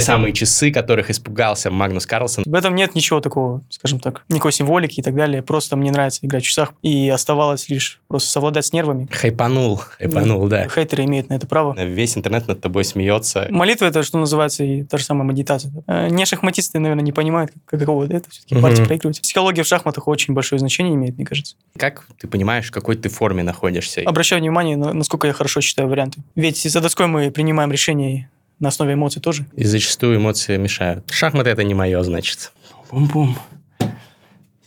самые 0.00 0.32
часы, 0.32 0.70
которых 0.70 1.10
испугался 1.10 1.70
Магнус 1.70 2.06
Карлсон. 2.06 2.44
В 2.46 2.54
этом 2.54 2.74
нет 2.74 2.94
ничего 2.94 3.20
такого, 3.20 3.62
скажем 3.70 4.00
так, 4.00 4.24
никакой 4.28 4.52
символики 4.52 5.00
и 5.00 5.02
так 5.02 5.14
далее. 5.14 5.42
Просто 5.42 5.76
мне 5.76 5.90
нравится 5.90 6.20
играть 6.22 6.44
в 6.44 6.46
часах. 6.46 6.72
И 6.82 7.08
оставалось 7.08 7.68
лишь 7.68 8.00
просто 8.08 8.30
совладать 8.30 8.66
с 8.66 8.72
нервами. 8.72 9.08
Хайпанул, 9.10 9.76
хайпанул, 9.76 10.46
да. 10.48 10.68
Хейтеры 10.68 11.04
имеют 11.04 11.28
на 11.28 11.34
это 11.34 11.46
право. 11.46 11.74
Весь 11.82 12.16
интернет 12.16 12.46
над 12.48 12.60
тобой 12.60 12.84
смеется. 12.84 13.46
Молитва 13.50 13.86
это, 13.86 14.02
что 14.02 14.18
называется, 14.18 14.64
и 14.64 14.82
та 14.82 14.98
же 14.98 15.04
самая 15.04 15.28
медитация. 15.28 15.72
Э, 15.86 16.08
Не 16.08 16.24
шахматисты, 16.26 16.78
наверное, 16.78 17.04
не 17.04 17.12
понимают, 17.12 17.52
как- 17.66 17.80
каково 17.80 18.04
это 18.04 18.28
все-таки 18.30 18.54
партию 18.60 18.80
Мгм. 18.80 18.86
проигрывать. 18.86 19.20
Психология 19.22 19.62
в 19.62 19.66
шахматах 19.66 20.08
очень 20.08 20.34
большое 20.34 20.58
значение 20.58 20.94
имеет, 20.94 21.16
мне 21.16 21.26
кажется. 21.26 21.56
Как 21.76 22.06
ты 22.18 22.28
понимаешь, 22.28 22.66
в 22.68 22.70
какой 22.72 22.96
ты 22.96 23.08
форме 23.08 23.42
находишься? 23.42 24.02
Обращаю 24.04 24.40
внимание, 24.40 24.76
на- 24.76 24.92
насколько 24.92 25.26
я 25.26 25.32
хорошо 25.32 25.60
считаю 25.60 25.88
варианты. 25.88 26.20
Ведь 26.34 26.60
за 26.62 26.80
доской 26.80 27.06
мы 27.06 27.30
принимаем 27.30 27.70
решения 27.72 28.30
на 28.60 28.68
основе 28.68 28.94
эмоций 28.94 29.20
тоже. 29.20 29.46
И 29.56 29.64
зачастую 29.64 30.16
эмоции 30.16 30.56
мешают. 30.56 31.10
Шахматы 31.10 31.50
это 31.50 31.64
не 31.64 31.74
мое, 31.74 32.02
значит. 32.02 32.52
Бум-бум. 32.90 33.36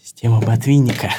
Система 0.03 0.41
ботвинника. 0.41 1.11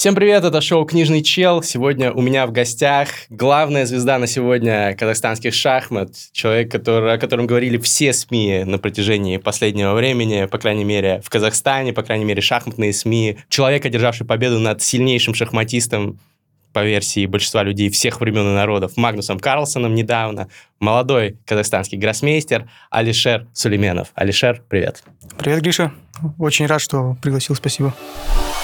Всем 0.00 0.14
привет, 0.14 0.44
это 0.44 0.62
шоу 0.62 0.86
«Книжный 0.86 1.22
чел». 1.22 1.62
Сегодня 1.62 2.10
у 2.10 2.22
меня 2.22 2.46
в 2.46 2.52
гостях 2.52 3.08
главная 3.28 3.84
звезда 3.84 4.18
на 4.18 4.26
сегодня 4.26 4.96
казахстанских 4.96 5.52
шахмат. 5.52 6.14
Человек, 6.32 6.72
который, 6.72 7.12
о 7.12 7.18
котором 7.18 7.46
говорили 7.46 7.76
все 7.76 8.14
СМИ 8.14 8.64
на 8.64 8.78
протяжении 8.78 9.36
последнего 9.36 9.92
времени, 9.92 10.46
по 10.46 10.56
крайней 10.56 10.84
мере, 10.84 11.20
в 11.22 11.28
Казахстане, 11.28 11.92
по 11.92 12.02
крайней 12.02 12.24
мере, 12.24 12.40
шахматные 12.40 12.94
СМИ. 12.94 13.40
Человек, 13.50 13.84
одержавший 13.84 14.26
победу 14.26 14.58
над 14.58 14.80
сильнейшим 14.80 15.34
шахматистом 15.34 16.18
по 16.72 16.84
версии 16.84 17.26
большинства 17.26 17.62
людей 17.62 17.90
всех 17.90 18.20
времен 18.20 18.42
и 18.42 18.54
народов, 18.54 18.96
Магнусом 18.96 19.38
Карлсоном 19.38 19.94
недавно, 19.94 20.48
молодой 20.78 21.38
казахстанский 21.46 21.98
гроссмейстер 21.98 22.70
Алишер 22.90 23.46
Сулейменов. 23.52 24.08
Алишер, 24.14 24.62
привет. 24.68 25.02
Привет, 25.38 25.62
Гриша. 25.62 25.92
Очень 26.38 26.66
рад, 26.66 26.80
что 26.80 27.16
пригласил, 27.22 27.54
спасибо. 27.54 27.94
А, 27.96 28.59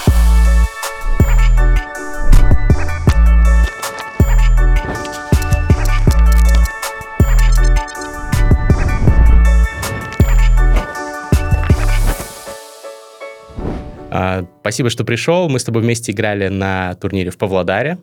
Спасибо, 14.61 14.91
что 14.91 15.05
пришел. 15.05 15.48
Мы 15.48 15.59
с 15.59 15.64
тобой 15.64 15.83
вместе 15.83 16.12
играли 16.12 16.48
на 16.48 16.95
турнире 16.95 17.31
в 17.31 17.39
Павлодаре. 17.39 17.98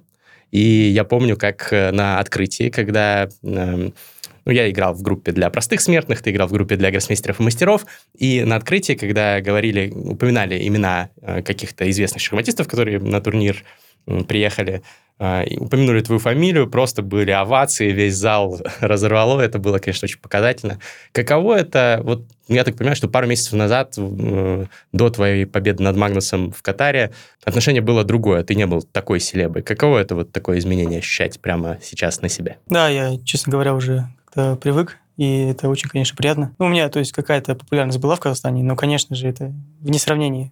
И 0.51 0.59
я 0.59 1.03
помню, 1.03 1.35
как 1.35 1.73
э, 1.73 1.91
на 1.91 2.19
открытии, 2.19 2.69
когда 2.69 3.27
эм, 3.41 3.93
ну, 4.45 4.51
я 4.51 4.69
играл 4.69 4.93
в 4.93 5.01
группе 5.01 5.31
для 5.31 5.49
простых 5.49 5.81
смертных, 5.81 6.21
ты 6.21 6.29
играл 6.29 6.47
в 6.47 6.51
группе 6.51 6.75
для 6.75 6.91
гроссмейстеров 6.91 7.39
и 7.39 7.43
мастеров, 7.43 7.85
и 8.15 8.43
на 8.43 8.57
открытии, 8.57 8.93
когда 8.93 9.41
говорили, 9.41 9.89
упоминали 9.89 10.67
имена 10.67 11.09
э, 11.21 11.41
каких-то 11.41 11.89
известных 11.89 12.21
шахматистов, 12.21 12.67
которые 12.67 12.99
на 12.99 13.19
турнир 13.19 13.63
приехали, 14.27 14.83
и 15.21 15.57
упомянули 15.57 16.01
твою 16.01 16.19
фамилию, 16.19 16.69
просто 16.69 17.01
были 17.01 17.31
овации, 17.31 17.91
весь 17.91 18.15
зал 18.15 18.59
разорвало, 18.81 19.39
это 19.41 19.59
было, 19.59 19.77
конечно, 19.77 20.05
очень 20.05 20.19
показательно. 20.19 20.79
Каково 21.11 21.59
это, 21.59 22.01
вот 22.03 22.25
я 22.47 22.63
так 22.63 22.75
понимаю, 22.75 22.95
что 22.95 23.07
пару 23.07 23.27
месяцев 23.27 23.53
назад, 23.53 23.93
до 23.95 25.09
твоей 25.09 25.45
победы 25.45 25.83
над 25.83 25.95
Магнусом 25.95 26.51
в 26.51 26.61
Катаре, 26.61 27.13
отношение 27.45 27.81
было 27.81 28.03
другое, 28.03 28.43
ты 28.43 28.55
не 28.55 28.65
был 28.65 28.81
такой 28.81 29.19
селебой. 29.19 29.61
Каково 29.61 29.99
это 29.99 30.15
вот 30.15 30.31
такое 30.31 30.57
изменение 30.57 30.99
ощущать 30.99 31.39
прямо 31.39 31.77
сейчас 31.81 32.21
на 32.21 32.27
себе? 32.27 32.57
Да, 32.67 32.89
я, 32.89 33.17
честно 33.23 33.51
говоря, 33.51 33.75
уже 33.75 34.07
как-то 34.25 34.55
привык, 34.57 34.97
и 35.15 35.43
это 35.43 35.69
очень, 35.69 35.89
конечно, 35.89 36.17
приятно. 36.17 36.53
Ну, 36.57 36.65
у 36.65 36.69
меня, 36.69 36.89
то 36.89 36.99
есть, 36.99 37.11
какая-то 37.11 37.55
популярность 37.55 37.99
была 37.99 38.15
в 38.15 38.19
Казахстане, 38.19 38.63
но, 38.63 38.75
конечно 38.75 39.15
же, 39.15 39.27
это 39.27 39.53
в 39.79 39.89
несравнении 39.89 40.51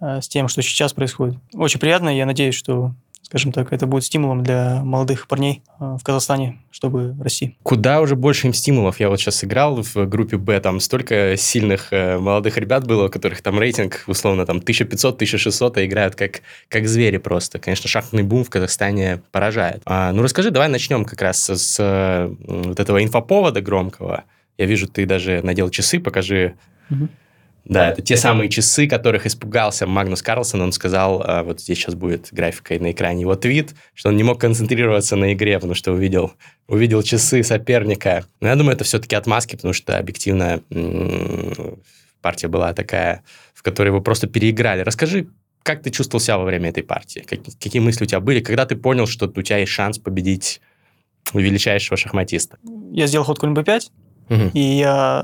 с 0.00 0.28
тем, 0.28 0.48
что 0.48 0.62
сейчас 0.62 0.92
происходит. 0.92 1.36
Очень 1.52 1.80
приятно, 1.80 2.08
я 2.16 2.26
надеюсь, 2.26 2.54
что, 2.54 2.94
скажем 3.22 3.52
так, 3.52 3.72
это 3.72 3.86
будет 3.86 4.04
стимулом 4.04 4.42
для 4.42 4.82
молодых 4.82 5.28
парней 5.28 5.62
э, 5.80 5.96
в 6.00 6.02
Казахстане, 6.02 6.58
чтобы 6.70 7.14
расти. 7.20 7.56
Куда 7.62 8.00
уже 8.00 8.16
больше 8.16 8.46
им 8.46 8.54
стимулов? 8.54 9.00
Я 9.00 9.08
вот 9.08 9.20
сейчас 9.20 9.44
играл 9.44 9.82
в 9.82 10.06
группе 10.06 10.36
Б, 10.36 10.60
там 10.60 10.80
столько 10.80 11.36
сильных 11.36 11.92
э, 11.92 12.18
молодых 12.18 12.56
ребят 12.56 12.86
было, 12.86 13.06
у 13.06 13.10
которых 13.10 13.42
там 13.42 13.58
рейтинг, 13.58 14.04
условно, 14.06 14.46
там 14.46 14.58
1500-1600, 14.58 15.72
а 15.76 15.84
играют 15.84 16.14
как, 16.14 16.42
как 16.68 16.88
звери 16.88 17.18
просто. 17.18 17.58
Конечно, 17.58 17.88
шахматный 17.88 18.22
бум 18.22 18.44
в 18.44 18.50
Казахстане 18.50 19.20
поражает. 19.30 19.82
А, 19.84 20.12
ну, 20.12 20.22
расскажи, 20.22 20.50
давай 20.50 20.68
начнем 20.68 21.04
как 21.04 21.20
раз 21.20 21.50
с 21.50 21.76
э, 21.78 22.34
вот 22.46 22.80
этого 22.80 23.02
инфоповода 23.02 23.60
громкого. 23.60 24.24
Я 24.56 24.66
вижу, 24.66 24.88
ты 24.88 25.06
даже 25.06 25.40
надел 25.42 25.70
часы, 25.70 26.00
покажи. 26.00 26.54
Мгм. 26.88 27.10
Да, 27.68 27.90
это 27.90 28.00
те 28.02 28.16
самые 28.16 28.48
часы, 28.48 28.86
которых 28.88 29.26
испугался 29.26 29.86
Магнус 29.86 30.22
Карлсон. 30.22 30.62
Он 30.62 30.72
сказал, 30.72 31.22
а, 31.24 31.42
вот 31.42 31.60
здесь 31.60 31.78
сейчас 31.78 31.94
будет 31.94 32.28
графика 32.32 32.74
на 32.78 32.92
экране, 32.92 33.20
его 33.22 33.34
твит, 33.36 33.74
что 33.94 34.08
он 34.08 34.16
не 34.16 34.22
мог 34.22 34.40
концентрироваться 34.40 35.16
на 35.16 35.32
игре, 35.34 35.54
потому 35.56 35.74
что 35.74 35.92
увидел, 35.92 36.32
увидел 36.66 37.02
часы 37.02 37.42
соперника. 37.42 38.24
Но 38.40 38.48
я 38.48 38.56
думаю, 38.56 38.74
это 38.74 38.84
все-таки 38.84 39.14
отмазки, 39.16 39.56
потому 39.56 39.74
что 39.74 39.98
объективно 39.98 40.62
партия 42.22 42.48
была 42.48 42.72
такая, 42.72 43.22
в 43.54 43.62
которой 43.62 43.88
его 43.88 44.00
просто 44.00 44.26
переиграли. 44.26 44.80
Расскажи, 44.82 45.28
как 45.62 45.82
ты 45.82 45.90
чувствовал 45.90 46.20
себя 46.20 46.38
во 46.38 46.44
время 46.44 46.70
этой 46.70 46.82
партии? 46.82 47.24
Как- 47.28 47.40
какие 47.60 47.80
мысли 47.82 48.04
у 48.04 48.06
тебя 48.06 48.20
были? 48.20 48.40
Когда 48.40 48.64
ты 48.66 48.76
понял, 48.76 49.06
что 49.06 49.26
у 49.26 49.42
тебя 49.42 49.58
есть 49.58 49.72
шанс 49.72 49.98
победить 49.98 50.60
величайшего 51.34 51.96
шахматиста? 51.96 52.56
Я 52.92 53.06
сделал 53.06 53.24
ход 53.26 53.38
конь 53.38 53.52
b5, 53.52 53.90
Мгм. 54.30 54.48
и 54.54 54.60
я 54.60 55.22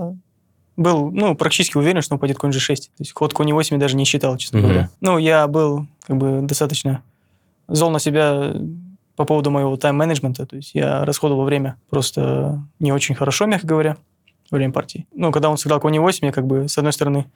был, 0.77 1.11
ну, 1.11 1.35
практически 1.35 1.77
уверен, 1.77 2.03
что 2.03 2.15
он 2.15 2.19
пойдет 2.21 2.39
конь 2.39 2.51
g6. 2.51 2.77
То 2.77 2.89
есть 2.99 3.13
ход 3.13 3.33
конь 3.33 3.53
8 3.53 3.77
я 3.77 3.81
даже 3.81 3.97
не 3.97 4.05
считал, 4.05 4.37
честно 4.37 4.59
Мгм. 4.59 4.67
говоря. 4.69 4.91
Ну, 5.01 5.19
я 5.19 5.47
был 5.47 5.87
как 6.07 6.17
бы 6.17 6.41
достаточно 6.43 7.03
зол 7.69 7.91
на 7.91 7.99
себя 7.99 8.55
по 9.17 9.25
поводу 9.25 9.51
моего 9.51 9.77
тайм-менеджмента. 9.77 10.47
То 10.47 10.57
есть 10.57 10.73
я 10.75 11.05
расходовал 11.05 11.45
время 11.45 11.77
просто 11.91 12.63
не 12.81 12.93
очень 12.93 13.15
хорошо, 13.15 13.47
мягко 13.47 13.67
говоря, 13.67 13.97
во 14.51 14.57
время 14.57 14.73
партии. 14.73 15.07
Ну, 15.15 15.31
когда 15.33 15.49
он 15.51 15.57
сыграл 15.59 15.81
конь 15.81 15.99
8, 15.99 16.27
я 16.27 16.33
как 16.33 16.47
бы, 16.47 16.69
с 16.69 16.77
одной 16.77 16.93
стороны, 16.93 17.27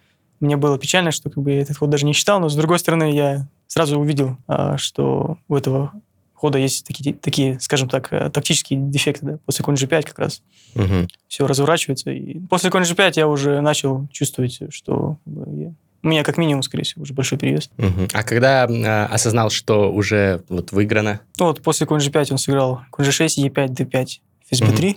мне 0.40 0.56
было 0.56 0.78
печально, 0.78 1.10
что 1.12 1.30
как 1.30 1.42
бы 1.42 1.52
я 1.52 1.62
этот 1.62 1.76
ход 1.78 1.90
даже 1.90 2.04
не 2.06 2.12
считал, 2.12 2.40
но 2.40 2.48
с 2.48 2.54
другой 2.56 2.78
стороны, 2.78 3.12
я 3.12 3.48
сразу 3.66 3.98
увидел, 3.98 4.36
а, 4.46 4.76
что 4.76 5.38
у 5.48 5.56
этого 5.56 5.92
хода 6.38 6.58
есть 6.58 6.86
такие, 6.86 7.14
такие, 7.14 7.58
скажем 7.60 7.88
так, 7.88 8.12
э, 8.12 8.30
тактические 8.30 8.78
дефекты, 8.80 9.26
да, 9.26 9.38
после 9.44 9.64
конь 9.64 9.74
g5 9.74 10.02
как 10.06 10.18
раз 10.18 10.42
Мгм. 10.74 11.08
все 11.26 11.46
разворачивается. 11.46 12.10
И 12.10 12.38
после 12.48 12.70
конь 12.70 12.82
g5 12.84 13.12
я 13.16 13.26
уже 13.28 13.60
начал 13.60 14.06
чувствовать, 14.12 14.60
что 14.70 15.16
я- 15.26 15.72
у 16.04 16.08
меня 16.08 16.22
как 16.22 16.38
минимум, 16.38 16.62
скорее 16.62 16.84
всего, 16.84 17.02
уже 17.02 17.12
большой 17.12 17.38
перевес. 17.38 17.70
Мгм. 17.76 18.06
А 18.12 18.22
когда 18.22 18.66
э, 18.66 19.04
осознал, 19.06 19.50
что 19.50 19.92
уже 19.92 20.42
вот 20.48 20.70
выиграно, 20.72 21.20
Ну, 21.40 21.46
вот 21.46 21.60
после 21.62 21.86
конь 21.86 21.98
g5 22.00 22.28
он 22.32 22.38
сыграл 22.38 22.82
конь 22.90 23.04
g6, 23.06 23.36
e5, 23.48 23.68
d5, 23.74 24.20
ферзь 24.48 24.62
b3, 24.62 24.96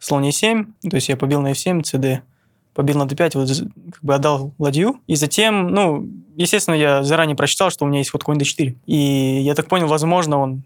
слон 0.00 0.24
e7, 0.24 0.66
то 0.90 0.96
есть 0.96 1.08
я 1.08 1.16
побил 1.16 1.40
на 1.42 1.52
f7, 1.52 1.82
cd, 1.82 2.20
побил 2.74 2.98
на 2.98 3.04
d5, 3.04 3.30
вот 3.38 3.48
как 3.92 4.02
бы 4.02 4.14
отдал 4.16 4.52
ладью. 4.58 4.98
И 5.06 5.14
затем, 5.14 5.68
ну, 5.68 6.08
естественно, 6.36 6.74
я 6.74 7.04
заранее 7.04 7.36
прочитал, 7.36 7.70
что 7.70 7.84
у 7.84 7.88
меня 7.88 7.98
есть 7.98 8.10
ход 8.10 8.24
конь 8.24 8.38
d4. 8.38 8.74
И 8.86 8.96
я 9.44 9.54
так 9.54 9.68
понял, 9.68 9.86
возможно, 9.86 10.38
он, 10.38 10.64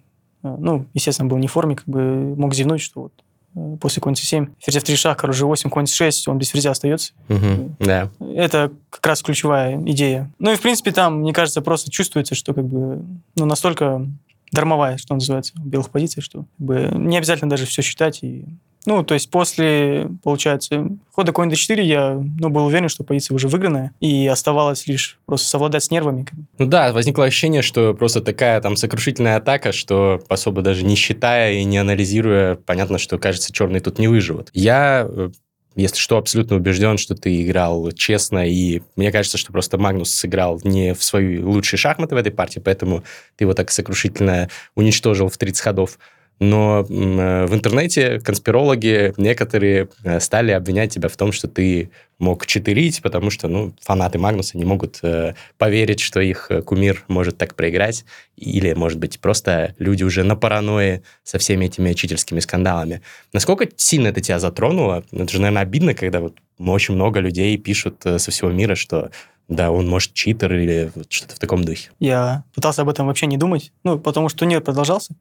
ну, 0.59 0.87
естественно, 0.95 1.29
был 1.29 1.39
не 1.39 1.49
в 1.49 1.53
форме, 1.53 1.77
как 1.77 1.87
бы 1.87 2.34
мог 2.37 2.55
зевнуть, 2.55 2.81
что 2.81 3.03
вот 3.03 3.12
э, 3.55 3.77
после 3.81 4.01
конь 4.01 4.15
c7, 4.15 4.49
ферзь 4.59 4.77
f3 4.77 4.97
шаг, 4.97 5.19
король 5.19 5.34
g8, 5.34 5.69
конь 5.69 5.84
c6, 5.84 6.12
он 6.29 6.39
без 6.39 6.49
ферзя 6.49 6.71
остается. 6.71 7.12
Мгм. 7.29 7.77
да, 7.81 8.11
Это 8.21 8.73
как 8.91 9.07
раз 9.07 9.23
ключевая 9.23 9.81
идея. 9.87 10.31
Ну 10.39 10.53
и, 10.53 10.57
в 10.57 10.61
принципе, 10.61 10.93
там, 10.93 11.21
мне 11.21 11.33
кажется, 11.33 11.62
просто 11.62 11.91
чувствуется, 11.91 12.34
что 12.34 12.55
как 12.55 12.67
бы, 12.67 13.03
ну, 13.34 13.47
настолько 13.47 14.07
дармовая, 14.53 14.97
что 14.97 15.15
называется, 15.15 15.53
в 15.57 15.67
белых 15.67 15.91
позициях, 15.91 16.25
что 16.25 16.41
как 16.41 16.67
бы, 16.67 16.91
не 16.95 17.19
обязательно 17.19 17.51
даже 17.51 17.67
все 17.67 17.83
считать. 17.83 18.23
И, 18.23 18.47
ну, 18.86 19.04
то 19.04 19.14
есть 19.14 19.30
после, 19.30 20.08
получается, 20.22 20.88
хода 21.12 21.32
конь 21.32 21.50
d4 21.50 21.82
я 21.82 22.14
ну, 22.38 22.48
был 22.48 22.66
уверен, 22.66 22.88
что 22.88 23.04
позиция 23.04 23.34
уже 23.34 23.48
выигранная, 23.48 23.92
и 24.00 24.27
оставалось 24.27 24.86
лишь 24.86 25.18
просто 25.27 25.48
совладать 25.48 25.84
с 25.84 25.91
нервами. 25.91 26.27
Ну 26.59 26.66
да, 26.66 26.92
возникло 26.92 27.24
ощущение, 27.24 27.62
что 27.62 27.94
просто 27.94 28.21
такая 28.21 28.60
там 28.60 28.77
сокрушительная 28.77 29.36
атака, 29.36 29.72
что 29.72 30.22
особо 30.28 30.62
даже 30.62 30.84
не 30.84 30.94
считая 30.94 31.54
и 31.54 31.65
не 31.65 31.78
анализируя, 31.78 32.54
понятно, 32.54 32.98
что, 32.98 33.18
кажется, 33.18 33.53
черные 33.53 33.80
тут 33.80 33.98
не 33.98 34.09
выживут. 34.09 34.50
Я, 34.54 35.06
э, 35.09 35.30
если 35.74 35.98
что, 35.98 36.16
абсолютно 36.16 36.56
убежден, 36.56 36.97
что 36.97 37.15
ты 37.15 37.42
играл 37.42 37.91
честно, 37.92 38.48
и 38.48 38.82
мне 38.94 39.10
кажется, 39.10 39.36
что 39.36 39.53
просто 39.53 39.78
Магнус 39.78 40.15
сыграл 40.15 40.60
не 40.62 40.94
в 40.94 41.03
свои 41.03 41.39
лучшие 41.39 41.78
шахматы 41.78 42.15
в 42.15 42.18
этой 42.18 42.32
партии, 42.32 42.60
поэтому 42.60 43.03
ты 43.36 43.44
его 43.44 43.53
так 43.53 43.71
сокрушительно 43.71 44.48
уничтожил 44.74 45.28
в 45.28 45.36
30 45.36 45.60
ходов. 45.60 45.98
Но 46.38 46.83
в 46.83 47.54
интернете 47.54 48.21
конспирологи 48.21 49.15
некоторые 49.16 49.88
стали 50.21 50.53
обвинять 50.53 50.92
тебя 50.92 51.09
в 51.09 51.16
том, 51.16 51.33
что 51.33 51.48
ты 51.48 51.91
мог 52.18 52.47
читерить, 52.47 53.03
потому 53.03 53.30
что, 53.30 53.48
ну, 53.48 53.74
фанаты 53.80 54.18
Магнуса 54.18 54.56
не 54.56 54.65
могут 54.65 55.00
э, 55.03 55.34
поверить, 55.59 56.00
что 56.00 56.21
их 56.21 56.50
кумир 56.65 57.04
может 57.09 57.36
так 57.36 57.54
проиграть, 57.54 58.06
или, 58.36 58.72
может 58.72 58.98
быть, 58.98 59.21
просто 59.21 59.74
люди 59.78 60.03
уже 60.03 60.24
на 60.24 60.34
паранойи 60.34 61.03
со 61.24 61.38
всеми 61.38 61.66
этими 61.66 61.92
читерскими 61.92 62.41
скандалами. 62.41 63.03
Насколько 63.34 63.68
сильно 63.77 64.09
это 64.09 64.22
тебя 64.22 64.39
затронуло? 64.39 65.04
Это 65.12 65.30
же, 65.30 65.41
наверное, 65.41 65.62
обидно, 65.62 65.92
когда 65.92 66.21
вот 66.21 66.36
очень 66.59 66.94
много 66.94 67.21
людей 67.21 67.56
пишут 67.59 68.03
со 68.03 68.30
всего 68.30 68.50
мира, 68.50 68.74
что 68.77 69.10
да, 69.48 69.71
он 69.71 69.86
может 69.89 70.12
читер 70.15 70.54
или 70.54 70.91
что-то 71.09 71.36
в 71.36 71.39
таком 71.39 71.65
духе. 71.65 71.91
Я 72.00 72.44
пытался 72.54 72.82
об 72.82 72.89
этом 72.89 73.06
вообще 73.06 73.27
не 73.27 73.36
думать, 73.36 73.72
ну, 73.84 73.98
потому 73.98 74.28
что 74.28 74.39
турнир 74.41 74.60
продолжался. 74.60 75.15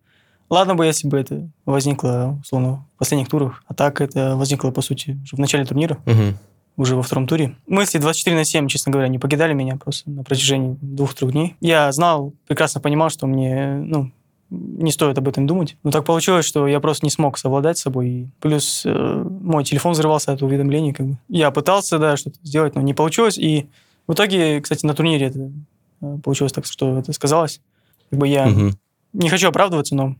Ладно 0.49 0.75
бы, 0.75 0.85
если 0.85 1.07
бы 1.07 1.17
это 1.17 1.49
возникло, 1.65 2.37
условно, 2.41 2.85
в 2.95 2.99
последних 2.99 3.29
турах, 3.29 3.63
а 3.67 3.73
так 3.73 4.01
это 4.01 4.35
возникло, 4.35 4.71
по 4.71 4.81
сути, 4.81 5.17
в 5.31 5.39
начале 5.39 5.65
турнира, 5.65 5.97
угу. 6.05 6.37
уже 6.77 6.95
во 6.95 7.01
втором 7.01 7.27
туре. 7.27 7.55
Мысли 7.67 7.97
24 7.97 8.35
на 8.35 8.45
7, 8.45 8.67
честно 8.67 8.91
говоря, 8.91 9.07
не 9.07 9.19
покидали 9.19 9.53
меня 9.53 9.77
просто 9.77 10.09
на 10.09 10.23
протяжении 10.23 10.77
двух-трех 10.81 11.31
дней. 11.31 11.55
Я 11.61 11.91
знал, 11.91 12.33
прекрасно 12.47 12.79
понимал, 12.79 13.09
что 13.09 13.25
мне, 13.25 13.75
ну, 13.77 14.11
не 14.49 14.91
стоит 14.91 15.17
об 15.17 15.27
этом 15.27 15.47
думать. 15.47 15.77
Но 15.83 15.91
так 15.91 16.05
получилось, 16.05 16.45
что 16.45 16.67
я 16.67 16.79
просто 16.79 17.05
не 17.05 17.09
смог 17.09 17.37
совладать 17.37 17.77
с 17.77 17.81
собой. 17.81 18.29
Плюс 18.39 18.83
э, 18.85 19.23
мой 19.41 19.63
телефон 19.63 19.93
взрывался 19.93 20.31
от 20.31 20.41
уведомлений. 20.41 20.93
Как 20.93 21.05
бы. 21.05 21.17
Я 21.27 21.51
пытался, 21.51 21.97
да, 21.97 22.15
что-то 22.15 22.37
сделать, 22.43 22.75
но 22.75 22.81
не 22.81 22.93
получилось. 22.93 23.37
И 23.37 23.67
в 24.07 24.13
итоге, 24.13 24.61
кстати, 24.61 24.85
на 24.85 24.93
турнире 24.93 25.27
это 25.27 25.51
э, 26.01 26.17
получилось 26.23 26.53
так, 26.53 26.65
что 26.65 26.99
это 26.99 27.11
сказалось. 27.13 27.59
Как 28.09 28.19
бы 28.19 28.27
я 28.27 28.47
угу. 28.47 28.71
не 29.13 29.29
хочу 29.29 29.49
оправдываться, 29.49 29.95
но 29.95 30.15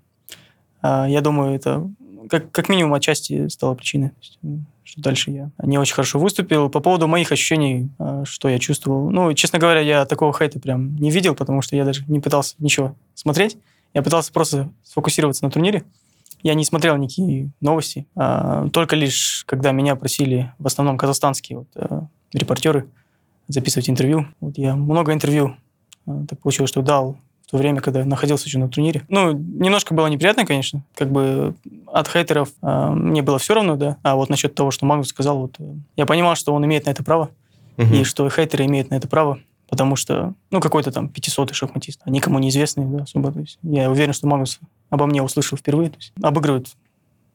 я 1.07 1.21
думаю, 1.21 1.55
это 1.55 1.89
как, 2.29 2.51
как 2.51 2.69
минимум 2.69 2.93
отчасти 2.93 3.47
стало 3.47 3.75
причиной. 3.75 4.11
Э, 4.43 4.47
что 4.83 5.01
дальше 5.01 5.31
я 5.31 5.51
не 5.63 5.77
очень 5.77 5.95
хорошо 5.95 6.19
выступил. 6.19 6.69
По 6.69 6.79
поводу 6.79 7.07
моих 7.07 7.31
ощущений, 7.31 7.89
э, 7.99 8.23
что 8.25 8.49
я 8.49 8.59
чувствовал. 8.59 9.09
Ну, 9.09 9.33
честно 9.33 9.59
говоря, 9.59 9.79
я 9.81 10.05
такого 10.05 10.33
хейта 10.33 10.59
прям 10.59 10.95
не 10.95 11.11
видел, 11.11 11.35
потому 11.35 11.61
что 11.61 11.75
я 11.75 11.85
даже 11.85 12.03
не 12.07 12.19
пытался 12.19 12.55
ничего 12.59 12.95
смотреть. 13.13 13.57
Я 13.93 14.01
пытался 14.01 14.31
просто 14.31 14.69
сфокусироваться 14.83 15.43
на 15.43 15.51
турнире. 15.51 15.83
Я 16.43 16.53
не 16.53 16.65
смотрел 16.65 16.97
никакие 16.97 17.49
новости. 17.61 18.05
А, 18.15 18.69
только 18.69 18.95
лишь, 18.95 19.43
когда 19.47 19.71
меня 19.71 19.95
просили, 19.95 20.53
в 20.59 20.67
основном 20.67 20.97
казахстанские 20.97 21.59
вот, 21.59 21.67
а, 21.75 22.07
репортеры, 22.33 22.87
записывать 23.47 23.89
интервью. 23.89 24.27
Вот 24.41 24.57
я 24.57 24.75
много 24.75 25.13
интервью 25.13 25.55
а, 26.05 26.25
так 26.27 26.39
получилось, 26.39 26.69
что 26.69 26.81
дал 26.81 27.17
в 27.45 27.51
то 27.51 27.57
время, 27.57 27.79
когда 27.79 28.03
находился 28.03 28.47
еще 28.47 28.57
на 28.57 28.69
турнире. 28.69 29.03
Ну, 29.07 29.31
немножко 29.31 29.93
было 29.93 30.07
неприятно, 30.07 30.45
конечно. 30.45 30.83
Как 30.95 31.11
бы 31.11 31.53
от 31.91 32.07
хейтеров 32.07 32.49
э, 32.61 32.89
мне 32.89 33.21
было 33.21 33.37
все 33.37 33.53
равно, 33.53 33.75
да. 33.75 33.97
А 34.01 34.15
вот 34.15 34.29
насчет 34.29 34.55
того, 34.55 34.71
что 34.71 34.85
Магнус 34.85 35.09
сказал, 35.09 35.37
вот 35.37 35.55
э, 35.59 35.63
я 35.95 36.07
понимал, 36.07 36.35
что 36.35 36.53
он 36.53 36.65
имеет 36.65 36.87
на 36.87 36.89
это 36.89 37.03
право. 37.03 37.29
Угу. 37.77 37.93
И 37.93 38.03
что 38.03 38.27
хейтеры 38.29 38.65
имеют 38.65 38.89
на 38.89 38.95
это 38.95 39.07
право. 39.07 39.39
Потому 39.69 39.95
что, 39.95 40.33
ну, 40.49 40.59
какой-то 40.59 40.91
там 40.91 41.05
500-й 41.07 41.53
шахматист, 41.53 42.01
никому 42.07 42.39
неизвестный, 42.39 42.85
да, 42.85 43.03
особо. 43.03 43.31
То 43.31 43.39
есть 43.41 43.59
я 43.61 43.91
уверен, 43.91 44.13
что 44.13 44.27
Магнус 44.27 44.59
обо 44.89 45.05
мне 45.05 45.21
услышал 45.21 45.57
впервые. 45.57 45.91
То 45.91 45.97
есть 45.97 46.13
обыгрывают, 46.21 46.69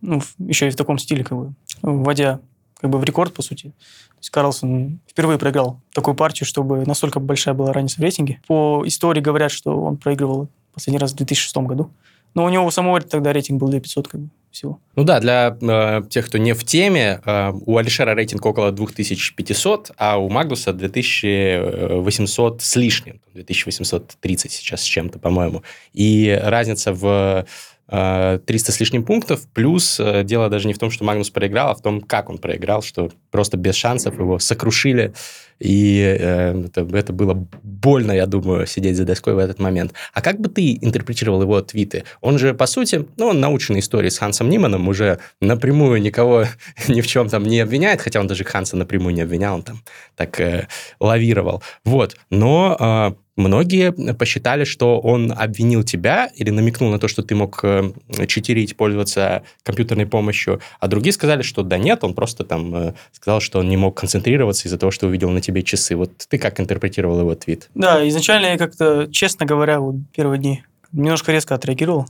ну, 0.00 0.20
еще 0.38 0.66
и 0.66 0.70
в 0.70 0.76
таком 0.76 0.98
стиле, 0.98 1.22
как 1.22 1.38
бы, 1.38 1.52
вводя 1.82 2.40
как 2.80 2.90
бы 2.90 2.98
в 2.98 3.04
рекорд, 3.04 3.34
по 3.34 3.42
сути. 3.42 3.68
То 3.68 4.18
есть 4.18 4.30
Карлсон 4.30 5.00
впервые 5.08 5.38
проиграл 5.38 5.80
такую 5.92 6.14
партию, 6.14 6.46
чтобы 6.46 6.84
настолько 6.86 7.20
большая 7.20 7.54
была 7.54 7.72
разница 7.72 8.00
в 8.00 8.02
рейтинге. 8.02 8.40
По 8.46 8.82
истории 8.86 9.20
говорят, 9.20 9.52
что 9.52 9.78
он 9.80 9.96
проигрывал 9.96 10.48
последний 10.72 10.98
раз 10.98 11.12
в 11.12 11.16
2006 11.16 11.56
году. 11.58 11.90
Но 12.34 12.44
у 12.44 12.48
него 12.48 12.64
у 12.64 12.70
самого 12.70 13.00
тогда 13.00 13.32
рейтинг 13.32 13.60
был 13.60 13.68
2500 13.68 14.08
как 14.08 14.20
бы, 14.20 14.28
всего. 14.52 14.78
Ну 14.94 15.02
да, 15.04 15.18
для 15.20 15.56
э, 15.60 16.02
тех, 16.08 16.26
кто 16.26 16.38
не 16.38 16.54
в 16.54 16.64
теме, 16.64 17.20
э, 17.24 17.52
у 17.66 17.76
Алишера 17.76 18.14
рейтинг 18.14 18.46
около 18.46 18.70
2500, 18.70 19.90
а 19.96 20.16
у 20.16 20.28
Магнуса 20.28 20.72
2800 20.72 22.62
с 22.62 22.76
лишним, 22.76 23.20
2830 23.34 24.52
сейчас 24.52 24.82
с 24.82 24.84
чем-то, 24.84 25.18
по-моему. 25.18 25.64
И 25.92 26.40
разница 26.40 26.92
в 26.92 27.46
300 27.90 28.46
э, 28.46 28.74
с 28.74 28.80
лишним 28.80 29.04
пунктов, 29.04 29.48
плюс 29.52 29.98
э, 29.98 30.22
дело 30.22 30.48
даже 30.48 30.68
не 30.68 30.74
в 30.74 30.78
том, 30.78 30.90
что 30.90 31.04
Магнус 31.04 31.30
проиграл, 31.30 31.70
а 31.70 31.74
в 31.74 31.82
том, 31.82 32.00
как 32.00 32.30
он 32.30 32.38
проиграл, 32.38 32.82
что 32.82 33.10
просто 33.32 33.56
без 33.56 33.74
шансов 33.74 34.14
его 34.18 34.38
сокрушили, 34.38 35.12
и 35.58 36.00
э, 36.00 36.66
это, 36.66 36.88
это 36.96 37.12
было 37.12 37.34
больно, 37.62 38.12
я 38.12 38.26
думаю, 38.26 38.66
сидеть 38.66 38.96
за 38.96 39.04
доской 39.04 39.34
в 39.34 39.38
этот 39.38 39.58
момент. 39.58 39.92
А 40.14 40.22
как 40.22 40.40
бы 40.40 40.48
ты 40.48 40.78
интерпретировал 40.80 41.42
его 41.42 41.60
твиты? 41.62 42.04
Он 42.20 42.38
же, 42.38 42.54
по 42.54 42.66
сути, 42.66 43.06
ну, 43.16 43.26
он 43.26 43.40
наученный 43.40 43.80
историей 43.80 44.10
с 44.10 44.18
Хансом 44.18 44.48
Ниманом, 44.48 44.86
уже 44.86 45.18
напрямую 45.40 46.00
никого 46.00 46.44
ни 46.88 47.00
в 47.00 47.06
чем 47.08 47.28
там 47.28 47.42
не 47.42 47.58
обвиняет, 47.58 48.00
хотя 48.00 48.20
он 48.20 48.28
даже 48.28 48.44
Ханса 48.44 48.76
напрямую 48.76 49.14
не 49.14 49.22
обвинял, 49.22 49.56
он 49.56 49.62
там 49.62 49.82
так 50.16 50.40
э, 50.40 50.68
лавировал. 51.00 51.62
Вот, 51.84 52.16
но... 52.30 53.16
Многие 53.40 53.92
посчитали, 54.14 54.64
что 54.64 55.00
он 55.00 55.32
обвинил 55.32 55.82
тебя 55.82 56.30
или 56.36 56.50
намекнул 56.50 56.90
на 56.90 56.98
то, 56.98 57.08
что 57.08 57.22
ты 57.22 57.34
мог 57.34 57.60
э, 57.62 57.92
читерить, 58.26 58.76
пользоваться 58.76 59.42
компьютерной 59.62 60.06
помощью, 60.06 60.60
а 60.78 60.88
другие 60.88 61.12
сказали, 61.12 61.40
что 61.42 61.62
да 61.62 61.78
нет, 61.78 62.04
он 62.04 62.12
просто 62.12 62.44
там 62.44 62.74
э, 62.74 62.94
сказал, 63.12 63.40
что 63.40 63.60
он 63.60 63.68
не 63.70 63.78
мог 63.78 63.96
концентрироваться 63.96 64.68
из-за 64.68 64.76
того, 64.76 64.92
что 64.92 65.06
увидел 65.06 65.30
на 65.30 65.40
тебе 65.40 65.62
часы. 65.62 65.96
Вот 65.96 66.12
ты 66.28 66.36
как 66.36 66.60
интерпретировал 66.60 67.20
его 67.20 67.34
твит? 67.34 67.70
Да, 67.74 68.06
изначально 68.08 68.46
я 68.46 68.58
как-то, 68.58 69.08
честно 69.10 69.46
говоря, 69.46 69.80
вот 69.80 69.96
первые 70.14 70.38
дни 70.38 70.62
немножко 70.92 71.32
резко 71.32 71.54
отреагировал, 71.54 72.06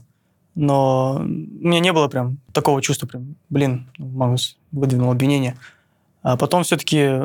но 0.55 1.15
у 1.17 1.23
меня 1.23 1.79
не 1.79 1.93
было 1.93 2.09
прям 2.09 2.39
такого 2.51 2.81
чувства, 2.81 3.07
прям, 3.07 3.35
блин, 3.49 3.87
Магнус 3.97 4.57
выдвинул 4.71 5.11
обвинение. 5.11 5.55
А 6.23 6.35
потом 6.35 6.63
все-таки 6.63 7.21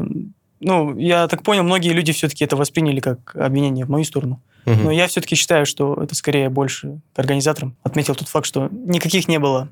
ну, 0.67 0.99
я 0.99 1.29
так 1.29 1.45
понял, 1.45 1.63
многие 1.63 1.91
люди 1.91 2.13
все-таки 2.13 2.45
это 2.45 2.57
восприняли 2.57 2.99
как 2.99 3.37
обвинение 3.37 3.87
в 3.87 3.89
мою 3.89 4.05
сторону. 4.05 4.43
Угу. 4.67 4.75
Но 4.75 4.91
я 4.91 5.07
все-таки 5.07 5.37
считаю, 5.37 5.65
что 5.65 5.95
это 5.95 6.17
скорее 6.17 6.49
больше 6.51 7.01
к 7.15 7.19
организаторам. 7.21 7.77
Отметил 7.85 8.17
тот 8.17 8.27
факт, 8.27 8.47
что 8.47 8.69
никаких 8.73 9.29
не 9.29 9.39
было 9.39 9.69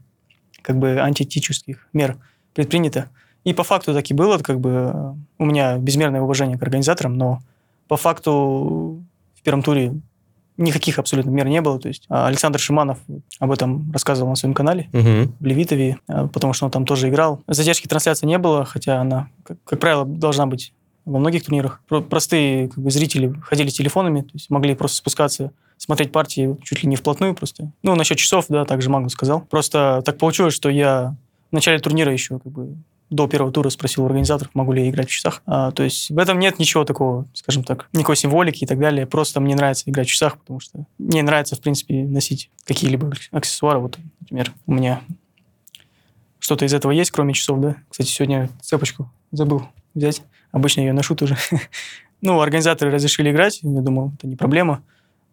как 0.63 0.79
бы 0.79 1.01
антиэтических 1.01 1.89
мер 1.93 2.17
предпринято. 2.55 3.11
И 3.43 3.53
по 3.53 3.65
факту 3.65 3.93
так 3.93 4.09
и 4.09 4.15
было, 4.15 4.39
как 4.39 4.61
бы 4.61 5.17
у 5.37 5.45
меня 5.45 5.79
безмерное 5.79 6.21
уважение 6.21 6.57
к 6.59 6.63
организаторам, 6.63 7.19
но 7.19 7.41
по 7.89 7.97
факту 7.97 9.05
в 9.35 9.43
первом 9.43 9.65
туре 9.65 9.95
никаких 10.57 11.01
абсолютно 11.01 11.31
мер 11.31 11.49
не 11.49 11.61
было. 11.61 11.81
То 11.81 11.89
есть 11.89 12.07
а, 12.09 12.29
Александр 12.29 12.61
Шиманов 12.61 12.99
об 13.41 13.51
этом 13.51 13.91
рассказывал 13.91 14.31
на 14.31 14.37
своем 14.37 14.55
канале 14.55 14.89
угу. 14.93 15.35
в 15.41 15.45
Левитове, 15.45 15.99
а, 16.07 16.29
потому 16.29 16.53
что 16.53 16.67
он 16.67 16.71
там 16.71 16.87
тоже 16.87 17.09
играл. 17.09 17.43
Задержки 17.49 17.89
трансляции 17.89 18.27
не 18.27 18.39
было, 18.39 18.65
хотя 18.65 19.01
она, 19.01 19.29
как, 19.43 19.59
как 19.65 19.81
правило, 19.81 20.05
должна 20.05 20.47
быть 20.47 20.73
во 21.05 21.19
многих 21.19 21.45
турнирах. 21.45 21.81
Простые 22.09 22.69
как 22.69 22.79
бы, 22.79 22.91
зрители 22.91 23.35
ходили 23.43 23.69
с 23.69 23.75
телефонами, 23.75 24.23
то 24.23 24.31
есть 24.33 24.51
могли 24.51 24.75
просто 24.75 24.99
спускаться, 24.99 25.53
смотреть 25.77 26.13
партии 26.13 26.57
чуть 26.63 26.83
ли 26.83 26.89
не 26.89 26.97
вплотную 26.97 27.35
просто. 27.35 27.73
Ну, 27.83 27.95
насчет 27.95 28.19
часов, 28.19 28.47
да, 28.49 28.65
также 28.65 28.91
Магнус 28.91 29.13
сказал. 29.13 29.41
Просто 29.43 30.03
так 30.05 30.19
получилось, 30.19 30.55
что 30.55 30.69
я 30.69 31.17
в 31.51 31.55
начале 31.55 31.79
турнира 31.79 32.13
еще 32.13 32.39
как 32.39 32.53
бы 32.53 32.77
до 33.11 33.29
первого 33.29 33.53
тура 33.53 33.69
спросил 33.69 34.03
у 34.03 34.07
организаторов, 34.07 34.51
могу 34.55 34.73
ли 34.73 34.83
я 34.83 34.91
играть 34.91 35.09
в 35.09 35.13
часах. 35.13 35.43
А, 35.47 35.71
то 35.71 35.83
есть 35.83 36.11
в 36.11 36.19
этом 36.19 36.39
нет 36.39 36.59
ничего 36.59 36.85
такого, 36.85 37.27
скажем 37.35 37.63
так, 37.63 37.89
никакой 37.93 38.17
символики 38.17 38.65
и 38.65 38.67
так 38.67 38.79
далее. 38.79 39.07
Просто 39.07 39.41
мне 39.41 39.55
нравится 39.55 39.89
играть 39.89 40.09
в 40.09 40.11
часах, 40.11 40.39
потому 40.39 40.61
что 40.61 40.87
мне 40.99 41.23
нравится, 41.23 41.55
в 41.55 41.61
принципе, 41.61 42.03
носить 42.03 42.51
какие-либо 42.65 43.13
аксессуары. 43.31 43.79
Вот, 43.79 43.99
например, 44.21 44.53
у 44.67 44.73
меня 44.73 45.01
что-то 46.39 46.65
из 46.65 46.75
этого 46.75 46.93
есть, 46.93 47.11
кроме 47.11 47.35
часов, 47.35 47.61
да. 47.61 47.77
Кстати, 47.89 48.09
сегодня 48.09 48.51
цепочку 48.61 49.11
забыл 49.33 49.63
взять. 49.95 50.23
Обычно 50.55 50.83
я 50.83 50.87
ее 50.87 50.93
ношу 50.93 51.17
тоже. 51.17 51.37
ну, 52.23 52.41
организаторы 52.41 52.93
разрешили 52.93 53.33
играть, 53.33 53.59
я 53.63 53.81
думал, 53.81 54.13
это 54.17 54.29
не 54.29 54.37
проблема. 54.37 54.83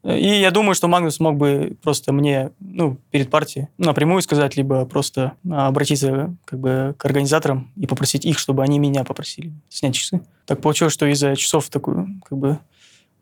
И 0.03 0.27
я 0.27 0.49
думаю, 0.49 0.73
что 0.73 0.87
Магнус 0.87 1.19
мог 1.19 1.37
бы 1.37 1.77
просто 1.83 2.11
мне 2.11 2.49
ну, 2.59 2.97
перед 3.11 3.29
партией 3.29 3.67
напрямую 3.77 4.23
сказать, 4.23 4.55
либо 4.55 4.83
просто 4.85 5.33
обратиться 5.47 6.35
как 6.45 6.59
бы, 6.59 6.95
к 6.97 7.05
организаторам 7.05 7.71
и 7.75 7.85
попросить 7.85 8.25
их, 8.25 8.39
чтобы 8.39 8.63
они 8.63 8.79
меня 8.79 9.03
попросили 9.03 9.53
снять 9.69 9.93
часы. 9.93 10.21
Так 10.47 10.59
получилось, 10.59 10.93
что 10.93 11.05
из-за 11.05 11.35
часов 11.35 11.69
такую, 11.69 12.07
как 12.27 12.39
бы, 12.39 12.57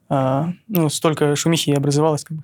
а, 0.07 0.53
ну, 0.69 0.87
столько 0.87 1.35
шумихи 1.35 1.71
образовалось. 1.71 2.23
Как 2.23 2.37
бы. 2.37 2.43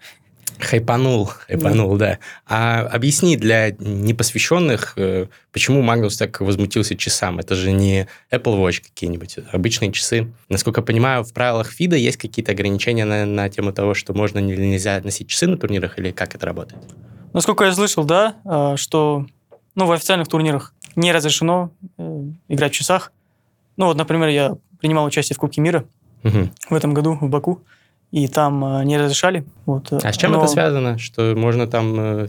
Хайпанул, 0.60 1.26
хайпанул, 1.26 1.98
да. 1.98 2.12
да. 2.12 2.20
А 2.48 2.82
объясни 2.82 3.36
для 3.36 3.72
непосвященных, 3.72 4.94
э, 4.96 5.28
почему 5.52 5.82
Магнус 5.82 6.18
так 6.18 6.40
возмутился 6.40 6.96
часам? 6.96 7.40
Это 7.40 7.56
же 7.56 7.72
не 7.72 8.08
Apple 8.32 8.58
Watch 8.58 8.82
какие-нибудь, 8.82 9.40
обычные 9.52 9.92
часы. 9.92 10.32
Насколько 10.50 10.82
я 10.82 10.86
понимаю, 10.86 11.24
в 11.24 11.34
правилах 11.34 11.72
ФИДа 11.72 11.98
есть 11.98 12.18
какие-то 12.18 12.54
ограничения 12.54 13.06
на, 13.06 13.26
на 13.26 13.50
тему 13.50 13.74
того, 13.74 13.94
что 13.94 14.14
можно 14.14 14.40
или 14.40 14.66
нельзя 14.66 15.02
носить 15.04 15.28
часы 15.28 15.48
на 15.48 15.58
турнирах, 15.58 16.00
или 16.00 16.12
как 16.12 16.36
это 16.36 16.46
работает? 16.46 16.82
Насколько 17.34 17.66
я 17.66 17.74
слышал, 17.74 18.06
да, 18.06 18.36
а, 18.46 18.78
что 18.78 19.26
ну, 19.76 19.86
в 19.86 19.92
официальных 19.92 20.30
турнирах 20.30 20.74
не 20.96 21.12
разрешено 21.12 21.72
э, 21.98 22.22
играть 22.48 22.74
в 22.74 22.78
часах. 22.78 23.12
Ну, 23.76 23.88
вот, 23.88 23.98
например, 23.98 24.30
я 24.30 24.56
принимал 24.80 25.06
участие 25.06 25.36
в 25.36 25.40
Кубке 25.40 25.60
мира 25.60 25.86
угу. 26.24 26.50
в 26.70 26.74
этом 26.74 26.94
году 26.94 27.18
в 27.20 27.28
Баку 27.28 27.62
и 28.12 28.28
там 28.28 28.64
э, 28.64 28.84
не 28.86 28.98
разрешали. 28.98 29.46
Вот. 29.66 29.92
А 29.92 30.12
с 30.12 30.18
чем 30.18 30.32
Но... 30.32 30.40
это 30.40 30.48
связано? 30.48 30.98
Что 30.98 31.34
можно 31.36 31.68
там 31.68 32.00
э, 32.00 32.28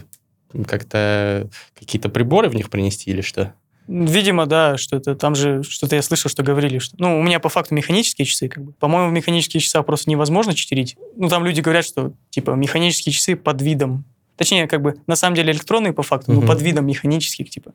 как-то 0.67 1.49
какие-то 1.77 2.09
приборы 2.09 2.49
в 2.49 2.55
них 2.55 2.69
принести 2.69 3.11
или 3.11 3.21
что? 3.21 3.53
Видимо, 3.87 4.47
да, 4.47 4.77
что-то 4.77 5.15
там 5.15 5.33
же 5.33 5.63
что-то 5.63 5.95
я 5.95 6.01
слышал, 6.01 6.29
что 6.29 6.43
говорили, 6.43 6.77
что 6.79 6.95
ну 6.99 7.19
у 7.19 7.23
меня 7.23 7.39
по 7.39 7.47
факту 7.47 7.73
механические 7.73 8.25
часы, 8.25 8.49
как 8.49 8.63
бы. 8.63 8.73
По-моему, 8.73 9.09
в 9.09 9.13
механических 9.13 9.63
часах 9.63 9.85
просто 9.85 10.09
невозможно 10.09 10.53
читерить. 10.53 10.97
Ну 11.15 11.29
там 11.29 11.45
люди 11.45 11.61
говорят, 11.61 11.85
что 11.85 12.11
типа 12.29 12.51
механические 12.51 13.13
часы 13.13 13.37
под 13.37 13.61
видом, 13.61 14.03
точнее 14.35 14.67
как 14.67 14.81
бы 14.81 14.95
на 15.07 15.15
самом 15.15 15.35
деле 15.35 15.53
электронные 15.53 15.93
по 15.93 16.03
факту, 16.03 16.33
но 16.33 16.41
под 16.41 16.61
видом 16.61 16.85
механических 16.85 17.49
типа, 17.49 17.71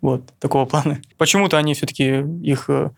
вот 0.00 0.24
такого 0.40 0.64
плана. 0.66 1.00
Почему-то 1.16 1.58
они 1.58 1.74
все-таки 1.74 2.24
их 2.42 2.68
э, 2.68 2.90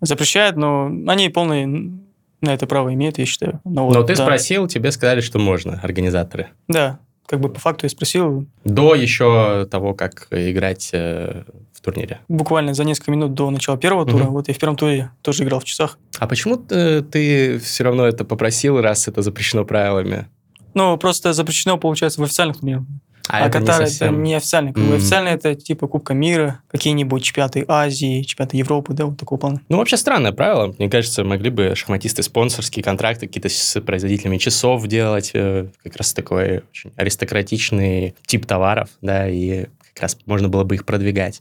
запрещают, 0.00 0.56
но 0.56 0.90
они 1.06 1.28
полные 1.28 1.92
на 2.40 2.54
это 2.54 2.66
право 2.66 2.92
имеют, 2.94 3.18
я 3.18 3.26
считаю. 3.26 3.60
Но, 3.64 3.86
вот, 3.86 3.94
но 3.94 4.02
ты 4.02 4.16
да. 4.16 4.22
спросил, 4.22 4.66
тебе 4.66 4.92
сказали, 4.92 5.20
что 5.20 5.38
можно, 5.38 5.80
организаторы. 5.82 6.48
Да, 6.68 7.00
как 7.30 7.40
бы 7.40 7.48
по 7.48 7.60
факту 7.60 7.86
я 7.86 7.90
спросил. 7.90 8.46
До 8.64 8.94
еще 8.96 9.66
того, 9.70 9.94
как 9.94 10.26
играть 10.32 10.90
э, 10.92 11.44
в 11.72 11.80
турнире? 11.80 12.18
Буквально 12.28 12.74
за 12.74 12.82
несколько 12.82 13.12
минут 13.12 13.34
до 13.34 13.50
начала 13.50 13.78
первого 13.78 14.04
тура. 14.04 14.24
Угу. 14.24 14.32
Вот 14.32 14.48
я 14.48 14.54
в 14.54 14.58
первом 14.58 14.76
туре 14.76 15.12
тоже 15.22 15.44
играл 15.44 15.60
в 15.60 15.64
часах. 15.64 15.96
А 16.18 16.26
почему 16.26 16.56
ты, 16.56 17.02
ты 17.02 17.60
все 17.60 17.84
равно 17.84 18.04
это 18.04 18.24
попросил, 18.24 18.80
раз 18.80 19.06
это 19.06 19.22
запрещено 19.22 19.64
правилами? 19.64 20.26
Ну, 20.74 20.96
просто 20.98 21.32
запрещено, 21.32 21.78
получается, 21.78 22.20
в 22.20 22.24
официальных 22.24 22.58
турнирах. 22.58 22.82
А, 23.30 23.44
а 23.44 23.46
это 23.46 23.60
Катар 23.60 23.80
не 23.80 23.86
совсем... 23.86 24.14
это 24.14 24.22
не 24.22 24.34
официальный. 24.34 24.72
Mm. 24.72 24.96
Официально 24.96 25.28
это 25.28 25.54
типа 25.54 25.86
Кубка 25.86 26.14
мира, 26.14 26.60
какие-нибудь 26.68 27.22
чемпионаты 27.22 27.64
Азии, 27.68 28.22
чемпионаты 28.22 28.56
Европы, 28.56 28.92
да, 28.92 29.06
вот 29.06 29.18
такого 29.18 29.38
плана. 29.38 29.60
Ну, 29.68 29.76
вообще 29.76 29.96
странное 29.96 30.32
правило. 30.32 30.74
Мне 30.78 30.90
кажется, 30.90 31.22
могли 31.24 31.50
бы 31.50 31.74
шахматисты 31.76 32.22
спонсорские 32.22 32.82
контракты 32.82 33.26
какие-то 33.26 33.48
с 33.48 33.80
производителями 33.80 34.38
часов 34.38 34.86
делать. 34.86 35.30
Э, 35.34 35.68
как 35.82 35.96
раз 35.96 36.12
такой 36.12 36.62
очень 36.70 36.92
аристократичный 36.96 38.14
тип 38.26 38.46
товаров, 38.46 38.88
да, 39.00 39.28
и 39.28 39.66
как 39.94 40.02
раз 40.02 40.18
можно 40.26 40.48
было 40.48 40.64
бы 40.64 40.74
их 40.74 40.84
продвигать 40.84 41.40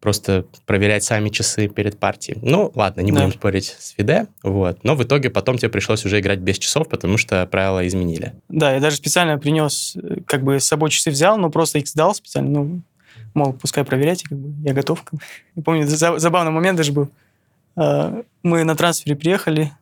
просто 0.00 0.46
проверять 0.66 1.04
сами 1.04 1.28
часы 1.28 1.68
перед 1.68 1.98
партией. 1.98 2.38
Ну, 2.42 2.72
ладно, 2.74 3.02
не 3.02 3.12
да. 3.12 3.20
будем 3.20 3.32
спорить 3.32 3.76
с 3.78 3.90
Фиде, 3.90 4.26
вот. 4.42 4.82
Но 4.82 4.94
в 4.94 5.02
итоге 5.02 5.30
потом 5.30 5.58
тебе 5.58 5.68
пришлось 5.68 6.04
уже 6.04 6.20
играть 6.20 6.38
без 6.40 6.58
часов, 6.58 6.88
потому 6.88 7.18
что 7.18 7.46
правила 7.46 7.86
изменили. 7.86 8.34
Да, 8.48 8.74
я 8.74 8.80
даже 8.80 8.96
специально 8.96 9.38
принес, 9.38 9.96
как 10.26 10.42
бы 10.42 10.58
с 10.58 10.64
собой 10.64 10.90
часы 10.90 11.10
взял, 11.10 11.36
но 11.36 11.50
просто 11.50 11.78
их 11.78 11.86
сдал 11.86 12.14
специально, 12.14 12.50
ну, 12.50 12.80
мол, 13.34 13.52
пускай 13.52 13.84
проверяйте, 13.84 14.26
как 14.28 14.38
бы, 14.38 14.66
я 14.66 14.74
готов. 14.74 15.04
Я 15.54 15.62
помню, 15.62 15.86
забавный 15.86 16.52
момент 16.52 16.78
даже 16.78 16.92
был. 16.92 17.10
А, 17.76 18.22
мы 18.42 18.64
на 18.64 18.74
трансфере 18.76 19.16
приехали, 19.16 19.72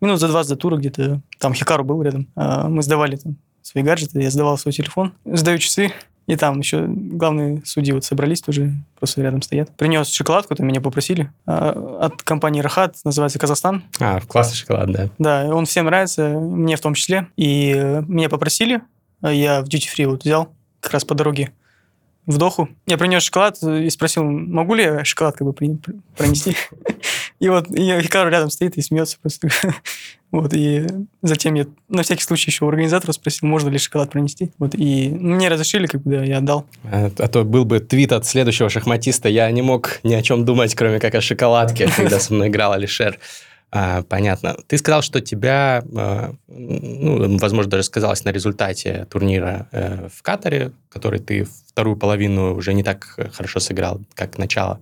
минут 0.00 0.20
за 0.20 0.28
20 0.28 0.50
до 0.50 0.56
тура 0.56 0.76
где-то, 0.76 1.20
там 1.38 1.54
Хикару 1.54 1.84
был 1.84 2.02
рядом, 2.02 2.28
а, 2.34 2.68
мы 2.68 2.82
сдавали 2.82 3.16
там 3.16 3.36
свои 3.62 3.82
гаджеты, 3.82 4.20
я 4.20 4.30
сдавал 4.30 4.58
свой 4.58 4.72
телефон, 4.72 5.12
сдаю 5.24 5.58
часы, 5.58 5.92
и 6.26 6.36
там 6.36 6.60
еще 6.60 6.86
главные 6.86 7.62
судьи 7.64 7.92
вот 7.92 8.04
собрались 8.04 8.40
тоже, 8.40 8.72
просто 8.98 9.22
рядом 9.22 9.42
стоят. 9.42 9.76
Принес 9.76 10.08
шоколадку, 10.08 10.54
там 10.54 10.66
меня 10.66 10.80
попросили. 10.80 11.30
А, 11.46 12.00
от 12.00 12.22
компании 12.22 12.60
Рахат, 12.60 12.96
называется 13.04 13.38
«Казахстан». 13.38 13.84
А, 14.00 14.20
классный 14.20 14.56
шоколад, 14.56 14.90
да. 14.90 15.08
Да, 15.18 15.44
он 15.54 15.66
всем 15.66 15.86
нравится, 15.86 16.28
мне 16.28 16.76
в 16.76 16.80
том 16.80 16.94
числе. 16.94 17.28
И 17.36 17.74
меня 18.08 18.28
попросили, 18.28 18.80
а 19.20 19.32
я 19.32 19.60
в 19.60 19.64
Duty 19.64 19.88
Free 19.94 20.06
вот 20.06 20.24
взял 20.24 20.48
как 20.80 20.92
раз 20.92 21.04
по 21.04 21.14
дороге 21.14 21.52
в 22.26 22.38
Доху. 22.38 22.68
Я 22.86 22.96
принес 22.96 23.22
шоколад 23.22 23.62
и 23.62 23.90
спросил, 23.90 24.24
могу 24.24 24.74
ли 24.74 24.84
я 24.84 25.04
шоколад 25.04 25.36
как 25.36 25.46
бы 25.46 25.52
пронести? 25.52 26.56
И 27.40 27.48
вот 27.48 27.70
и 27.70 28.00
Хикару 28.00 28.30
рядом 28.30 28.50
стоит 28.50 28.76
и 28.76 28.82
смеется 28.82 29.18
просто. 29.20 29.48
Вот, 30.30 30.52
и 30.52 30.84
затем 31.22 31.54
я 31.54 31.66
на 31.88 32.02
всякий 32.02 32.24
случай 32.24 32.50
еще 32.50 32.64
у 32.64 32.68
организатора 32.68 33.12
спросил, 33.12 33.46
можно 33.46 33.68
ли 33.68 33.78
шоколад 33.78 34.10
пронести. 34.10 34.50
Вот, 34.58 34.74
и 34.74 35.08
мне 35.08 35.46
разрешили, 35.46 35.86
как 35.86 36.02
бы, 36.02 36.10
да, 36.10 36.24
я 36.24 36.38
отдал. 36.38 36.66
А, 36.82 37.08
а 37.16 37.28
то 37.28 37.44
был 37.44 37.64
бы 37.64 37.78
твит 37.78 38.10
от 38.10 38.26
следующего 38.26 38.68
шахматиста, 38.68 39.28
я 39.28 39.48
не 39.52 39.62
мог 39.62 40.00
ни 40.02 40.12
о 40.12 40.22
чем 40.22 40.44
думать, 40.44 40.74
кроме 40.74 40.98
как 40.98 41.14
о 41.14 41.20
шоколадке, 41.20 41.88
когда 41.96 42.18
со 42.18 42.34
мной 42.34 42.48
играл 42.48 42.72
Алишер. 42.72 43.20
А, 43.70 44.02
понятно. 44.02 44.56
Ты 44.66 44.76
сказал, 44.78 45.02
что 45.02 45.20
тебя, 45.20 45.84
а, 45.96 46.34
ну, 46.48 47.38
возможно, 47.38 47.70
даже 47.70 47.84
сказалось 47.84 48.24
на 48.24 48.30
результате 48.30 49.06
турнира 49.08 49.68
э, 49.70 50.08
в 50.12 50.22
Катаре, 50.22 50.72
который 50.88 51.20
ты 51.20 51.46
вторую 51.68 51.96
половину 51.96 52.56
уже 52.56 52.72
не 52.74 52.82
так 52.82 53.04
хорошо 53.32 53.60
сыграл, 53.60 54.00
как 54.14 54.36
начало. 54.38 54.80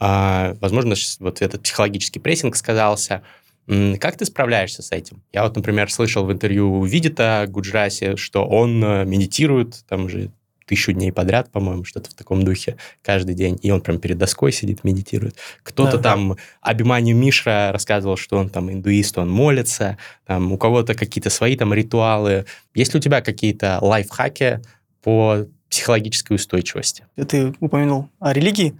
Возможно, 0.00 0.94
вот 1.20 1.42
этот 1.42 1.62
психологический 1.62 2.20
прессинг 2.20 2.56
сказался. 2.56 3.22
Как 3.66 4.16
ты 4.16 4.26
справляешься 4.26 4.82
с 4.82 4.92
этим? 4.92 5.22
Я 5.32 5.42
вот, 5.44 5.56
например, 5.56 5.90
слышал 5.90 6.24
в 6.26 6.32
интервью 6.32 6.84
Видита 6.84 7.46
Гуджраси, 7.48 8.16
что 8.16 8.46
он 8.46 8.84
э, 8.84 9.04
медитирует, 9.06 9.86
там 9.88 10.04
уже 10.04 10.30
тысячу 10.66 10.92
дней 10.92 11.12
подряд, 11.12 11.50
по-моему, 11.50 11.84
что-то 11.84 12.10
в 12.10 12.14
таком 12.14 12.44
духе, 12.44 12.76
каждый 13.02 13.34
день. 13.34 13.58
И 13.62 13.70
он 13.70 13.80
прям 13.80 13.98
перед 13.98 14.18
доской 14.18 14.52
сидит, 14.52 14.84
медитирует. 14.84 15.36
Кто-то 15.62 15.96
да, 15.98 16.02
там. 16.02 16.36
Абиманию 16.60 17.16
Мишра 17.16 17.70
рассказывал, 17.72 18.16
что 18.16 18.36
он 18.36 18.48
там 18.48 18.70
индуист, 18.70 19.18
он 19.18 19.30
молится, 19.30 19.98
там 20.26 20.52
у 20.52 20.58
кого-то 20.58 20.94
какие-то 20.94 21.30
свои 21.30 21.56
там 21.56 21.72
ритуалы. 21.72 22.46
Есть 22.74 22.94
ли 22.94 22.98
у 22.98 23.02
тебя 23.02 23.20
какие-то 23.20 23.78
лайфхаки 23.80 24.60
по 25.02 25.46
психологической 25.68 26.36
устойчивости? 26.36 27.04
Ты 27.28 27.54
упомянул 27.60 28.08
о 28.20 28.32
религии 28.32 28.78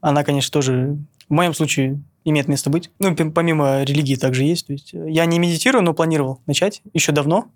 она, 0.00 0.24
конечно, 0.24 0.52
тоже 0.52 0.96
в 1.28 1.32
моем 1.32 1.54
случае 1.54 2.00
имеет 2.24 2.48
место 2.48 2.70
быть. 2.70 2.90
Ну, 2.98 3.14
помимо 3.14 3.82
религии 3.82 4.16
также 4.16 4.44
есть. 4.44 4.66
То 4.66 4.72
есть 4.72 4.92
я 4.92 5.24
не 5.26 5.38
медитирую, 5.38 5.82
но 5.82 5.94
планировал 5.94 6.40
начать 6.46 6.82
еще 6.92 7.12
давно. 7.12 7.48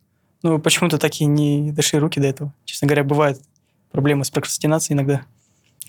Но 0.42 0.58
почему-то 0.58 0.98
так 0.98 1.20
и 1.20 1.24
не 1.24 1.72
дошли 1.72 1.98
руки 1.98 2.20
до 2.20 2.28
этого. 2.28 2.54
Честно 2.64 2.86
говоря, 2.86 3.04
бывают 3.04 3.40
проблемы 3.90 4.24
с 4.24 4.30
прокрастинацией 4.30 4.96
иногда. 4.96 5.22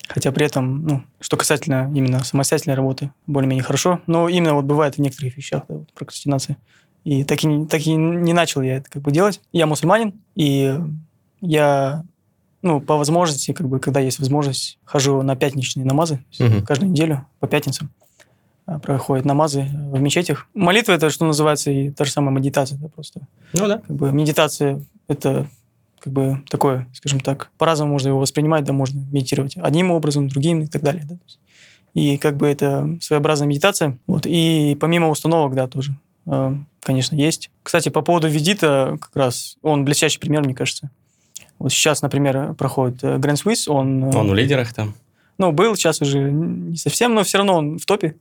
Хотя 0.07 0.31
при 0.31 0.45
этом, 0.45 0.85
ну, 0.85 1.03
что 1.19 1.35
касательно 1.35 1.91
именно 1.93 2.23
самостоятельной 2.23 2.75
работы, 2.75 3.11
более-менее 3.27 3.63
хорошо. 3.63 4.01
Но 4.07 4.29
именно 4.29 4.53
вот 4.53 4.65
бывает 4.65 4.95
в 4.95 4.99
некоторых 4.99 5.35
вещах 5.35 5.63
да, 5.67 5.75
вот, 5.75 5.93
прокрастинация. 5.93 6.57
И 7.03 7.23
так 7.23 7.43
и, 7.43 7.65
так 7.65 7.81
и 7.85 7.95
не 7.95 8.33
начал 8.33 8.61
я 8.61 8.77
это 8.77 8.89
как 8.89 9.01
бы 9.01 9.11
делать. 9.11 9.41
Я 9.51 9.67
мусульманин, 9.67 10.13
и 10.35 10.77
я 11.41 12.03
ну, 12.65 12.81
по 12.81 12.97
возможности, 12.97 13.53
как 13.53 13.69
бы, 13.69 13.79
когда 13.79 13.99
есть 13.99 14.17
возможность, 14.17 14.79
хожу 14.85 15.21
на 15.21 15.35
пятничные 15.35 15.85
намазы 15.85 16.25
угу. 16.39 16.65
каждую 16.65 16.89
неделю 16.89 17.27
по 17.39 17.47
пятницам. 17.47 17.91
А, 18.65 18.79
проходят 18.79 19.23
намазы 19.23 19.67
в 19.91 19.99
мечетях. 19.99 20.47
Молитва 20.55 20.93
это, 20.93 21.11
что 21.11 21.25
называется, 21.25 21.69
и 21.69 21.91
та 21.91 22.05
же 22.05 22.11
самая 22.11 22.33
медитация, 22.33 22.79
да, 22.79 22.87
просто. 22.87 23.21
Ну 23.53 23.67
да. 23.67 23.77
Как 23.85 23.95
бы 23.95 24.11
медитация 24.11 24.81
это 25.07 25.47
как 25.99 26.11
бы 26.11 26.41
такое, 26.49 26.87
скажем 26.95 27.19
так, 27.19 27.51
по-разному 27.59 27.91
можно 27.91 28.07
его 28.07 28.19
воспринимать, 28.19 28.63
да, 28.63 28.73
можно 28.73 28.99
медитировать 29.11 29.55
одним 29.57 29.91
образом, 29.91 30.27
другим 30.27 30.61
и 30.61 30.67
так 30.67 30.81
далее. 30.81 31.05
Да. 31.07 31.17
И 31.93 32.17
как 32.17 32.35
бы 32.35 32.47
это 32.47 32.97
своеобразная 32.99 33.47
медитация. 33.47 33.99
Вот. 34.07 34.25
И 34.25 34.75
помимо 34.81 35.09
установок, 35.09 35.53
да, 35.53 35.67
тоже, 35.67 35.95
а, 36.25 36.57
конечно, 36.79 37.15
есть. 37.15 37.51
Кстати, 37.61 37.89
по 37.89 38.01
поводу 38.01 38.27
видита, 38.27 38.97
как 38.99 39.15
раз, 39.15 39.57
он 39.61 39.85
блестящий 39.85 40.17
пример, 40.17 40.43
мне 40.43 40.55
кажется. 40.55 40.89
Вот 41.59 41.71
сейчас, 41.71 42.01
например, 42.01 42.53
проходит 42.53 43.03
э, 43.03 43.17
Grand 43.17 43.41
Swiss, 43.41 43.69
он... 43.69 44.05
Э, 44.05 44.17
он 44.17 44.29
в 44.29 44.33
лидерах 44.33 44.73
там? 44.73 44.93
Ну, 45.37 45.51
был, 45.51 45.75
сейчас 45.75 46.01
уже 46.01 46.19
не 46.31 46.77
совсем, 46.77 47.13
но 47.13 47.23
все 47.23 47.37
равно 47.37 47.55
он 47.55 47.79
в 47.79 47.85
топе. 47.85 48.15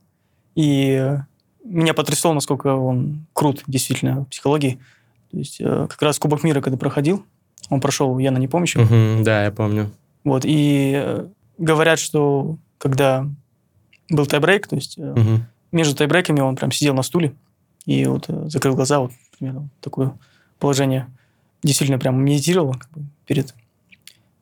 И 0.55 0.97
э, 0.99 1.19
меня 1.63 1.93
потрясло, 1.93 2.33
насколько 2.33 2.67
он 2.67 3.25
крут 3.33 3.63
действительно 3.67 4.21
в 4.21 4.25
психологии. 4.25 4.79
То 5.31 5.37
есть 5.37 5.57
как 5.57 6.01
раз 6.01 6.17
Кубок 6.17 6.43
мира, 6.43 6.61
когда 6.61 6.77
проходил, 6.77 7.25
он 7.69 7.81
прошел 7.81 8.17
я 8.19 8.31
на 8.31 8.37
не 8.37 8.47
помощь. 8.47 8.75
Угу, 8.75 9.23
да, 9.23 9.43
я 9.43 9.51
помню. 9.51 9.91
Вот, 10.23 10.43
и 10.45 11.23
говорят, 11.57 11.99
что 11.99 12.57
когда 12.77 13.27
был 14.09 14.25
тайбрейк, 14.27 14.67
то 14.67 14.75
есть 14.75 14.97
угу. 14.97 15.41
между 15.71 15.95
тайбрейками 15.95 16.39
он 16.39 16.55
прям 16.55 16.71
сидел 16.71 16.93
на 16.93 17.01
стуле 17.01 17.33
и 17.85 18.05
вот 18.05 18.27
закрыл 18.45 18.75
глаза, 18.75 18.99
вот 18.99 19.11
примерно 19.37 19.69
такое 19.81 20.17
положение. 20.59 21.07
Действительно 21.65 21.97
прям 21.97 22.23
медитировал 22.23 22.73
как 22.73 22.91
бы, 22.91 23.01
перед 23.25 23.55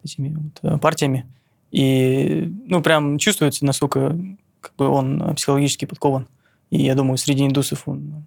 этими 0.03 0.35
вот 0.35 0.59
э, 0.61 0.77
партиями. 0.77 1.25
И, 1.71 2.53
ну, 2.67 2.83
прям 2.83 3.17
чувствуется, 3.17 3.65
насколько 3.65 4.17
как 4.59 4.75
бы 4.75 4.89
он 4.89 5.33
психологически 5.35 5.85
подкован. 5.85 6.27
И 6.69 6.83
я 6.83 6.95
думаю, 6.95 7.17
среди 7.17 7.45
индусов 7.45 7.87
он, 7.87 8.25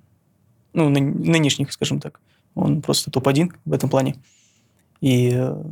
ну, 0.73 0.89
нынешних, 0.89 1.73
скажем 1.73 2.01
так, 2.01 2.21
он 2.55 2.81
просто 2.81 3.11
топ-1 3.11 3.53
в 3.67 3.73
этом 3.75 3.91
плане. 3.91 4.17
И 5.03 5.31
э, 5.31 5.63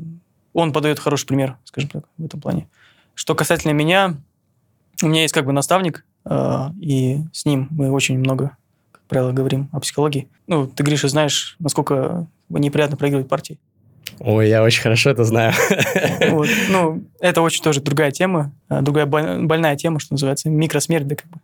он 0.53 0.73
подает 0.75 0.99
хороший 0.99 1.27
пример, 1.27 1.57
скажем 1.65 1.89
так, 1.89 2.05
в 2.19 2.25
этом 2.25 2.43
плане. 2.43 2.69
Что 3.15 3.35
касательно 3.35 3.73
меня, 3.73 4.17
у 5.03 5.07
меня 5.07 5.23
есть 5.23 5.33
как 5.33 5.47
бы 5.47 5.53
наставник, 5.53 6.05
э, 6.27 6.71
и 6.79 7.23
с 7.33 7.47
ним 7.47 7.69
мы 7.71 7.91
очень 7.91 8.19
много, 8.19 8.57
как 8.93 9.03
правило, 9.09 9.33
говорим 9.33 9.71
о 9.73 9.81
психологии. 9.81 10.29
Ну, 10.47 10.67
ты, 10.67 10.83
Гриша, 10.83 11.09
знаешь, 11.09 11.57
насколько 11.59 12.29
неприятно 12.49 12.97
проигрывать 12.97 13.29
партии. 13.29 13.59
Ой, 14.21 14.49
я 14.49 14.63
очень 14.63 14.83
хорошо 14.83 15.11
это 15.11 15.25
знаю. 15.25 15.53
Вот. 16.31 16.49
Ну, 16.69 17.05
это 17.21 17.43
очень 17.43 17.63
тоже 17.63 17.81
другая 17.81 18.11
тема, 18.11 18.53
а, 18.69 18.81
другая 18.83 19.07
больная 19.07 19.77
тема, 19.77 19.99
что 19.99 20.15
называется, 20.15 20.51
микросмерть, 20.51 21.07
да, 21.07 21.17
как 21.17 21.27
бы. 21.29 21.41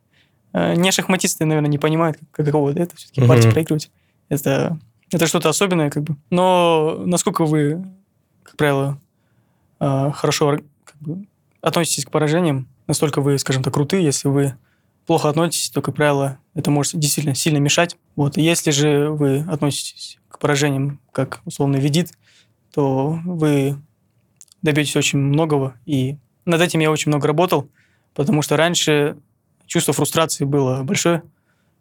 А, 0.53 0.75
не 0.75 0.91
шахматисты, 0.93 1.45
наверное, 1.45 1.71
не 1.71 1.79
понимают, 1.79 2.19
каково 2.33 2.71
это 2.71 2.97
все-таки 2.97 3.27
партию 3.27 3.53
проигрывать. 3.53 3.91
Это, 4.29 4.79
это 5.11 5.27
что-то 5.27 5.49
особенное, 5.49 5.91
как 5.91 6.05
бы. 6.05 6.17
Но 6.31 7.03
насколько 7.05 7.45
вы, 7.45 7.85
как 8.43 8.57
правило, 8.57 9.01
э, 9.81 10.11
хорошо 10.15 10.61
как 10.85 10.97
бы, 11.01 11.27
относитесь 11.61 12.05
к 12.05 12.11
поражениям, 12.11 12.69
настолько 12.87 13.21
вы, 13.21 13.39
скажем 13.39 13.63
так, 13.63 13.75
крутые, 13.75 14.05
если 14.05 14.29
вы 14.29 14.55
плохо 15.11 15.29
относитесь, 15.29 15.71
то, 15.71 15.83
как 15.83 15.97
правило, 15.97 16.39
это 16.55 16.71
может 16.71 16.97
действительно 16.97 17.35
сильно 17.35 17.59
мешать. 17.59 17.97
Вот. 18.15 18.37
Если 18.37 18.71
же 18.71 19.11
вы 19.11 19.41
относитесь 19.41 20.21
к 20.29 20.39
поражениям 20.39 21.01
как 21.11 21.41
условно 21.45 21.79
видит, 21.79 22.13
то 22.73 23.19
вы 23.25 23.77
добьетесь 24.63 24.95
очень 24.95 25.19
многого. 25.19 25.75
И 25.85 26.17
над 26.45 26.61
этим 26.61 26.79
я 26.79 26.93
очень 26.93 27.11
много 27.11 27.27
работал, 27.27 27.69
потому 28.15 28.43
что 28.43 28.57
раньше 28.57 29.17
чувство 29.67 29.93
фрустрации 29.93 30.45
было 30.45 30.85
большое, 30.85 31.25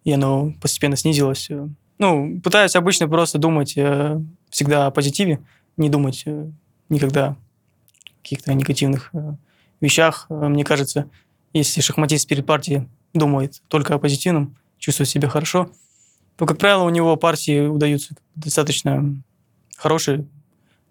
и 0.04 0.12
оно 0.12 0.52
постепенно 0.60 0.96
снизилось. 0.96 1.52
Ну, 2.00 2.42
пытаюсь 2.42 2.76
обычно 2.76 3.08
просто 3.08 3.38
думать 3.38 3.78
э, 3.78 4.20
всегда 4.50 4.88
о 4.88 4.92
позитиве, 4.92 5.40
не 5.78 5.92
думать 5.92 6.24
э, 6.26 6.50
никогда 6.90 7.28
о 7.28 7.36
каких-то 8.24 8.56
негативных 8.56 9.12
э, 9.14 9.34
вещах. 9.82 10.26
Мне 10.30 10.64
кажется, 10.64 11.12
если 11.54 11.82
шахматист 11.82 12.28
перед 12.28 12.48
партией 12.48 12.88
думает 13.14 13.62
только 13.68 13.96
о 13.96 14.00
позитивном, 14.00 14.56
чувствует 14.78 15.10
себя 15.10 15.28
хорошо, 15.28 15.70
то, 16.38 16.46
как 16.46 16.58
правило, 16.58 16.84
у 16.84 16.90
него 16.90 17.16
партии 17.18 17.68
удаются 17.68 18.16
достаточно 18.36 19.22
хорошие. 19.76 20.26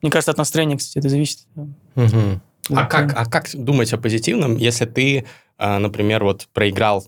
Мне 0.03 0.11
кажется, 0.11 0.31
от 0.31 0.39
настроения, 0.39 0.77
кстати, 0.77 0.99
это 0.99 1.09
зависит. 1.09 1.47
Угу. 1.97 2.41
А, 2.71 2.85
как, 2.87 3.17
а 3.17 3.25
как 3.25 3.49
думать 3.55 3.93
о 3.93 3.99
позитивном, 3.99 4.57
если 4.57 4.85
ты, 4.85 5.25
а, 5.57 5.79
например, 5.79 6.25
вот 6.25 6.49
проиграл, 6.53 7.07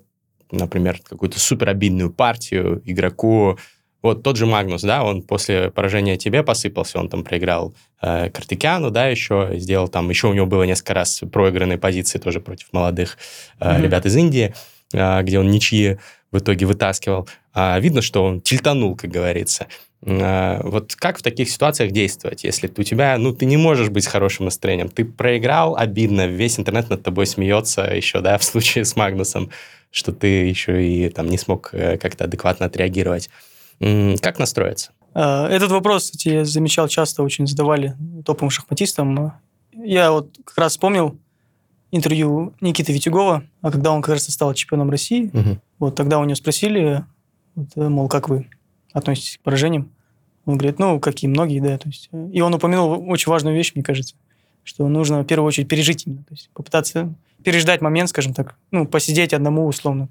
например, 0.50 1.00
какую-то 1.06 1.38
супер 1.38 1.68
обидную 1.68 2.10
партию 2.10 2.82
игроку, 2.84 3.58
вот 4.02 4.22
тот 4.22 4.36
же 4.36 4.46
Магнус, 4.46 4.82
да, 4.82 5.04
он 5.04 5.22
после 5.22 5.70
поражения 5.70 6.16
тебе 6.16 6.42
посыпался, 6.42 6.98
он 6.98 7.10
там 7.10 7.22
проиграл 7.22 7.74
э, 8.00 8.30
Картикяну, 8.30 8.90
да, 8.90 9.08
еще 9.08 9.50
сделал 9.56 9.88
там, 9.88 10.08
еще 10.08 10.28
у 10.28 10.32
него 10.32 10.46
было 10.46 10.62
несколько 10.62 10.94
раз 10.94 11.22
проигранные 11.30 11.76
позиции 11.76 12.18
тоже 12.18 12.40
против 12.40 12.72
молодых 12.72 13.18
э, 13.58 13.68
mm-hmm. 13.68 13.82
ребят 13.82 14.06
из 14.06 14.16
Индии. 14.16 14.54
Где 14.92 15.38
он 15.38 15.50
ничьи 15.50 15.98
в 16.32 16.38
итоге 16.38 16.66
вытаскивал. 16.66 17.28
А, 17.52 17.78
видно, 17.80 18.02
что 18.02 18.24
он 18.24 18.40
тильтанул, 18.40 18.96
как 18.96 19.10
говорится. 19.10 19.66
А, 20.06 20.60
вот 20.62 20.94
как 20.94 21.18
в 21.18 21.22
таких 21.22 21.50
ситуациях 21.50 21.90
действовать, 21.92 22.44
если 22.44 22.72
у 22.76 22.82
тебя, 22.82 23.16
ну, 23.18 23.34
ты 23.34 23.44
не 23.46 23.56
можешь 23.56 23.88
быть 23.88 24.04
с 24.04 24.08
хорошим 24.08 24.44
настроением, 24.44 24.88
ты 24.88 25.04
проиграл, 25.04 25.76
обидно, 25.76 26.26
весь 26.26 26.58
интернет 26.58 26.88
над 26.88 27.02
тобой 27.02 27.26
смеется 27.26 27.82
еще, 27.82 28.20
да, 28.20 28.38
в 28.38 28.44
случае 28.44 28.84
с 28.84 28.96
Магнусом, 28.96 29.50
что 29.90 30.12
ты 30.12 30.26
еще 30.26 30.84
и 30.86 31.08
там 31.08 31.26
не 31.26 31.38
смог 31.38 31.70
э, 31.72 31.98
как-то 31.98 32.24
адекватно 32.24 32.66
отреагировать. 32.66 33.28
Как 34.20 34.38
настроиться? 34.38 34.92
Этот 35.14 35.70
вопрос, 35.70 36.04
кстати, 36.04 36.28
я 36.28 36.44
замечал, 36.44 36.86
часто 36.86 37.22
очень 37.22 37.46
задавали 37.46 37.96
топовым 38.26 38.50
шахматистам. 38.50 39.32
Я 39.72 40.12
вот 40.12 40.36
как 40.44 40.58
раз 40.58 40.72
вспомнил, 40.72 41.18
интервью 41.90 42.54
Никиты 42.60 42.92
Витюгова, 42.92 43.44
а 43.62 43.70
когда 43.70 43.92
он, 43.92 44.02
кажется, 44.02 44.32
стал 44.32 44.54
чемпионом 44.54 44.90
России, 44.90 45.30
угу. 45.32 45.58
вот 45.78 45.96
тогда 45.96 46.18
у 46.18 46.24
него 46.24 46.36
спросили, 46.36 47.04
вот, 47.54 47.68
э, 47.76 47.88
мол, 47.88 48.08
как 48.08 48.28
вы 48.28 48.48
относитесь 48.92 49.38
к 49.38 49.40
поражениям? 49.40 49.90
Он 50.46 50.56
говорит, 50.56 50.78
ну, 50.78 50.98
как 51.00 51.22
и 51.22 51.28
многие, 51.28 51.60
да. 51.60 51.78
То 51.78 51.88
есть, 51.88 52.08
э, 52.12 52.30
и 52.32 52.40
он 52.40 52.54
упомянул 52.54 53.08
очень 53.10 53.30
важную 53.30 53.56
вещь, 53.56 53.72
мне 53.74 53.82
кажется, 53.82 54.14
что 54.62 54.86
нужно 54.88 55.22
в 55.22 55.26
первую 55.26 55.48
очередь 55.48 55.68
пережить 55.68 56.06
именно, 56.06 56.22
то 56.22 56.34
есть 56.34 56.50
попытаться 56.54 57.12
переждать 57.42 57.80
момент, 57.80 58.10
скажем 58.10 58.34
так, 58.34 58.56
ну, 58.70 58.86
посидеть 58.86 59.32
одному 59.32 59.66
условно, 59.66 60.08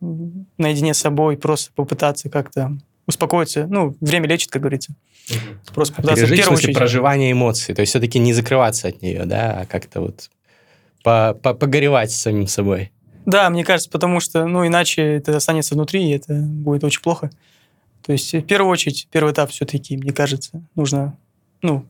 наедине 0.00 0.94
с 0.94 0.98
собой, 0.98 1.36
просто 1.36 1.70
попытаться 1.74 2.30
как-то 2.30 2.78
успокоиться. 3.06 3.66
Ну, 3.66 3.94
время 4.00 4.28
лечит, 4.28 4.50
как 4.50 4.62
говорится. 4.62 4.94
Угу. 5.28 5.74
Просто 5.74 5.94
попытаться 5.94 6.24
Пережить, 6.24 6.38
в 6.38 6.40
первую 6.40 6.56
в 6.56 6.60
смысле, 6.60 6.70
очередь... 6.70 6.78
проживание 6.78 7.32
эмоций. 7.32 7.74
То 7.74 7.80
есть 7.80 7.90
все-таки 7.90 8.18
не 8.18 8.32
закрываться 8.32 8.88
от 8.88 9.02
нее, 9.02 9.24
да, 9.26 9.60
а 9.60 9.66
как-то 9.66 10.00
вот 10.00 10.30
погоревать 11.02 12.10
с 12.10 12.16
самим 12.16 12.46
собой. 12.46 12.92
Да, 13.26 13.48
мне 13.50 13.64
кажется, 13.64 13.90
потому 13.90 14.20
что, 14.20 14.46
ну, 14.46 14.66
иначе 14.66 15.02
это 15.02 15.36
останется 15.36 15.74
внутри, 15.74 16.08
и 16.08 16.14
это 16.14 16.34
будет 16.34 16.84
очень 16.84 17.02
плохо. 17.02 17.30
То 18.02 18.12
есть, 18.12 18.32
в 18.32 18.42
первую 18.42 18.70
очередь, 18.70 19.08
первый 19.10 19.32
этап 19.32 19.50
все-таки, 19.50 19.96
мне 19.96 20.12
кажется, 20.12 20.62
нужно, 20.74 21.16
ну, 21.62 21.86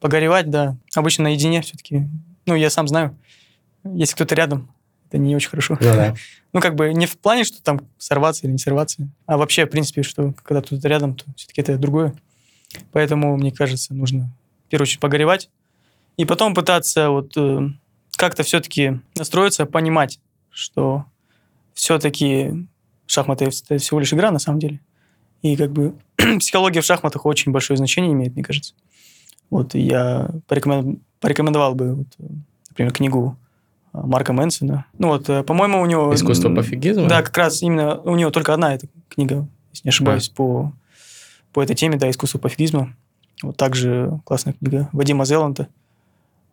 погоревать, 0.00 0.50
да. 0.50 0.76
Обычно 0.94 1.24
наедине 1.24 1.62
все-таки. 1.62 2.06
Ну, 2.46 2.54
я 2.54 2.70
сам 2.70 2.88
знаю, 2.88 3.16
если 3.84 4.14
кто-то 4.14 4.34
рядом, 4.34 4.72
это 5.08 5.18
не 5.18 5.36
очень 5.36 5.50
хорошо. 5.50 5.76
Ну, 5.80 5.86
да. 5.86 6.14
ну, 6.52 6.60
как 6.60 6.74
бы 6.74 6.92
не 6.92 7.06
в 7.06 7.18
плане, 7.18 7.44
что 7.44 7.62
там 7.62 7.80
сорваться 7.98 8.46
или 8.46 8.52
не 8.52 8.58
сорваться, 8.58 9.08
а 9.26 9.36
вообще, 9.36 9.66
в 9.66 9.70
принципе, 9.70 10.02
что 10.02 10.32
когда 10.42 10.62
кто-то 10.62 10.88
рядом, 10.88 11.14
то 11.14 11.24
все-таки 11.36 11.60
это 11.60 11.76
другое. 11.76 12.14
Поэтому, 12.92 13.36
мне 13.36 13.52
кажется, 13.52 13.94
нужно 13.94 14.32
в 14.66 14.70
первую 14.70 14.84
очередь 14.84 15.00
погоревать, 15.00 15.50
и 16.16 16.24
потом 16.24 16.54
пытаться 16.54 17.10
вот 17.10 17.36
э, 17.36 17.68
как-то 18.16 18.42
все-таки 18.42 19.00
настроиться, 19.16 19.66
понимать, 19.66 20.20
что 20.50 21.04
все-таки 21.74 22.66
шахматы 23.06 23.46
это 23.46 23.78
всего 23.78 24.00
лишь 24.00 24.12
игра 24.12 24.30
на 24.30 24.38
самом 24.38 24.58
деле. 24.58 24.80
И 25.42 25.56
как 25.56 25.72
бы 25.72 25.94
психология 26.38 26.80
в 26.80 26.84
шахматах 26.84 27.26
очень 27.26 27.52
большое 27.52 27.76
значение 27.76 28.12
имеет, 28.12 28.34
мне 28.34 28.44
кажется. 28.44 28.74
Вот 29.50 29.74
я 29.74 30.30
порекомен... 30.48 31.00
порекомендовал 31.20 31.74
бы, 31.74 31.94
вот, 31.94 32.06
например, 32.70 32.92
книгу 32.92 33.36
а, 33.92 34.06
Марка 34.06 34.32
Мэнсона. 34.32 34.86
Ну 34.98 35.08
вот, 35.08 35.28
э, 35.28 35.42
по-моему, 35.44 35.80
у 35.80 35.86
него... 35.86 36.12
Искусство 36.14 36.52
пофигизма? 36.52 37.08
Да, 37.08 37.22
как 37.22 37.36
раз 37.36 37.62
именно 37.62 38.00
у 38.00 38.16
него 38.16 38.30
только 38.30 38.52
одна 38.52 38.74
эта 38.74 38.88
книга, 39.08 39.46
если 39.72 39.86
не 39.86 39.90
ошибаюсь, 39.90 40.28
да. 40.28 40.34
по, 40.34 40.72
по 41.52 41.62
этой 41.62 41.76
теме, 41.76 41.96
да, 41.96 42.10
искусство 42.10 42.38
пофигизма. 42.38 42.96
Вот 43.42 43.56
также 43.56 44.20
классная 44.24 44.54
книга 44.54 44.88
Вадима 44.92 45.24
Зеланда 45.26 45.68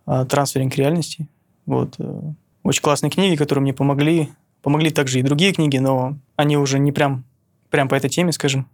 «Трансферинг 0.06 0.76
реальности». 0.76 1.28
Вот. 1.66 1.96
Э, 2.00 2.22
очень 2.64 2.82
классные 2.82 3.10
книги, 3.10 3.36
которые 3.36 3.62
мне 3.62 3.74
помогли. 3.74 4.30
Помогли 4.62 4.90
также 4.90 5.20
и 5.20 5.24
другие 5.24 5.54
книги, 5.54 5.78
но 5.78 6.18
они 6.36 6.58
уже 6.58 6.80
не 6.80 6.92
прям, 6.92 7.26
прям 7.70 7.90
по 7.90 7.96
этой 7.96 8.10
теме, 8.10 8.32
скажем. 8.32 8.68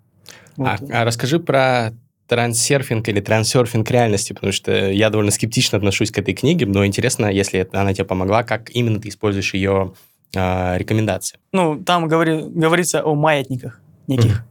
Вот. 0.56 0.68
А, 0.68 1.02
а 1.02 1.06
расскажи 1.06 1.40
про 1.40 1.94
трансерфинг 2.28 3.08
или 3.10 3.20
трансерфинг 3.20 3.90
реальности, 3.90 4.34
потому 4.34 4.54
что 4.54 4.92
я 4.92 5.10
довольно 5.10 5.32
скептично 5.32 5.78
отношусь 5.78 6.12
к 6.12 6.20
этой 6.20 6.36
книге, 6.36 6.68
но 6.68 6.86
интересно, 6.86 7.26
если 7.26 7.68
она 7.74 7.94
тебе 7.94 8.06
помогла, 8.06 8.44
как 8.44 8.70
именно 8.70 9.00
ты 9.02 9.10
используешь 9.10 9.56
ее 9.56 9.94
э, 10.36 10.78
рекомендации? 10.78 11.40
Ну, 11.52 11.84
там 11.84 12.08
говори, 12.08 12.44
говорится 12.44 13.04
о 13.04 13.16
маятниках 13.16 13.82
неких. 14.06 14.44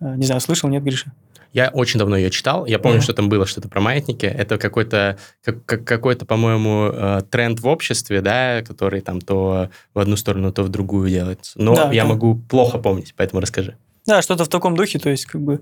Mm-hmm. 0.00 0.16
Не 0.16 0.26
знаю, 0.26 0.40
слышал, 0.40 0.70
нет, 0.70 0.82
Гриша? 0.82 1.12
Я 1.58 1.70
очень 1.70 1.98
давно 1.98 2.16
ее 2.16 2.30
читал. 2.30 2.66
Я 2.66 2.78
помню, 2.78 3.00
mm-hmm. 3.00 3.02
что 3.02 3.14
там 3.14 3.28
было 3.28 3.44
что-то 3.44 3.68
про 3.68 3.80
маятники. 3.80 4.26
Это 4.26 4.58
какой-то, 4.58 5.18
как, 5.42 5.84
какой-то, 5.84 6.24
по-моему, 6.24 6.88
э, 6.92 7.22
тренд 7.28 7.58
в 7.58 7.66
обществе, 7.66 8.20
да, 8.20 8.62
который 8.62 9.00
там 9.00 9.20
то 9.20 9.68
в 9.92 9.98
одну 9.98 10.16
сторону, 10.16 10.52
то 10.52 10.62
в 10.62 10.68
другую 10.68 11.10
делается. 11.10 11.60
Но 11.60 11.74
да, 11.74 11.90
я 11.90 12.04
да. 12.04 12.10
могу 12.10 12.36
плохо 12.36 12.78
помнить, 12.78 13.12
поэтому 13.16 13.40
расскажи. 13.40 13.76
Да, 14.06 14.22
что-то 14.22 14.44
в 14.44 14.48
таком 14.48 14.76
духе. 14.76 15.00
То 15.00 15.10
есть, 15.10 15.24
как 15.24 15.40
бы 15.40 15.60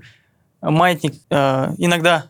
маятник 0.61 1.15
э, 1.31 1.73
иногда 1.79 2.27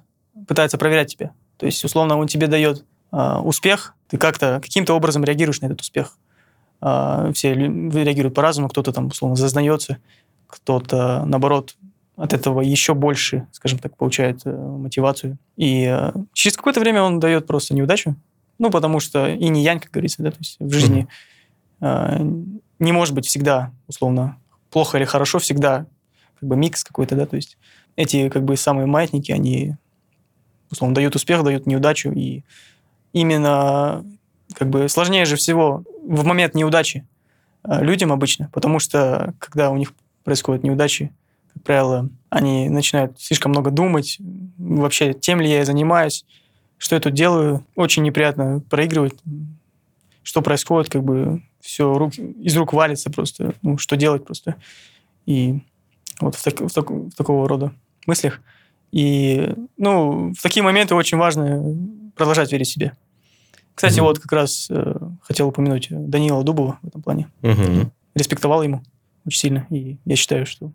пытается 0.47 0.79
проверять 0.79 1.13
тебя. 1.13 1.33
То 1.57 1.67
есть, 1.67 1.85
условно, 1.85 2.17
он 2.19 2.29
тебе 2.29 2.47
дает 2.47 2.85
э, 3.11 3.39
успех, 3.43 3.95
ты 4.07 4.17
как-то 4.17 4.61
каким-то 4.63 4.95
образом 4.95 5.25
реагируешь 5.25 5.61
на 5.61 5.67
этот 5.67 5.81
успех. 5.81 6.17
Э, 6.81 7.33
все 7.35 7.53
реагируют 7.53 8.37
по-разному, 8.37 8.69
кто-то 8.69 8.93
там, 8.93 9.09
условно, 9.09 9.35
зазнается, 9.35 9.99
кто-то, 10.47 11.25
наоборот, 11.27 11.75
от 12.17 12.33
этого 12.33 12.63
еще 12.63 12.95
больше, 12.95 13.47
скажем 13.53 13.79
так, 13.79 13.97
получает 13.97 14.41
э, 14.45 14.51
мотивацию. 14.51 15.39
И 15.57 15.85
э, 15.85 16.13
через 16.33 16.57
какое-то 16.57 16.81
время 16.81 17.03
он 17.03 17.21
дает 17.21 17.47
просто 17.47 17.75
неудачу. 17.75 18.17
Ну, 18.59 18.71
потому 18.71 19.01
что 19.01 19.29
и 19.29 19.49
не 19.49 19.63
янь, 19.63 19.81
как 19.81 19.91
говорится, 19.91 20.23
да, 20.23 20.31
то 20.31 20.39
есть 20.39 20.57
в 20.59 20.73
жизни 20.73 21.09
э, 21.81 22.19
не 22.79 22.93
может 22.93 23.15
быть 23.15 23.27
всегда, 23.27 23.71
условно, 23.87 24.39
плохо 24.71 24.97
или 24.97 25.05
хорошо, 25.05 25.39
всегда 25.39 25.87
как 26.41 26.49
бы 26.49 26.57
микс 26.57 26.85
какой-то, 26.85 27.17
да, 27.17 27.27
то 27.27 27.37
есть 27.37 27.59
эти 27.97 28.31
как 28.31 28.45
бы 28.45 28.57
самые 28.57 28.87
маятники, 28.87 29.31
они, 29.31 29.77
условно, 30.71 30.95
дают 30.95 31.15
успех, 31.17 31.45
дают 31.45 31.67
неудачу, 31.67 32.13
и 32.13 32.45
именно 33.13 34.05
как 34.55 34.71
бы 34.71 34.89
сложнее 34.89 35.25
же 35.27 35.37
всего 35.37 35.85
в 36.03 36.25
момент 36.25 36.55
неудачи 36.55 37.07
э, 37.65 37.83
людям 37.83 38.11
обычно, 38.11 38.51
потому 38.53 38.79
что 38.79 39.35
когда 39.39 39.71
у 39.71 39.77
них 39.77 39.93
происходят 40.25 40.63
неудачи, 40.63 41.13
правило, 41.65 42.09
они 42.31 42.69
начинают 42.69 43.21
слишком 43.21 43.51
много 43.51 43.71
думать, 43.71 44.19
вообще, 44.59 45.13
тем 45.15 45.41
ли 45.41 45.51
я 45.51 45.65
занимаюсь, 45.65 46.25
что 46.79 46.95
я 46.95 47.01
тут 47.01 47.15
делаю. 47.15 47.65
Очень 47.75 48.03
неприятно 48.03 48.61
проигрывать, 48.69 49.15
что 50.23 50.43
происходит, 50.43 50.91
как 50.91 51.05
бы 51.05 51.43
все 51.61 51.97
рук, 51.97 52.15
из 52.15 52.57
рук 52.57 52.73
валится 52.73 53.11
просто, 53.11 53.55
ну, 53.63 53.79
что 53.79 53.97
делать 53.97 54.25
просто. 54.25 54.57
И 55.25 55.61
вот 56.21 56.35
в, 56.35 56.43
так, 56.43 56.61
в, 56.61 56.71
так, 56.71 56.91
в 56.91 57.11
такого 57.13 57.49
рода 57.49 57.73
мыслях. 58.07 58.41
И, 58.93 59.53
ну, 59.77 60.33
в 60.33 60.43
такие 60.43 60.63
моменты 60.63 60.95
очень 60.95 61.19
важно 61.19 61.77
продолжать 62.15 62.53
верить 62.53 62.69
в 62.69 62.73
себе. 62.73 62.93
Кстати, 63.75 63.99
mm-hmm. 63.99 64.03
вот 64.03 64.19
как 64.21 64.33
раз 64.33 64.69
э, 64.71 64.97
хотел 65.21 65.49
упомянуть 65.49 65.89
Данила 65.91 66.43
Дубова 66.43 66.79
в 66.83 66.87
этом 66.87 67.03
плане. 67.03 67.29
Mm-hmm. 67.43 67.91
Респектовал 68.15 68.63
ему 68.63 68.83
очень 69.27 69.41
сильно. 69.41 69.67
И 69.71 69.99
я 70.05 70.17
считаю, 70.17 70.47
что 70.47 70.73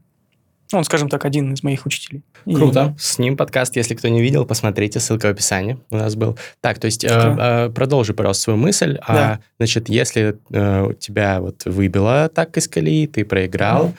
Он, 0.73 0.83
скажем 0.83 1.09
так, 1.09 1.25
один 1.25 1.53
из 1.53 1.63
моих 1.63 1.85
учителей. 1.85 2.23
И- 2.45 2.53
Круто. 2.55 2.95
С 2.99 3.19
ним 3.19 3.35
подкаст, 3.37 3.75
если 3.75 3.93
кто 3.95 4.07
не 4.07 4.21
видел, 4.21 4.45
посмотрите, 4.45 4.99
ссылка 4.99 5.27
в 5.27 5.31
описании 5.31 5.77
у 5.89 5.97
нас 5.97 6.15
был. 6.15 6.37
Так, 6.61 6.79
то 6.79 6.85
есть 6.85 7.03
э, 7.03 7.07
э, 7.09 7.69
продолжи, 7.69 8.13
пожалуйста, 8.13 8.43
свою 8.43 8.57
мысль. 8.59 8.97
А, 9.01 9.13
Да. 9.13 9.39
значит, 9.59 9.89
если 9.89 10.37
э, 10.51 10.93
тебя 10.99 11.41
вот 11.41 11.63
выбило 11.65 12.29
так 12.33 12.55
из 12.57 12.67
колеи, 12.67 13.07
ты 13.07 13.25
проиграл, 13.25 13.85
Мгм. 13.87 13.95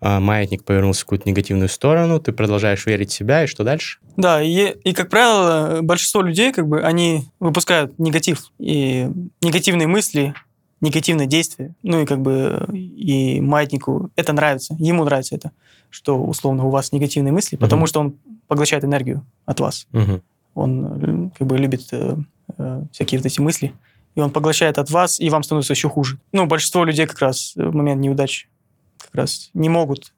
а, 0.00 0.20
маятник 0.20 0.64
повернулся 0.64 1.02
в 1.02 1.04
какую-то 1.04 1.28
негативную 1.28 1.68
сторону, 1.68 2.20
ты 2.20 2.32
продолжаешь 2.32 2.84
верить 2.86 3.10
в 3.10 3.14
себя, 3.14 3.44
и 3.44 3.46
что 3.46 3.64
дальше? 3.64 3.98
Да, 4.16 4.42
и, 4.42 4.70
и, 4.84 4.92
как 4.92 5.08
правило, 5.10 5.80
большинство 5.82 6.22
людей, 6.22 6.52
как 6.52 6.66
бы, 6.68 6.82
они 6.82 7.24
выпускают 7.40 7.98
негатив 7.98 8.50
и 8.58 9.08
негативные 9.42 9.86
мысли, 9.86 10.34
негативные 10.80 11.26
действия. 11.26 11.74
Ну 11.82 12.02
и 12.02 12.06
как 12.06 12.20
бы 12.20 12.66
и 12.72 13.40
маятнику 13.40 14.10
это 14.16 14.32
нравится, 14.32 14.76
ему 14.78 15.04
нравится 15.04 15.34
это, 15.34 15.52
что 15.90 16.22
условно 16.22 16.64
у 16.64 16.70
вас 16.70 16.92
негативные 16.92 17.32
мысли, 17.32 17.56
потому 17.56 17.80
Мгм. 17.80 17.86
что 17.86 18.00
он 18.00 18.16
поглощает 18.48 18.84
энергию 18.84 19.24
от 19.46 19.60
вас. 19.60 19.86
Мгм. 19.92 20.22
Он 20.54 20.84
э, 21.26 21.30
как 21.38 21.46
бы 21.46 21.58
любит 21.58 21.88
э, 21.92 22.16
э, 22.58 22.84
всякие 22.92 23.18
вот 23.18 23.26
эти 23.26 23.40
мысли, 23.40 23.72
и 24.14 24.20
он 24.20 24.30
поглощает 24.30 24.78
от 24.78 24.90
вас, 24.90 25.20
и 25.20 25.28
вам 25.30 25.42
становится 25.42 25.72
еще 25.72 25.88
хуже. 25.88 26.18
Ну, 26.32 26.46
большинство 26.46 26.84
людей 26.84 27.06
как 27.06 27.18
раз 27.20 27.52
в 27.56 27.74
момент 27.74 28.00
неудач 28.00 28.48
как 28.98 29.14
раз 29.14 29.50
не 29.54 29.68
могут 29.68 30.12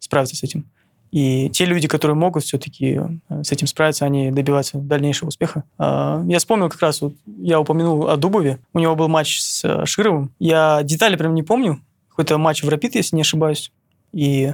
справиться 0.00 0.36
с 0.36 0.42
этим. 0.42 0.64
И 1.10 1.48
те 1.50 1.64
люди, 1.64 1.88
которые 1.88 2.14
могут 2.16 2.44
все-таки 2.44 3.00
с 3.30 3.50
этим 3.52 3.66
справиться, 3.66 4.04
они 4.04 4.30
добиваются 4.30 4.78
дальнейшего 4.78 5.28
успеха. 5.28 5.64
А, 5.78 6.22
Я 6.26 6.38
вспомнил 6.38 6.68
как 6.68 6.80
раз, 6.82 7.00
вот, 7.00 7.14
я 7.38 7.58
упомянул 7.60 8.08
о 8.08 8.16
Дубове. 8.16 8.58
У 8.74 8.78
него 8.78 8.94
был 8.94 9.08
матч 9.08 9.40
с 9.40 9.64
э, 9.64 9.86
Шировым. 9.86 10.30
Я 10.38 10.80
детали 10.82 11.16
прям 11.16 11.34
не 11.34 11.42
помню. 11.42 11.80
Какой-то 12.10 12.36
матч 12.38 12.62
в 12.62 12.68
Рапид, 12.68 12.94
если 12.94 13.16
не 13.16 13.22
ошибаюсь. 13.22 13.72
И 14.12 14.52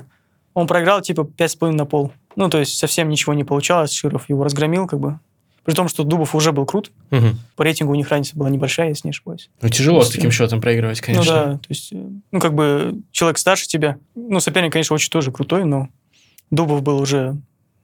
он 0.53 0.67
проиграл 0.67 1.01
типа 1.01 1.23
5,5 1.23 1.71
на 1.73 1.87
пол. 1.87 2.13
Ну, 2.37 2.49
то 2.49 2.59
есть 2.59 2.77
совсем 2.79 3.09
ничего 3.09 3.35
не 3.35 3.43
получалось. 3.45 3.93
Широв 3.93 4.29
его 4.29 4.45
разгромил 4.45 4.87
как 4.87 5.01
бы. 5.01 5.19
При 5.65 5.73
том, 5.73 5.89
что 5.89 6.05
Дубов 6.05 6.35
уже 6.35 6.53
был 6.53 6.67
крут. 6.67 6.93
Мгм. 7.11 7.39
По 7.57 7.63
рейтингу 7.65 7.93
у 7.93 7.95
них 7.97 8.11
разница 8.11 8.37
была 8.37 8.51
небольшая, 8.51 8.91
если 8.91 9.07
не 9.09 9.11
ошибаюсь. 9.13 9.49
Ну, 9.63 9.69
тяжело 9.71 10.03
с 10.03 10.07
Если- 10.07 10.19
таким 10.19 10.31
счетом 10.31 10.61
проигрывать, 10.61 11.01
конечно. 11.01 11.25
Ну 11.25 11.53
да, 11.53 11.53
то 11.57 11.67
есть, 11.71 11.91
э, 11.93 11.97
ну 12.33 12.39
как 12.41 12.55
бы 12.55 13.01
человек 13.13 13.39
старше 13.39 13.67
тебя. 13.67 13.97
Ну, 14.15 14.41
соперник, 14.41 14.73
конечно, 14.73 14.95
очень 14.95 15.11
тоже 15.11 15.33
крутой, 15.33 15.65
но 15.65 15.89
Дубов 16.51 16.83
был 16.83 16.99
уже 17.01 17.37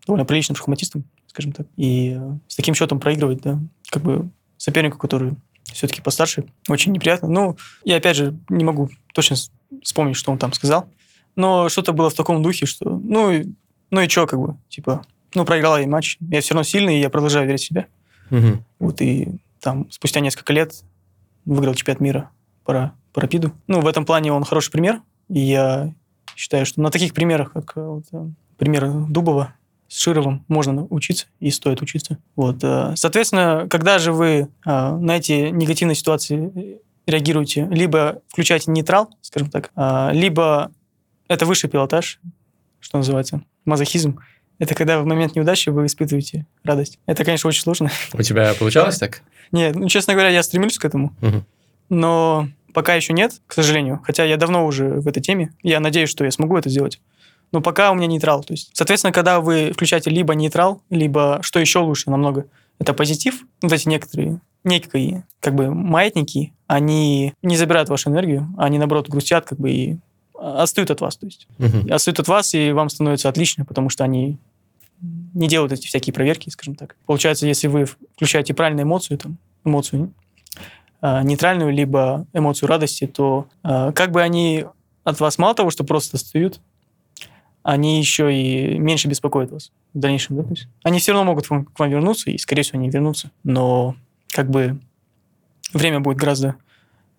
довольно 0.06 0.24
приличным 0.24 0.56
шахматистом, 0.56 1.04
скажем 1.26 1.52
так. 1.52 1.66
И 1.76 2.16
э, 2.18 2.38
с 2.48 2.56
таким 2.56 2.74
счетом 2.74 3.00
проигрывать, 3.00 3.42
да, 3.42 3.58
как 3.90 4.02
бы 4.02 4.30
сопернику, 4.56 4.98
который 4.98 5.34
все-таки 5.64 6.00
постарше, 6.02 6.44
очень 6.68 6.92
неприятно. 6.92 7.28
Ну, 7.28 7.56
я 7.84 7.96
опять 7.96 8.16
же 8.16 8.36
не 8.48 8.64
могу 8.64 8.88
точно 9.14 9.36
вспомнить, 9.82 10.16
что 10.16 10.32
он 10.32 10.38
там 10.38 10.52
сказал, 10.52 10.88
но 11.36 11.68
что-то 11.68 11.92
было 11.92 12.10
в 12.10 12.14
таком 12.14 12.42
духе, 12.42 12.66
что, 12.66 12.90
ну, 12.98 13.30
и- 13.30 13.46
ну 13.90 14.00
и 14.00 14.08
что, 14.08 14.26
как 14.26 14.40
бы, 14.40 14.56
типа, 14.68 15.04
ну, 15.34 15.44
проиграл 15.44 15.78
я 15.78 15.86
матч, 15.86 16.16
я 16.20 16.40
все 16.40 16.54
равно 16.54 16.64
сильный, 16.64 16.96
и 16.98 17.00
я 17.00 17.08
продолжаю 17.10 17.46
верить 17.46 17.60
в 17.60 17.66
себя. 17.66 17.86
Мгм. 18.30 18.64
Вот 18.78 19.00
и 19.00 19.28
там 19.60 19.90
спустя 19.90 20.20
несколько 20.20 20.52
лет 20.52 20.74
выиграл 21.44 21.74
чемпионат 21.74 22.00
мира 22.00 22.30
по, 22.64 22.92
по 23.12 23.20
рапиду. 23.20 23.52
Ну, 23.66 23.80
в 23.80 23.86
этом 23.86 24.04
плане 24.04 24.32
он 24.32 24.44
хороший 24.44 24.70
пример. 24.72 25.02
И 25.28 25.38
я 25.40 25.92
считаю, 26.36 26.66
что 26.66 26.80
на 26.80 26.90
таких 26.90 27.14
примерах, 27.14 27.52
как 27.52 27.72
э, 27.76 27.80
вот, 27.84 28.04
э, 28.60 28.64
пример 28.64 28.90
Дубова 29.08 29.54
с 29.88 29.98
Шировым, 29.98 30.44
можно 30.46 30.86
учиться 30.90 31.26
и 31.40 31.50
стоит 31.50 31.82
учиться. 31.82 32.18
Вот. 32.36 32.62
э, 32.62 32.92
Соответственно, 32.94 33.66
когда 33.68 33.98
же 33.98 34.12
вы 34.12 34.48
э, 34.64 34.96
на 34.96 35.16
эти 35.16 35.50
негативные 35.50 35.96
ситуации 35.96 36.52
э, 36.54 36.78
реагируете, 37.06 37.66
либо 37.70 38.22
включаете 38.28 38.70
нейтрал, 38.70 39.10
скажем 39.20 39.50
так, 39.50 39.70
а, 39.74 40.12
либо 40.12 40.70
это 41.28 41.44
высший 41.44 41.68
пилотаж, 41.68 42.20
что 42.78 42.98
называется, 42.98 43.42
мазохизм. 43.64 44.20
Это 44.58 44.74
когда 44.74 45.00
в 45.00 45.06
момент 45.06 45.34
неудачи 45.34 45.70
вы 45.70 45.86
испытываете 45.86 46.46
радость. 46.62 46.98
Это, 47.06 47.24
конечно, 47.24 47.48
очень 47.48 47.62
сложно. 47.62 47.90
У 48.12 48.22
тебя 48.22 48.54
получалось 48.54 48.98
так? 48.98 49.22
Нет, 49.50 49.74
ну, 49.74 49.88
честно 49.88 50.12
говоря, 50.12 50.28
я 50.28 50.42
стремлюсь 50.42 50.78
к 50.78 50.84
этому, 50.84 51.14
но 51.88 52.48
пока 52.72 52.94
еще 52.94 53.12
нет, 53.12 53.40
к 53.46 53.54
сожалению. 53.54 54.00
Хотя 54.04 54.24
я 54.24 54.36
давно 54.36 54.64
уже 54.66 54.88
в 54.88 55.08
этой 55.08 55.20
теме. 55.20 55.52
Я 55.62 55.80
надеюсь, 55.80 56.10
что 56.10 56.24
я 56.24 56.30
смогу 56.30 56.56
это 56.56 56.68
сделать. 56.68 57.00
Но 57.52 57.60
пока 57.60 57.90
у 57.90 57.94
меня 57.94 58.06
нейтрал. 58.06 58.44
То 58.44 58.52
есть, 58.52 58.70
соответственно, 58.74 59.12
когда 59.12 59.40
вы 59.40 59.72
включаете 59.72 60.10
либо 60.10 60.34
нейтрал, 60.34 60.82
либо, 60.90 61.40
что 61.42 61.58
еще 61.58 61.80
лучше 61.80 62.10
намного, 62.10 62.46
это 62.78 62.94
позитив. 62.94 63.42
Вот 63.62 63.72
эти 63.72 63.88
некоторые, 63.88 64.40
некие, 64.64 65.24
как 65.40 65.54
бы, 65.54 65.74
маятники, 65.74 66.52
они 66.66 67.34
не 67.42 67.56
забирают 67.56 67.88
вашу 67.88 68.10
энергию, 68.10 68.48
они, 68.56 68.78
наоборот, 68.78 69.08
грустят, 69.08 69.46
как 69.46 69.58
бы, 69.58 69.70
и 69.70 69.98
отстают 70.38 70.90
от 70.90 71.00
вас. 71.00 71.16
То 71.16 71.26
есть, 71.26 71.48
Мгм. 71.58 71.92
отстают 71.92 72.20
от 72.20 72.28
вас, 72.28 72.54
и 72.54 72.72
вам 72.72 72.88
становится 72.88 73.28
отлично, 73.28 73.64
потому 73.64 73.90
что 73.90 74.04
они 74.04 74.38
не 75.34 75.48
делают 75.48 75.72
эти 75.72 75.86
всякие 75.86 76.12
проверки, 76.12 76.50
скажем 76.50 76.74
так. 76.74 76.96
Получается, 77.06 77.46
если 77.46 77.68
вы 77.68 77.86
включаете 77.86 78.54
правильную 78.54 78.84
эмоцию, 78.84 79.18
там, 79.18 79.38
эмоцию 79.64 80.12
а, 81.00 81.22
нейтральную, 81.22 81.72
либо 81.72 82.26
эмоцию 82.34 82.68
радости, 82.68 83.06
то 83.06 83.46
а, 83.62 83.92
как 83.92 84.10
бы 84.10 84.20
они 84.20 84.66
от 85.04 85.18
вас 85.20 85.38
мало 85.38 85.54
того, 85.54 85.70
что 85.70 85.82
просто 85.84 86.18
отстают, 86.18 86.60
они 87.62 87.98
еще 87.98 88.34
и 88.34 88.78
меньше 88.78 89.08
беспокоят 89.08 89.50
вас 89.50 89.72
в 89.94 89.98
дальнейшем. 89.98 90.36
Да? 90.36 90.42
То 90.44 90.50
есть 90.50 90.68
они 90.82 90.98
все 90.98 91.12
равно 91.12 91.30
могут 91.30 91.48
вам- 91.50 91.66
к 91.66 91.78
вам 91.78 91.90
вернуться, 91.90 92.30
и, 92.30 92.38
скорее 92.38 92.62
всего, 92.62 92.78
они 92.78 92.90
вернутся. 92.90 93.30
Но 93.44 93.96
как 94.28 94.50
бы 94.50 94.78
время 95.72 96.00
будет 96.00 96.18
гораздо 96.18 96.56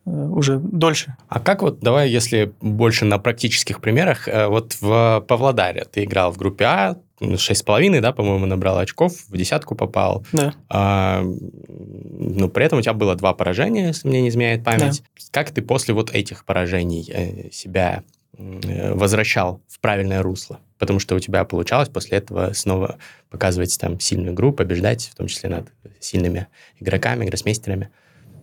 э, 0.06 0.10
уже 0.10 0.58
дольше. 0.58 1.16
А 1.28 1.40
как 1.40 1.62
вот, 1.62 1.80
давай, 1.80 2.10
если 2.10 2.54
больше 2.62 3.06
на 3.06 3.20
практических 3.20 3.82
примерах, 3.82 4.28
э, 4.28 4.48
вот 4.48 4.78
в 4.82 5.24
Павлодаре 5.28 5.86
ты 5.92 6.04
играл 6.04 6.32
в 6.32 6.38
группе 6.38 6.66
А, 6.66 6.98
ну, 7.20 7.38
шесть 7.38 7.62
с 7.62 7.64
половиной, 7.64 8.02
да, 8.02 8.12
по-моему, 8.12 8.48
набрал 8.48 8.80
очков, 8.80 9.14
в 9.30 9.38
десятку 9.38 9.76
попал. 9.76 10.26
Да. 10.34 10.54
А, 10.70 11.22
ну, 11.24 12.50
при 12.50 12.66
этом 12.66 12.80
у 12.80 12.82
тебя 12.82 12.94
было 12.94 13.16
два 13.16 13.34
поражения, 13.34 13.88
если 13.88 14.08
мне 14.08 14.22
не 14.24 14.30
изменяет 14.30 14.64
память. 14.64 15.04
Как 15.30 15.52
ты 15.52 15.62
после 15.62 15.94
вот 15.94 16.10
этих 16.12 16.46
поражений 16.46 17.08
э, 17.14 17.52
себя 17.52 18.04
возвращал 18.38 19.62
в 19.68 19.80
правильное 19.80 20.22
русло? 20.22 20.60
Потому 20.78 21.00
что 21.00 21.16
у 21.16 21.20
тебя 21.20 21.44
получалось 21.46 21.90
после 21.90 22.18
этого 22.18 22.54
снова 22.54 22.98
показывать 23.30 23.78
там 23.80 24.00
сильную 24.00 24.34
игру, 24.34 24.52
побеждать, 24.52 25.10
в 25.12 25.16
том 25.16 25.28
числе 25.28 25.50
над 25.50 25.68
сильными 26.00 26.48
игроками, 26.80 27.26
гроссмейстерами. 27.26 27.90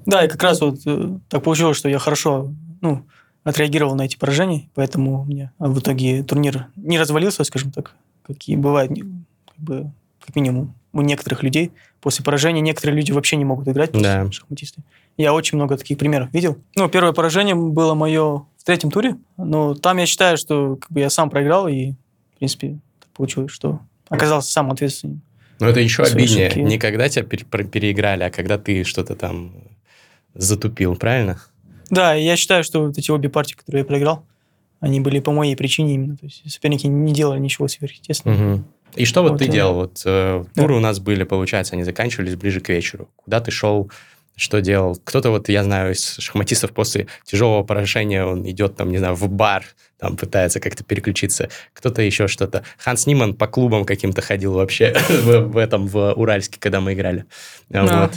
Да, 0.07 0.25
и 0.25 0.29
как 0.29 0.43
раз 0.43 0.61
вот 0.61 0.81
э, 0.87 1.19
так 1.29 1.43
получилось, 1.43 1.77
что 1.77 1.89
я 1.89 1.99
хорошо 1.99 2.53
ну, 2.81 3.05
отреагировал 3.45 3.95
на 3.95 4.03
эти 4.03 4.17
поражения, 4.17 4.71
поэтому 4.75 5.23
у 5.23 5.25
меня 5.25 5.53
в 5.59 5.81
итоге 5.81 6.23
турнир 6.23 6.67
не 6.77 6.99
развалился, 6.99 7.45
скажем 7.45 7.73
так, 7.73 7.95
какие 8.23 8.57
бывают, 8.57 8.93
как 8.93 9.59
бы, 9.59 9.93
как 10.25 10.37
минимум, 10.37 10.75
у 10.93 11.03
некоторых 11.03 11.43
людей. 11.43 11.73
После 12.01 12.25
поражения 12.25 12.61
некоторые 12.61 12.97
люди 12.97 13.13
вообще 13.13 13.37
не 13.37 13.45
могут 13.45 13.69
играть, 13.69 13.91
Да. 13.93 14.31
шахматисты. 14.31 14.83
Я 15.17 15.35
очень 15.35 15.57
много 15.59 15.77
таких 15.77 15.99
примеров 15.99 16.33
видел. 16.33 16.57
Ну, 16.77 16.89
первое 16.89 17.13
поражение 17.13 17.55
было 17.55 17.95
мое 17.95 18.47
в 18.59 18.65
третьем 18.65 18.91
туре, 18.91 19.17
но 19.37 19.75
там 19.75 19.97
я 19.97 20.07
считаю, 20.07 20.37
что 20.37 20.77
как 20.77 20.91
бы, 20.91 21.01
я 21.01 21.09
сам 21.09 21.31
проиграл, 21.31 21.69
и, 21.69 21.93
в 22.35 22.39
принципе, 22.39 22.79
получилось, 23.15 23.51
что 23.53 23.81
оказался 24.09 24.53
сам 24.53 24.71
ответственным. 24.71 25.23
Но 25.61 25.69
это 25.69 25.81
еще 25.81 26.03
обиднее. 26.03 26.53
Не 26.55 26.79
когда 26.79 27.09
тебя 27.09 27.25
пере- 27.25 27.45
переиграли, 27.65 28.25
а 28.25 28.31
когда 28.31 28.59
ты 28.59 28.85
что-то 28.85 29.17
там 29.17 29.53
затупил, 30.35 30.95
правильно? 30.97 31.41
Да, 31.91 32.15
я 32.15 32.37
считаю, 32.37 32.63
что 32.65 32.87
вот 32.87 32.99
эти 32.99 33.11
обе 33.11 33.29
партии, 33.29 33.55
которые 33.55 33.81
я 33.81 33.85
проиграл, 33.85 34.25
они 34.81 35.01
были 35.01 35.19
по 35.19 35.33
моей 35.33 35.57
причине 35.57 35.95
именно. 35.95 36.17
То 36.17 36.27
есть 36.27 36.49
соперники 36.51 36.87
не 36.87 37.13
делали 37.13 37.41
ничего 37.41 37.67
сверхъестественного. 37.67 38.39
Мгм. 38.39 38.65
И 38.95 39.05
что 39.05 39.23
вот, 39.23 39.33
Вот, 39.33 39.39
ты 39.39 39.47
э, 39.47 39.49
делал? 39.49 39.75
Вот 39.75 40.03
э, 40.05 40.45
да. 40.55 40.63
туры 40.63 40.77
у 40.77 40.81
нас 40.81 41.01
были, 41.01 41.25
получается, 41.25 41.75
они 41.75 41.83
заканчивались 41.85 42.37
ближе 42.37 42.61
к 42.61 42.69
вечеру. 42.69 43.09
Куда 43.17 43.41
ты 43.41 43.51
шел? 43.51 43.91
Что 44.39 44.61
делал? 44.61 44.97
Кто-то, 45.03 45.31
вот 45.31 45.49
я 45.49 45.65
знаю, 45.65 45.93
из 45.93 46.17
шахматистов 46.19 46.71
после 46.71 47.09
тяжелого 47.25 47.65
поражения, 47.65 48.25
он 48.25 48.49
идет 48.49 48.77
там, 48.77 48.91
не 48.93 48.99
знаю, 48.99 49.17
в 49.17 49.29
бар, 49.29 49.65
там 49.99 50.17
пытается 50.17 50.61
как-то 50.61 50.85
переключиться. 50.85 51.49
Кто-то 51.73 52.03
еще 52.03 52.29
что-то. 52.29 52.63
Ханс 52.79 53.07
Ниман 53.07 53.35
по 53.35 53.49
клубам 53.49 53.85
каким-то 53.85 54.23
ходил 54.23 54.53
вообще 54.53 54.95
в, 55.09 55.41
в 55.41 55.57
этом, 55.57 55.89
в 55.89 56.13
Уральске, 56.13 56.61
когда 56.61 56.81
мы 56.81 56.93
играли. 56.93 57.25
А, 57.73 57.87
Да. 57.87 58.03
Вот. 58.03 58.13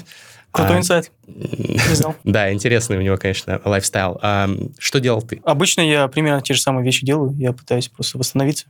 Крутой 0.51 0.75
А, 0.75 0.79
инсайт, 0.79 1.12
не 1.27 1.95
знал. 1.95 2.15
Да, 2.23 2.53
интересный 2.53 2.97
у 2.97 3.01
него, 3.01 3.17
конечно, 3.17 3.60
лайфстайл. 3.65 4.19
А, 4.21 4.47
что 4.77 4.99
делал 4.99 5.23
ты? 5.23 5.41
Обычно 5.43 5.81
я 5.81 6.07
примерно 6.07 6.41
те 6.41 6.53
же 6.53 6.62
самые 6.62 6.86
вещи 6.86 7.03
делаю. 7.03 7.34
Я 7.38 7.51
пытаюсь 7.51 7.88
просто 7.88 8.19
восстановиться, 8.19 8.67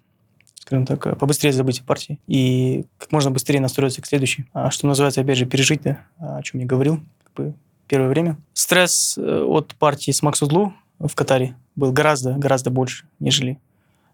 скажем 0.55 0.85
так, 0.85 1.17
побыстрее 1.19 1.51
забыть 1.51 1.81
о 1.81 1.83
партии 1.83 2.17
и 2.27 2.85
как 2.97 3.11
можно 3.11 3.29
быстрее 3.29 3.59
настроиться 3.59 4.01
к 4.01 4.05
следующей. 4.05 4.45
А 4.53 4.71
что 4.71 4.87
называется, 4.87 5.19
опять 5.19 5.37
же, 5.37 5.45
пережить, 5.45 5.81
да, 5.81 6.05
о 6.19 6.41
чем 6.43 6.61
я 6.61 6.65
говорил 6.65 7.01
бы, 7.35 7.53
первое 7.87 8.09
время. 8.09 8.37
Стресс 8.53 9.17
э, 9.17 9.43
от 9.43 9.75
партии 9.75 10.11
с 10.11 10.21
Максузлу 10.21 10.73
в 10.99 11.13
Катаре 11.15 11.55
был 11.75 11.91
гораздо, 11.91 12.33
гораздо 12.33 12.69
больше, 12.69 13.05
нежели 13.19 13.59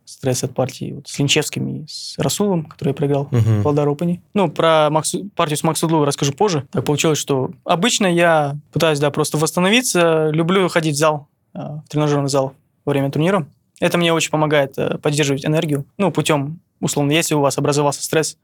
стресс 0.06 0.44
от 0.44 0.54
партии 0.54 0.94
вот 0.94 1.08
с 1.08 1.20
Линчевским 1.20 1.68
и 1.68 1.86
с 1.88 2.16
Расулом, 2.18 2.66
который 2.66 2.90
я 2.90 2.94
проиграл. 2.94 3.28
Мгм. 3.30 3.62
в 3.62 3.68
Опене. 3.68 4.22
Ну, 4.34 4.50
про 4.50 4.90
Максу- 4.90 5.30
партию 5.36 5.58
с 5.58 5.64
Максудлу 5.64 6.06
расскажу 6.06 6.32
позже. 6.32 6.66
Так 6.72 6.86
получилось, 6.86 7.18
что 7.18 7.52
обычно 7.66 8.06
я 8.08 8.56
пытаюсь, 8.72 9.00
да, 9.00 9.12
просто 9.12 9.38
восстановиться. 9.38 10.30
Люблю 10.30 10.70
ходить 10.70 10.96
в 10.96 10.98
зал, 10.98 11.28
э, 11.54 11.60
в 11.60 11.84
тренажерный 11.90 12.30
зал 12.30 12.54
во 12.86 12.92
время 12.92 13.12
турнира. 13.12 13.48
Это 13.82 13.98
мне 13.98 14.14
очень 14.14 14.32
помогает 14.32 14.78
э, 14.78 14.98
поддерживать 14.98 15.46
энергию. 15.46 15.86
Ну, 15.98 16.10
путем, 16.12 16.62
условно, 16.80 17.12
если 17.12 17.36
у 17.36 17.42
вас 17.42 17.58
образовался 17.58 18.02
стресс, 18.02 18.38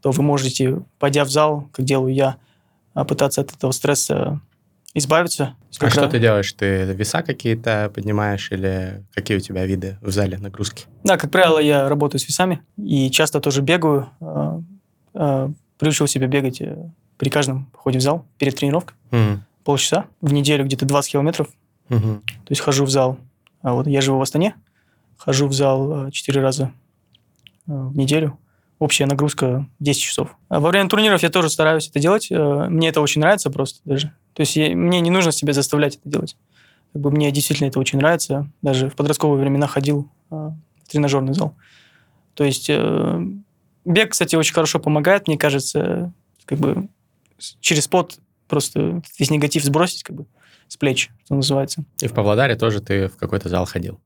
то 0.00 0.12
вы 0.12 0.22
можете, 0.22 0.82
пойдя 1.00 1.24
в 1.24 1.30
зал, 1.30 1.68
как 1.72 1.84
делаю 1.84 2.14
я, 2.14 2.36
пытаться 3.04 3.40
от 3.40 3.52
этого 3.52 3.72
стресса 3.72 4.40
избавиться. 4.94 5.56
А 5.80 5.90
что 5.90 6.08
ты 6.08 6.18
делаешь? 6.18 6.52
Ты 6.52 6.84
веса 6.92 7.22
какие-то 7.22 7.90
поднимаешь 7.94 8.50
или 8.50 9.04
какие 9.14 9.36
у 9.36 9.40
тебя 9.40 9.64
виды 9.66 9.98
в 10.00 10.10
зале 10.10 10.38
нагрузки? 10.38 10.86
Да, 11.04 11.16
как 11.16 11.30
правило, 11.30 11.58
я 11.58 11.88
работаю 11.88 12.20
с 12.20 12.28
весами 12.28 12.62
и 12.76 13.10
часто 13.10 13.40
тоже 13.40 13.62
бегаю. 13.62 14.08
Э, 14.20 14.60
э, 15.14 15.48
приучил 15.78 16.06
себя 16.06 16.26
бегать 16.26 16.60
э, 16.60 16.90
при 17.16 17.28
каждом 17.28 17.66
походе 17.66 17.98
в 17.98 18.02
зал 18.02 18.26
перед 18.38 18.56
тренировкой. 18.56 18.96
Мгм. 19.10 19.44
Полчаса 19.64 20.06
в 20.20 20.32
неделю 20.32 20.64
где-то 20.64 20.86
20 20.86 21.12
километров. 21.12 21.48
Мгм. 21.88 22.22
То 22.26 22.50
есть 22.50 22.60
хожу 22.60 22.84
в 22.84 22.90
зал. 22.90 23.18
А 23.62 23.74
вот 23.74 23.86
я 23.86 24.00
живу 24.00 24.18
в 24.18 24.22
Астане. 24.22 24.54
Хожу 25.16 25.48
в 25.48 25.52
зал 25.52 26.10
4 26.10 26.40
раза 26.40 26.72
э, 27.66 27.72
в 27.72 27.96
неделю. 27.96 28.38
Общая 28.78 29.06
нагрузка 29.06 29.66
10 29.80 30.00
часов. 30.00 30.36
А 30.48 30.60
во 30.60 30.68
время 30.70 30.88
турниров 30.88 31.22
я 31.22 31.30
тоже 31.30 31.50
стараюсь 31.50 31.88
это 31.88 31.98
делать. 31.98 32.28
Э, 32.30 32.68
Мне 32.68 32.88
это 32.90 33.00
очень 33.00 33.20
нравится 33.20 33.50
просто 33.50 33.80
даже. 33.84 34.12
То 34.34 34.40
есть 34.42 34.54
я- 34.56 34.74
мне 34.76 35.00
не 35.00 35.10
нужно 35.10 35.32
себя 35.32 35.52
заставлять 35.52 35.96
это 35.96 36.08
делать. 36.08 36.36
Как 36.92 37.02
бы 37.02 37.10
мне 37.10 37.30
действительно 37.32 37.68
это 37.68 37.80
очень 37.80 37.98
нравится. 37.98 38.48
Даже 38.62 38.88
в 38.88 38.94
подростковые 38.94 39.40
времена 39.40 39.66
ходил 39.66 40.08
э, 40.30 40.34
в 40.34 40.88
тренажерный 40.88 41.34
зал. 41.34 41.54
То 42.34 42.44
есть 42.44 42.66
э, 42.70 43.20
бег, 43.84 44.12
кстати, 44.12 44.36
очень 44.36 44.54
хорошо 44.54 44.78
помогает, 44.78 45.26
мне 45.26 45.36
кажется, 45.36 46.12
как 46.44 46.58
бы 46.60 46.88
через 47.60 47.88
пот 47.88 48.18
просто 48.46 49.02
весь 49.18 49.30
негатив 49.30 49.64
сбросить, 49.64 50.04
как 50.04 50.14
бы 50.16 50.26
с 50.68 50.76
плеч, 50.76 51.10
что 51.24 51.34
называется. 51.34 51.84
И 52.00 52.06
в 52.06 52.12
Павлодаре 52.14 52.54
тоже 52.54 52.80
ты 52.80 53.08
в 53.08 53.16
какой-то 53.16 53.48
зал 53.48 53.66
ходил. 53.66 53.98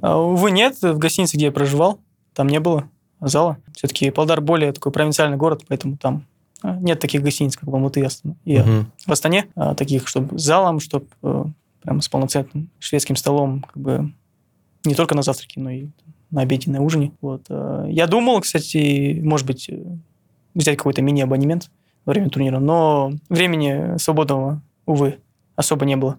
А, 0.00 0.16
увы, 0.18 0.50
нет, 0.52 0.80
в 0.80 0.96
гостинице, 0.98 1.36
где 1.36 1.46
я 1.46 1.52
проживал, 1.52 2.00
там 2.34 2.48
не 2.48 2.60
было 2.60 2.88
зала. 3.28 3.58
Все-таки 3.74 4.10
Павлодар 4.10 4.40
более 4.40 4.72
такой 4.72 4.92
провинциальный 4.92 5.36
город, 5.36 5.64
поэтому 5.68 5.96
там 5.96 6.24
а, 6.62 6.76
нет 6.76 6.98
таких 7.00 7.22
гостиниц, 7.22 7.56
как 7.56 7.68
Алматы 7.68 8.00
и 8.00 8.04
Астана- 8.04 8.34
и 8.44 8.58
Мгм. 8.58 8.90
в 9.06 9.12
Астане, 9.12 9.46
а, 9.54 9.74
таких, 9.74 10.08
чтобы 10.08 10.38
с 10.38 10.42
залом, 10.42 10.80
чтобы 10.80 11.06
прям 11.82 12.00
с 12.00 12.08
полноценным 12.08 12.70
шведским 12.78 13.14
столом, 13.16 13.62
как 13.62 13.76
бы 13.82 14.12
не 14.84 14.94
только 14.94 15.14
на 15.14 15.22
завтраке, 15.22 15.60
но 15.60 15.70
и 15.70 15.86
на 16.30 16.42
обеде, 16.42 16.70
на 16.70 16.82
ужине. 16.82 17.12
Вот. 17.20 17.42
а, 17.50 17.86
Я 17.88 18.06
думал, 18.06 18.40
кстати, 18.40 19.20
может 19.22 19.46
быть, 19.46 19.68
э, 19.68 19.82
взять 20.54 20.76
какой-то 20.78 21.02
мини-абонемент 21.02 21.70
во 22.04 22.12
время 22.12 22.30
турнира, 22.30 22.58
но 22.58 23.12
времени 23.28 23.98
свободного, 23.98 24.60
увы, 24.86 25.18
особо 25.56 25.84
не 25.84 25.96
было. 25.96 26.14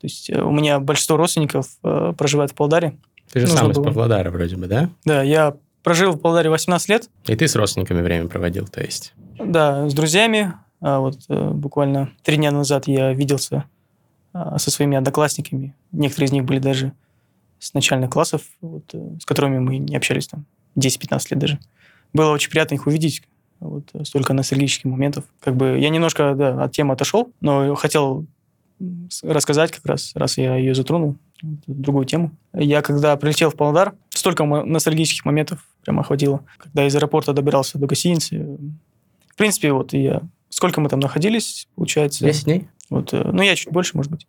То 0.00 0.04
есть 0.06 0.30
э, 0.30 0.40
у 0.42 0.50
меня 0.50 0.80
большинство 0.80 1.16
родственников 1.16 1.68
э, 1.84 2.12
проживает 2.16 2.50
в 2.52 2.54
Павлодаре. 2.54 2.96
Ты 3.32 3.40
же 3.40 3.46
Нужно 3.46 3.60
сам 3.60 3.70
из. 3.72 3.76
Павлодара 3.76 4.30
вроде 4.30 4.56
бы, 4.56 4.66
да? 4.66 4.88
Да, 5.04 5.22
я 5.22 5.54
прожил 5.86 6.14
в 6.14 6.18
Павлодаре 6.18 6.50
18 6.50 6.88
лет, 6.88 7.08
И 7.26 7.36
ты 7.36 7.46
с 7.46 7.54
родственниками 7.54 8.02
время 8.02 8.26
проводил, 8.26 8.66
то 8.66 8.82
есть. 8.82 9.14
Да, 9.38 9.88
с 9.88 9.94
друзьями. 9.94 10.52
А 10.80 10.98
вот 10.98 11.20
э, 11.28 11.50
буквально 11.50 12.10
три 12.24 12.38
дня 12.38 12.50
назад 12.50 12.88
я 12.88 13.12
виделся 13.12 13.66
а, 14.32 14.58
со 14.58 14.72
своими 14.72 14.96
одноклассниками. 14.96 15.76
Некоторые 15.92 16.26
из 16.26 16.32
них 16.32 16.44
были 16.44 16.58
даже 16.58 16.92
с 17.60 17.72
начальных 17.72 18.10
классов, 18.10 18.42
вот, 18.60 18.82
э, 18.94 19.16
с 19.20 19.24
которыми 19.24 19.60
мы 19.60 19.78
не 19.78 19.96
общались 19.96 20.26
там 20.26 20.44
10-15 20.76 21.20
лет 21.30 21.38
даже. 21.38 21.58
Было 22.12 22.32
очень 22.32 22.50
приятно 22.50 22.74
их 22.74 22.88
увидеть. 22.88 23.22
Вот, 23.60 23.88
э, 23.94 24.04
столько 24.04 24.32
ностальгических 24.32 24.86
моментов. 24.86 25.22
Как 25.38 25.54
бы 25.54 25.78
я 25.78 25.88
немножко 25.90 26.34
да, 26.34 26.64
от 26.64 26.72
темы 26.72 26.94
отошел, 26.94 27.30
но 27.40 27.76
хотел 27.76 28.26
рассказать 29.22 29.70
как 29.70 29.86
раз, 29.86 30.10
раз 30.16 30.36
я 30.36 30.56
ее 30.56 30.74
затронул, 30.74 31.16
другую 31.42 32.06
тему. 32.06 32.32
Я 32.52 32.82
когда 32.82 33.16
прилетел 33.16 33.50
в 33.50 33.54
Павлодар, 33.54 33.94
столько 34.10 34.44
ностальгических 34.44 35.24
моментов 35.24 35.64
прямо 35.86 36.00
охватило. 36.00 36.44
Когда 36.58 36.86
из 36.86 36.94
аэропорта 36.94 37.32
добирался 37.32 37.78
до 37.78 37.86
гостиницы, 37.86 38.58
в 39.28 39.36
принципе, 39.36 39.72
вот 39.72 39.92
я... 39.92 40.22
Сколько 40.48 40.80
мы 40.80 40.88
там 40.88 41.00
находились, 41.00 41.68
получается? 41.74 42.24
10 42.24 42.44
дней? 42.44 42.68
Вот, 42.90 43.12
э, 43.12 43.30
ну, 43.32 43.42
я 43.42 43.54
чуть 43.54 43.72
больше, 43.72 43.96
может 43.96 44.10
быть. 44.10 44.26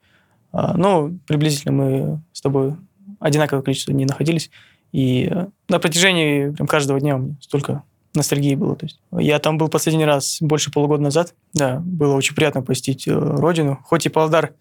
А, 0.52 0.76
ну, 0.78 1.17
приблизительно 1.26 1.72
мы 1.72 2.22
с 2.34 2.41
тобой 2.41 2.76
одинаковое 3.20 3.63
количество 3.63 3.93
дней 3.93 4.06
находились. 4.06 4.52
И 4.91 5.30
э, 5.32 5.48
на 5.70 5.80
протяжении 5.80 6.50
прям 6.52 6.67
каждого 6.67 7.00
дня 7.00 7.15
у 7.15 7.20
меня 7.20 7.36
столько 7.41 7.84
ностальгии 8.13 8.56
было. 8.56 8.76
То 8.76 8.86
есть 8.86 9.00
я 9.12 9.39
там 9.39 9.58
был 9.58 9.70
последний 9.70 10.06
раз 10.06 10.38
больше 10.41 10.72
полугода 10.72 11.02
назад. 11.02 11.34
Да, 11.54 11.80
было 11.80 12.13
очень 12.13 12.36
приятно 12.36 12.62
посетить 12.62 13.08
э, 13.08 13.13
родину. 13.13 13.80
Хоть 13.84 14.06
и 14.06 14.10
Павлодар 14.10 14.54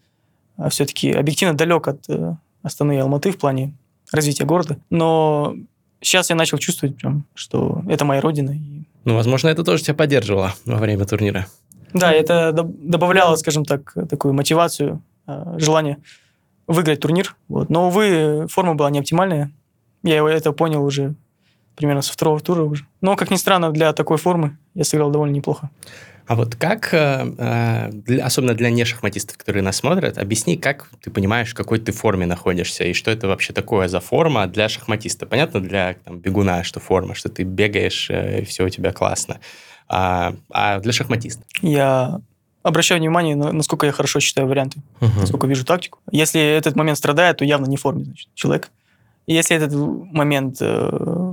все-таки 0.69 1.11
объективно 1.11 1.55
далек 1.55 1.87
от 1.87 2.07
Астаны 2.63 2.95
и 2.95 2.99
Алматы 2.99 3.31
в 3.31 3.37
плане 3.37 3.75
развития 4.11 4.45
города, 4.45 4.77
но 4.89 5.55
сейчас 6.01 6.29
я 6.29 6.35
начал 6.35 6.57
чувствовать 6.57 6.97
прям, 6.97 7.25
что 7.35 7.81
это 7.89 8.05
моя 8.05 8.21
родина. 8.21 8.55
Ну, 9.05 9.15
возможно, 9.15 9.47
это 9.49 9.63
тоже 9.63 9.83
тебя 9.83 9.93
поддерживало 9.95 10.53
во 10.65 10.77
время 10.77 11.05
турнира. 11.05 11.47
да, 11.93 12.11
это 12.11 12.49
доб- 12.53 12.75
добавляло, 12.81 13.35
скажем 13.37 13.65
так, 13.65 13.93
такую 14.09 14.33
мотивацию, 14.33 15.01
э, 15.27 15.55
желание 15.57 15.97
выиграть 16.67 16.99
турнир. 16.99 17.35
Вот. 17.47 17.69
Но, 17.69 17.87
увы, 17.87 18.47
форма 18.49 18.75
была 18.75 18.89
не 18.89 18.99
оптимальная. 18.99 19.51
Я 20.03 20.17
его- 20.17 20.27
это 20.27 20.51
понял 20.51 20.83
уже 20.83 21.15
примерно 21.75 22.01
со 22.01 22.11
второго 22.11 22.39
тура 22.39 22.63
уже. 22.63 22.85
Но, 23.01 23.15
как 23.15 23.31
ни 23.31 23.35
странно, 23.37 23.71
для 23.71 23.93
такой 23.93 24.17
формы 24.17 24.57
я 24.75 24.83
сыграл 24.83 25.09
довольно 25.11 25.33
неплохо. 25.33 25.69
А 26.27 26.35
вот 26.35 26.55
как, 26.55 26.93
э, 26.93 27.25
э, 27.37 27.89
для- 27.91 28.25
особенно 28.25 28.53
для 28.53 28.69
нешахматистов, 28.69 29.37
которые 29.37 29.63
нас 29.63 29.77
смотрят, 29.77 30.17
объясни, 30.17 30.57
как 30.57 30.89
ты 31.01 31.09
понимаешь, 31.09 31.51
в 31.51 31.55
какой 31.55 31.79
ты 31.79 31.91
форме 31.93 32.25
находишься, 32.25 32.83
и 32.83 32.93
что 32.93 33.11
это 33.11 33.27
вообще 33.27 33.53
такое 33.53 33.87
за 33.87 34.01
форма 34.01 34.45
для 34.47 34.67
шахматиста. 34.67 35.25
Понятно, 35.25 35.61
для 35.61 35.95
там, 36.03 36.19
бегуна, 36.19 36.63
что 36.65 36.79
форма, 36.81 37.15
что 37.15 37.29
ты 37.29 37.43
бегаешь, 37.43 38.09
э, 38.09 38.41
и 38.41 38.45
все 38.45 38.65
у 38.65 38.69
тебя 38.69 38.91
классно. 38.91 39.39
А, 39.87 40.35
а 40.51 40.79
для 40.79 40.91
шахматиста? 40.91 41.43
Я 41.61 42.19
обращаю 42.61 42.99
внимание, 42.99 43.37
на- 43.37 43.53
насколько 43.53 43.85
я 43.85 43.93
хорошо 43.93 44.19
считаю 44.19 44.47
варианты, 44.47 44.81
насколько 44.99 45.47
вижу 45.47 45.63
тактику. 45.63 45.99
Если 46.11 46.41
этот 46.41 46.75
момент 46.75 46.97
страдает, 46.97 47.37
то 47.37 47.45
явно 47.45 47.67
не 47.67 47.77
в 47.77 47.81
форме, 47.81 48.03
значит, 48.03 48.27
человек. 48.35 48.69
И 49.27 49.33
если 49.33 49.55
этот 49.55 49.73
момент 49.73 50.57
э, 50.61 50.65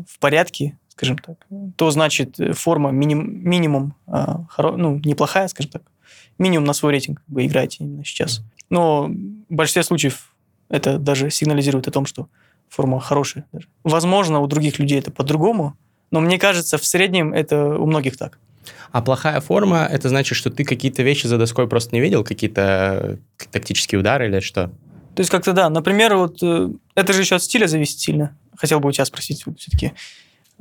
в 0.09 0.18
порядке, 0.20 0.76
скажем 0.96 1.18
так, 1.18 1.46
то 1.76 1.90
значит 1.90 2.38
э, 2.38 2.52
форма 2.52 2.90
миним- 2.90 3.42
минимум, 3.42 3.94
э, 4.07 4.12
хоро- 4.57 4.76
ну, 4.76 5.00
неплохая, 5.04 5.48
скажем 5.48 5.72
так. 5.72 5.83
Минимум 6.38 6.64
на 6.64 6.72
свой 6.72 6.92
рейтинг 6.92 7.22
вы 7.26 7.46
играете 7.46 7.78
именно 7.85 8.04
сейчас. 8.04 8.42
Но 8.70 9.04
в 9.07 9.54
большинстве 9.54 9.83
случаев 9.83 10.35
это 10.68 10.98
даже 10.98 11.30
сигнализирует 11.30 11.88
о 11.88 11.90
том, 11.90 12.07
что 12.07 12.28
форма 12.68 13.00
хорошая. 13.00 13.44
Даже. 13.52 13.68
Возможно, 13.83 14.40
у 14.40 14.46
других 14.46 14.78
людей 14.78 14.98
это 14.98 15.11
по-другому, 15.11 15.76
но 16.11 16.20
мне 16.20 16.38
кажется, 16.38 16.78
в 16.78 16.85
среднем 16.85 17.33
это 17.33 17.76
у 17.76 17.87
многих 17.87 18.16
так. 18.16 18.38
А 18.90 19.02
плохая 19.02 19.40
форма, 19.40 19.88
это 19.90 20.09
значит, 20.09 20.37
что 20.37 20.50
ты 20.50 20.64
какие-то 20.64 21.02
вещи 21.02 21.26
за 21.26 21.38
доской 21.38 21.68
просто 21.68 21.94
не 21.94 22.00
видел, 22.00 22.24
какие-то 22.24 23.18
э, 23.38 23.46
тактические 23.50 23.98
удары 23.98 24.28
или 24.28 24.40
что? 24.40 24.68
То 25.14 25.20
есть 25.20 25.30
как-то 25.30 25.52
да. 25.52 25.68
Например, 25.68 26.16
вот 26.16 26.42
э, 26.42 26.70
это 26.94 27.12
же 27.12 27.20
еще 27.20 27.37
от 27.37 27.42
стиля 27.42 27.66
зависит 27.66 27.98
сильно. 27.98 28.37
Хотел 28.57 28.80
бы 28.80 28.88
у 28.88 28.92
тебя 28.92 29.04
спросить 29.04 29.44
вот, 29.46 29.59
все-таки 29.59 29.92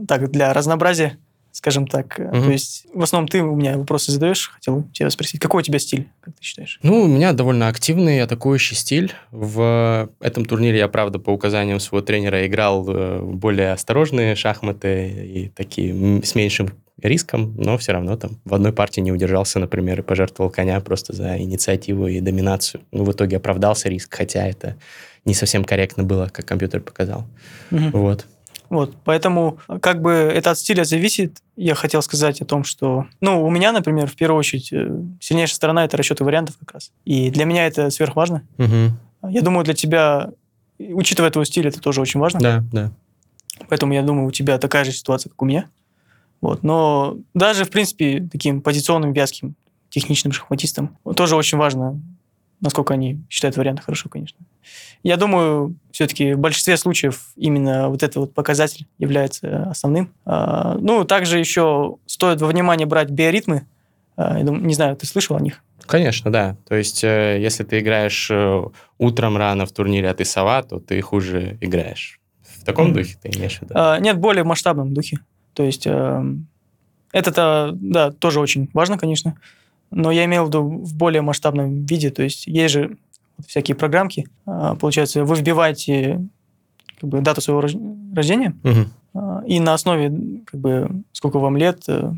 так 0.08 0.32
для 0.32 0.53
разнообразия, 0.53 1.17
скажем 1.51 1.88
так. 1.88 2.17
Мгм. 2.17 2.43
То 2.45 2.51
есть 2.51 2.88
в 2.93 3.01
основном 3.01 3.27
ты 3.27 3.41
у 3.41 3.56
меня 3.56 3.77
вопросы 3.77 4.12
задаешь. 4.12 4.49
Хотел 4.53 4.84
тебя 4.91 5.10
спросить, 5.10 5.39
какой 5.39 5.62
у 5.62 5.63
тебя 5.63 5.79
стиль, 5.79 6.10
как 6.21 6.36
ты 6.36 6.43
считаешь? 6.43 6.79
Ну, 6.84 7.03
у 7.03 7.08
меня 7.08 7.34
довольно 7.34 7.67
активный 7.67 8.21
атакующий 8.21 8.75
стиль. 8.75 9.13
В 9.32 10.10
этом 10.19 10.45
турнире 10.45 10.79
я, 10.79 10.88
правда, 10.88 11.19
по 11.19 11.29
указаниям 11.29 11.79
своего 11.79 12.06
тренера 12.06 12.45
играл 12.47 12.86
э, 12.88 13.21
более 13.21 13.71
осторожные 13.71 14.36
шахматы 14.36 15.10
и 15.10 15.49
такие 15.49 16.23
с 16.23 16.36
меньшим 16.36 16.71
риском, 17.01 17.56
но 17.58 17.77
все 17.77 17.91
равно 17.91 18.15
там 18.17 18.39
в 18.45 18.53
одной 18.53 18.71
партии 18.71 19.01
не 19.01 19.12
удержался, 19.12 19.60
например, 19.60 19.99
и 19.99 20.03
пожертвовал 20.03 20.49
коня 20.51 20.79
просто 20.79 21.13
за 21.13 21.38
инициативу 21.38 22.08
и 22.08 22.19
доминацию. 22.19 22.82
Ну, 22.91 23.03
в 23.03 23.12
итоге 23.12 23.38
оправдался 23.38 23.89
риск, 23.89 24.15
хотя 24.15 24.47
это 24.47 24.77
не 25.25 25.34
совсем 25.34 25.63
корректно 25.63 26.03
было, 26.03 26.29
как 26.32 26.45
компьютер 26.45 26.82
показал. 26.82 27.25
Мгм. 27.71 27.91
Вот. 27.91 28.25
Вот, 28.73 28.95
поэтому 29.03 29.59
как 29.81 30.01
бы 30.01 30.09
это 30.09 30.49
от 30.49 30.57
стиля 30.57 30.83
зависит. 30.83 31.43
Я 31.55 31.75
хотел 31.75 32.01
сказать 32.01 32.41
о 32.41 32.45
том, 32.45 32.63
что, 32.63 33.05
ну, 33.21 33.45
у 33.45 33.51
меня, 33.51 33.71
например, 33.71 34.07
в 34.07 34.15
первую 34.15 34.39
очередь 34.39 34.73
э, 34.73 34.99
сильнейшая 35.19 35.55
сторона 35.55 35.86
это 35.86 35.95
расчеты 35.95 36.23
вариантов 36.23 36.57
как 36.57 36.73
раз. 36.73 36.91
И 37.05 37.29
для 37.29 37.45
меня 37.45 37.67
это 37.67 37.91
сверхважно. 37.91 38.41
Мгм. 38.57 38.97
Я 39.29 39.41
думаю, 39.43 39.63
для 39.63 39.75
тебя, 39.75 40.31
учитывая 40.79 41.29
твой 41.29 41.45
стиль, 41.45 41.67
это 41.67 41.79
тоже 41.79 42.01
очень 42.01 42.19
важно. 42.19 42.39
Да, 42.39 42.63
да. 42.71 42.91
Поэтому 43.69 43.93
я 43.93 44.01
думаю, 44.01 44.27
у 44.27 44.31
тебя 44.31 44.57
такая 44.57 44.86
же 44.86 44.91
ситуация, 44.91 45.29
как 45.29 45.39
у 45.43 45.45
меня. 45.45 45.69
Вот. 46.41 46.63
Но 46.63 47.17
даже, 47.36 47.65
в 47.65 47.69
принципе, 47.69 48.27
таким 48.31 48.63
позиционным, 48.63 49.13
вязким, 49.13 49.53
техничным 49.89 50.31
шахматистам 50.31 50.97
тоже 51.15 51.36
очень 51.36 51.59
важно, 51.59 52.01
насколько 52.63 52.93
они 52.95 53.21
считают 53.30 53.58
варианты 53.58 53.84
хорошо, 53.84 54.10
конечно. 54.10 54.39
Я 55.04 55.17
думаю, 55.17 55.76
все-таки 55.91 56.34
в 56.34 56.39
большинстве 56.39 56.78
случаев 56.78 57.28
именно 57.36 57.89
вот 57.89 58.02
этот 58.02 58.15
вот 58.15 58.34
показатель 58.34 58.88
является 58.97 59.65
основным. 59.69 60.12
А, 60.26 60.78
Ну, 60.80 61.04
также 61.04 61.38
еще 61.39 61.97
стоит 62.06 62.41
во 62.41 62.47
внимание 62.47 62.88
брать 62.88 63.10
биоритмы. 63.10 63.67
А, 64.15 64.38
я 64.39 64.45
думаю, 64.45 64.65
не 64.65 64.73
знаю, 64.73 64.95
ты 64.95 65.06
слышал 65.06 65.36
о 65.36 65.41
них? 65.41 65.62
Конечно, 65.86 66.32
да. 66.32 66.56
То 66.67 66.76
есть, 66.76 67.04
э, 67.04 67.38
если 67.41 67.65
ты 67.65 67.80
играешь 67.80 68.30
э, 68.32 68.63
утром 68.97 69.36
рано 69.36 69.65
в 69.65 69.73
турнире, 69.73 70.10
а 70.10 70.13
ты 70.13 70.23
сова, 70.23 70.63
то 70.63 70.80
ты 70.80 71.02
хуже 71.02 71.58
играешь 71.60 72.19
В 72.41 72.63
таком 72.63 72.86
Мгм. 72.88 72.93
духе 72.95 73.17
ты 73.21 73.30
имеешь 73.38 73.58
в 73.60 73.62
виду? 73.63 73.73
А, 73.76 73.99
нет, 73.99 74.17
более 74.17 74.43
в 74.43 74.47
масштабном 74.47 74.93
духе. 74.93 75.17
То 75.54 75.63
есть 75.63 75.86
эм, 75.86 76.47
это-то, 77.12 77.71
да, 77.73 78.12
тоже 78.12 78.39
очень 78.39 78.69
важно, 78.73 78.97
конечно, 78.97 79.38
но 79.93 80.12
я 80.12 80.25
имел 80.25 80.45
в 80.45 80.47
виду 80.47 80.63
в 80.63 80.95
более 80.95 81.21
масштабном 81.21 81.86
виде. 81.86 82.10
То 82.10 82.23
есть 82.23 82.47
есть 82.47 82.73
же 82.73 82.97
всякие 83.47 83.75
программки, 83.75 84.27
а, 84.45 84.75
получается, 84.75 85.23
вы 85.23 85.36
вбиваете 85.36 86.21
как 86.99 87.10
бы, 87.10 87.21
дату 87.21 87.41
своего 87.41 87.62
рож- 87.62 87.75
рождения, 88.15 88.56
а, 89.13 89.43
и 89.45 89.60
на 89.60 89.73
основе, 89.73 90.41
как 90.45 90.60
бы, 90.60 91.03
сколько 91.12 91.39
вам 91.39 91.58
лет, 91.58 91.84
э, 91.88 92.12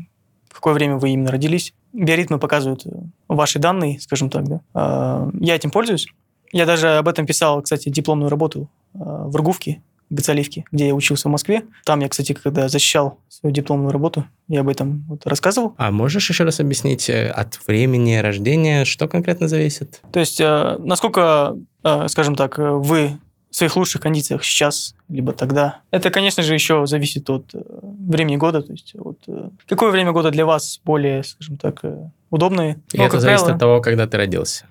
в 0.48 0.54
какое 0.54 0.74
время 0.74 0.96
вы 0.96 1.10
именно 1.10 1.30
родились, 1.30 1.74
биоритмы 1.92 2.38
показывают 2.38 2.86
э, 2.86 2.90
ваши 3.28 3.58
данные, 3.58 3.98
скажем 4.00 4.30
так, 4.30 4.44
да. 4.48 4.60
А, 4.74 5.30
Я 5.40 5.56
этим 5.56 5.70
пользуюсь. 5.70 6.06
Я 6.52 6.64
даже 6.66 6.88
об 6.98 7.08
этом 7.08 7.26
писал, 7.26 7.60
кстати, 7.62 7.88
дипломную 7.88 8.30
работу 8.30 8.68
в 8.94 9.36
Ргувке, 9.36 9.82
в 10.10 10.14
Гацаливке, 10.14 10.64
где 10.72 10.88
я 10.88 10.94
учился 10.94 11.28
в 11.28 11.32
Москве. 11.32 11.62
Там 11.84 12.00
я, 12.00 12.08
кстати, 12.08 12.32
когда 12.32 12.68
защищал 12.68 13.18
свою 13.28 13.54
дипломную 13.54 13.90
работу, 13.92 14.24
я 14.48 14.60
об 14.60 14.68
этом 14.68 15.04
вот 15.08 15.26
рассказывал. 15.26 15.74
А 15.78 15.90
можешь 15.90 16.28
еще 16.28 16.44
раз 16.44 16.60
объяснить 16.60 17.08
э, 17.10 17.28
от 17.28 17.58
времени 17.66 18.16
рождения, 18.16 18.84
что 18.84 19.08
конкретно 19.08 19.48
зависит? 19.48 20.00
То 20.12 20.20
есть, 20.20 20.40
э, 20.40 20.76
насколько, 20.78 21.56
э, 21.82 22.08
скажем 22.08 22.36
так, 22.36 22.58
вы 22.58 23.18
в 23.50 23.56
своих 23.56 23.76
лучших 23.76 24.02
кондициях 24.02 24.44
сейчас, 24.44 24.94
либо 25.08 25.32
тогда. 25.32 25.80
Это, 25.90 26.10
конечно 26.10 26.42
же, 26.42 26.52
еще 26.52 26.86
зависит 26.86 27.30
от 27.30 27.52
времени 27.54 28.36
года. 28.36 28.62
То 28.62 28.72
есть, 28.72 28.94
от, 28.96 29.18
э, 29.26 29.48
какое 29.66 29.90
время 29.90 30.12
года 30.12 30.30
для 30.30 30.46
вас 30.46 30.80
более, 30.84 31.24
скажем 31.24 31.56
так, 31.56 31.82
удобное. 32.30 32.76
И 32.92 32.98
Ну, 32.98 33.04
это 33.04 33.18
зависит 33.18 33.40
правило, 33.40 33.54
от 33.54 33.60
того, 33.60 33.80
когда 33.80 34.06
ты 34.06 34.16
родился. 34.16 34.66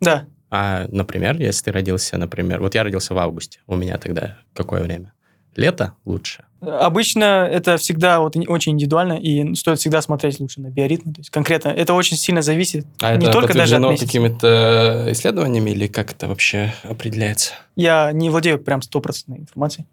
Да. 0.00 0.26
А, 0.50 0.86
например, 0.90 1.38
если 1.40 1.64
ты 1.64 1.72
родился, 1.72 2.16
например, 2.16 2.60
вот 2.60 2.74
я 2.74 2.82
родился 2.82 3.14
в 3.14 3.18
августе, 3.18 3.60
у 3.66 3.76
меня 3.76 3.98
тогда 3.98 4.38
какое 4.54 4.82
время? 4.82 5.12
Лето 5.56 5.92
лучше. 6.04 6.44
Обычно 6.60 7.48
это 7.50 7.76
всегда 7.76 8.20
вот 8.20 8.36
очень 8.48 8.72
индивидуально, 8.72 9.14
и 9.14 9.54
стоит 9.54 9.78
всегда 9.78 10.00
смотреть 10.02 10.40
лучше 10.40 10.60
на 10.60 10.68
биоритмы. 10.68 11.12
То 11.14 11.20
есть 11.20 11.30
конкретно 11.30 11.68
это 11.68 11.94
очень 11.94 12.16
сильно 12.16 12.42
зависит. 12.42 12.86
А 13.00 13.16
Не 13.16 13.24
это 13.26 13.32
только 13.32 13.54
даже 13.54 13.76
от 13.76 13.82
месяца. 13.82 14.06
какими-то 14.06 15.06
исследованиями 15.10 15.70
или 15.70 15.86
как 15.86 16.12
это 16.12 16.28
вообще 16.28 16.72
определяется? 16.82 17.54
Я 17.76 18.10
не 18.12 18.30
владею 18.30 18.58
прям 18.58 18.82
стопроцентной 18.82 19.38
информацией. 19.38 19.86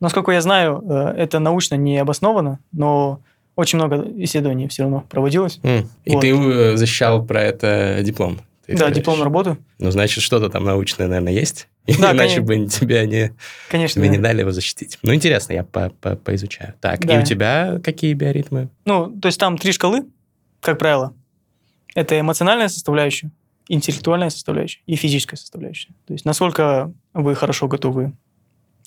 Насколько 0.00 0.32
я 0.32 0.40
знаю, 0.40 0.82
э, 0.88 1.14
это 1.16 1.38
научно 1.40 1.74
не 1.74 1.98
обосновано, 1.98 2.60
но 2.72 3.20
очень 3.56 3.78
много 3.78 4.04
исследований 4.22 4.68
все 4.68 4.82
равно 4.84 5.04
проводилось. 5.08 5.58
И 6.04 6.12
Вот. 6.12 6.20
ты 6.20 6.30
э, 6.32 6.76
защищал 6.76 7.24
про 7.24 7.42
это 7.42 7.98
диплом? 8.02 8.38
Ты 8.72 8.78
да, 8.78 8.86
говоришь? 8.86 8.98
дипломную 8.98 9.24
работу. 9.24 9.58
Ну, 9.78 9.90
значит, 9.90 10.22
что-то 10.22 10.48
там 10.50 10.64
научное, 10.64 11.06
наверное, 11.08 11.32
есть. 11.32 11.68
Да, 11.86 12.12
Иначе 12.12 12.36
конечно. 12.36 12.42
бы 12.42 12.66
тебя 12.68 13.06
не, 13.06 13.32
Конечно. 13.70 14.00
тебе 14.00 14.08
не 14.10 14.16
да. 14.18 14.24
дали 14.24 14.40
его 14.40 14.50
защитить. 14.52 14.98
Ну, 15.02 15.14
интересно, 15.14 15.54
я 15.54 15.64
по- 15.64 15.88
по- 15.90 16.16
поизучаю. 16.16 16.74
Так, 16.80 17.04
и 17.04 17.08
Да. 17.08 17.20
у 17.20 17.22
тебя 17.24 17.80
какие 17.82 18.12
биоритмы? 18.12 18.68
Ну, 18.84 19.10
то 19.20 19.26
есть 19.26 19.40
там 19.40 19.56
три 19.56 19.72
шкалы, 19.72 20.04
как 20.60 20.78
правило. 20.78 21.14
Это 21.94 22.20
эмоциональная 22.20 22.68
составляющая, 22.68 23.30
интеллектуальная 23.68 24.30
составляющая 24.30 24.80
и 24.86 24.96
физическая 24.96 25.38
составляющая. 25.38 25.94
То 26.06 26.12
есть 26.12 26.24
насколько 26.26 26.92
вы 27.14 27.34
хорошо 27.34 27.68
готовы 27.68 28.12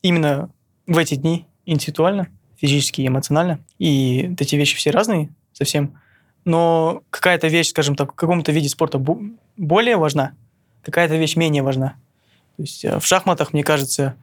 именно 0.04 0.52
в 0.88 0.98
эти 0.98 1.16
дни 1.16 1.46
интеллектуально, 1.66 2.28
физически 2.58 3.02
и 3.02 3.08
эмоционально. 3.08 3.60
И 3.80 4.34
эти 4.40 4.56
вещи 4.56 4.76
все 4.78 4.92
разные 4.92 5.30
совсем. 5.54 5.96
Но 6.46 7.04
какая-то 7.10 7.48
вещь, 7.48 7.70
скажем 7.70 7.96
так, 7.96 8.14
в 8.14 8.16
каком-то 8.16 8.52
виде 8.52 8.70
спорта 8.70 8.98
бо- 8.98 9.22
более 9.58 9.98
важна, 9.98 10.34
какая-то 10.84 11.16
вещь 11.16 11.36
менее 11.36 11.64
важна. 11.64 11.96
То 12.58 12.64
есть 12.64 12.84
э, 12.86 13.00
в 13.00 13.06
шахматах, 13.06 13.54
мне 13.54 13.64
кажется, 13.64 14.16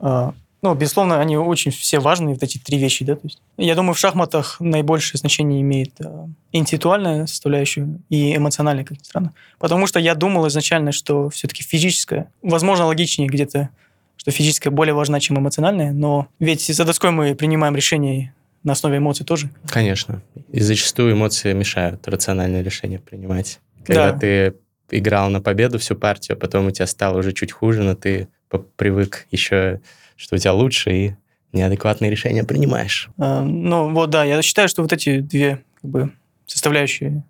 э, 0.00 0.32
ну, 0.62 0.74
безусловно, 0.74 1.20
они 1.20 1.36
очень 1.36 1.70
все 1.70 1.98
важные, 1.98 2.34
вот 2.34 2.42
эти 2.42 2.56
три 2.56 2.78
вещи, 2.78 3.04
да, 3.04 3.16
то 3.16 3.20
есть. 3.24 3.38
Я 3.58 3.74
думаю, 3.74 3.92
в 3.94 3.98
шахматах 3.98 4.56
наибольшее 4.60 5.18
значение 5.18 5.60
имеет 5.60 5.92
э, 6.00 6.26
интеллектуальная 6.52 7.26
составляющая 7.26 7.86
и 8.08 8.34
эмоциональная, 8.34 8.84
как 8.84 8.98
ни 8.98 9.04
странно. 9.04 9.34
Потому 9.58 9.86
что 9.86 10.00
я 10.00 10.14
думал 10.14 10.48
изначально, 10.48 10.92
что 10.92 11.28
все-таки 11.28 11.62
физическая, 11.62 12.30
возможно, 12.42 12.86
логичнее 12.86 13.28
где-то, 13.28 13.68
что 14.16 14.30
физическая 14.30 14.72
более 14.72 14.94
важна, 14.94 15.20
чем 15.20 15.38
эмоциональная, 15.38 15.92
но 15.92 16.28
ведь 16.38 16.64
за 16.64 16.84
доской 16.84 17.10
мы 17.10 17.34
принимаем 17.34 17.76
решения 17.76 18.34
на 18.64 18.72
основе 18.72 18.98
эмоций 18.98 19.24
тоже. 19.24 19.50
Конечно. 19.68 20.22
И 20.50 20.60
зачастую 20.60 21.12
эмоции 21.12 21.52
мешают 21.52 22.06
рациональное 22.08 22.62
решение 22.62 22.98
принимать. 22.98 23.60
Когда 23.84 24.12
Да. 24.12 24.18
ты 24.18 24.54
играл 24.90 25.30
на 25.30 25.40
победу 25.40 25.78
всю 25.78 25.94
партию, 25.96 26.36
а 26.36 26.40
потом 26.40 26.66
у 26.66 26.70
тебя 26.70 26.86
стало 26.86 27.18
уже 27.18 27.32
чуть 27.32 27.52
хуже, 27.52 27.82
но 27.82 27.94
ты 27.94 28.28
привык 28.76 29.26
еще, 29.30 29.80
что 30.16 30.36
у 30.36 30.38
тебя 30.38 30.52
лучше, 30.52 30.90
и 30.92 31.14
неадекватные 31.52 32.10
решения 32.10 32.44
принимаешь. 32.44 33.08
Э, 33.18 33.40
Ну, 33.42 33.92
вот, 33.92 34.10
да, 34.10 34.24
я 34.24 34.40
считаю, 34.42 34.68
что 34.68 34.82
вот 34.82 34.92
эти 34.92 35.20
две 35.20 35.62
как 35.80 35.90
бы, 35.90 36.12
составляющие 36.46 37.22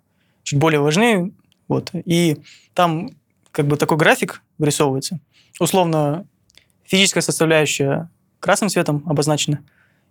чуть 0.43 0.59
более 0.59 0.79
важны. 0.79 1.31
Вот. 1.67 1.91
И 1.93 2.37
там 2.73 3.09
как 3.51 3.67
бы 3.67 3.77
такой 3.77 3.97
график 3.97 4.41
вырисовывается. 4.57 5.19
Условно, 5.59 6.25
физическая 6.83 7.21
составляющая 7.21 8.09
красным 8.39 8.69
цветом 8.69 9.03
обозначена, 9.07 9.59